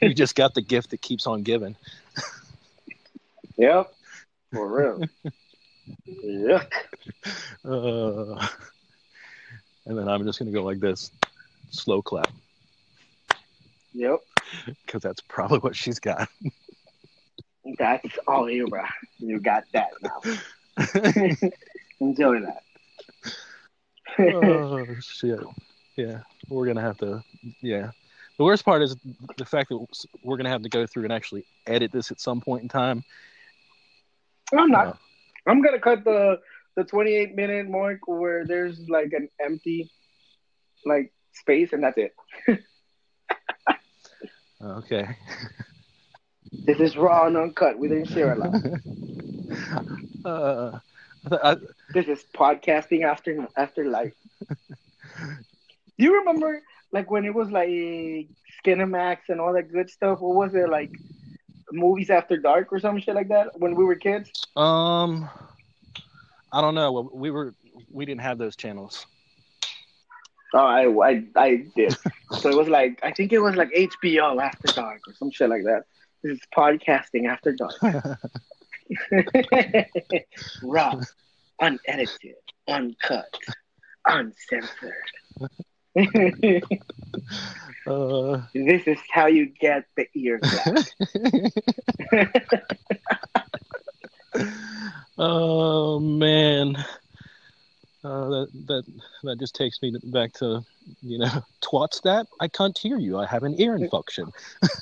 [0.00, 1.76] you just got the gift that keeps on giving.
[3.56, 3.92] yep.
[4.52, 5.08] For real.
[6.08, 6.70] Yuck.
[7.64, 8.44] Uh,
[9.86, 11.12] and then I'm just going to go like this,
[11.70, 12.28] slow clap,
[13.94, 14.18] Yep.
[14.66, 16.28] because that's probably what she's got.
[17.78, 18.82] That's all you, bro.
[19.18, 20.20] You got that now.
[22.00, 22.62] Enjoy that.
[24.18, 25.38] oh shit!
[25.96, 27.22] Yeah, we're gonna have to.
[27.60, 27.92] Yeah,
[28.36, 28.96] the worst part is
[29.38, 29.78] the fact that
[30.24, 33.04] we're gonna have to go through and actually edit this at some point in time.
[34.52, 34.86] I'm not.
[34.88, 34.92] Uh,
[35.46, 36.40] I'm gonna cut the
[36.76, 39.90] the 28 minute mark where there's like an empty
[40.84, 42.14] like space and that's it.
[44.62, 45.06] okay.
[46.64, 47.78] This is raw and uncut.
[47.78, 48.54] We didn't share a lot.
[50.24, 50.78] uh,
[51.42, 51.56] I,
[51.94, 54.12] This is podcasting after after life.
[54.48, 56.60] Do you remember
[56.92, 57.68] like when it was like
[58.62, 60.20] Skinemax and all that good stuff?
[60.20, 60.90] What was it like?
[61.72, 64.30] Movies after dark or some shit like that when we were kids.
[64.56, 65.28] um,
[66.52, 67.10] I don't know.
[67.12, 67.54] We were
[67.90, 69.06] we didn't have those channels.
[70.54, 71.96] Oh, I, I, I did.
[72.32, 75.48] so it was like I think it was like HBO after dark or some shit
[75.48, 75.84] like that.
[76.22, 77.72] This is podcasting after dark.
[80.62, 81.00] Raw,
[81.60, 82.36] unedited,
[82.68, 83.34] uncut,
[84.06, 84.92] uncensored.
[87.84, 90.76] Uh, this is how you get the ear clap.
[95.22, 96.76] Oh man,
[98.04, 98.84] uh, that that
[99.22, 100.64] that just takes me back to
[101.00, 103.18] you know twat's that I can't hear you.
[103.18, 104.32] I have an ear infection.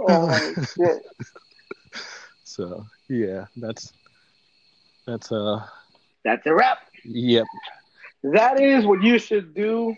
[0.00, 1.02] oh shit.
[2.44, 3.92] So yeah, that's
[5.06, 5.64] that's uh
[6.24, 6.78] That's a wrap.
[7.04, 7.46] yep.
[8.24, 9.94] That is what you should do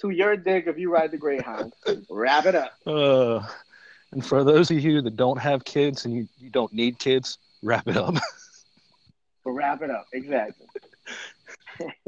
[0.00, 1.74] to your dick if you ride the Greyhound.
[2.08, 2.72] Wrap it up.
[2.86, 3.46] Uh,
[4.14, 7.38] and for those of you that don't have kids and you, you don't need kids,
[7.62, 8.14] wrap it up.
[9.46, 10.06] Wrap it up.
[10.12, 10.66] Exactly.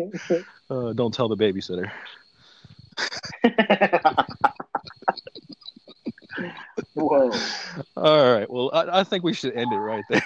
[0.68, 1.88] Uh, don't tell the babysitter.
[6.94, 7.30] Whoa.
[7.96, 8.50] All right.
[8.50, 10.22] Well, I, I think we should end it right there.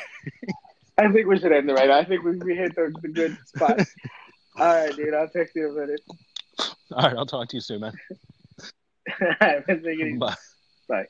[0.97, 1.90] I think we should end it right.
[1.90, 3.81] I think we, we hit the, the good spot.
[4.57, 5.12] All right, dude.
[5.12, 6.01] I'll text you a minute.
[6.93, 7.16] All right.
[7.16, 7.93] I'll talk to you soon, man.
[9.20, 10.19] All right, it.
[10.19, 10.35] Bye.
[10.89, 11.07] Bye.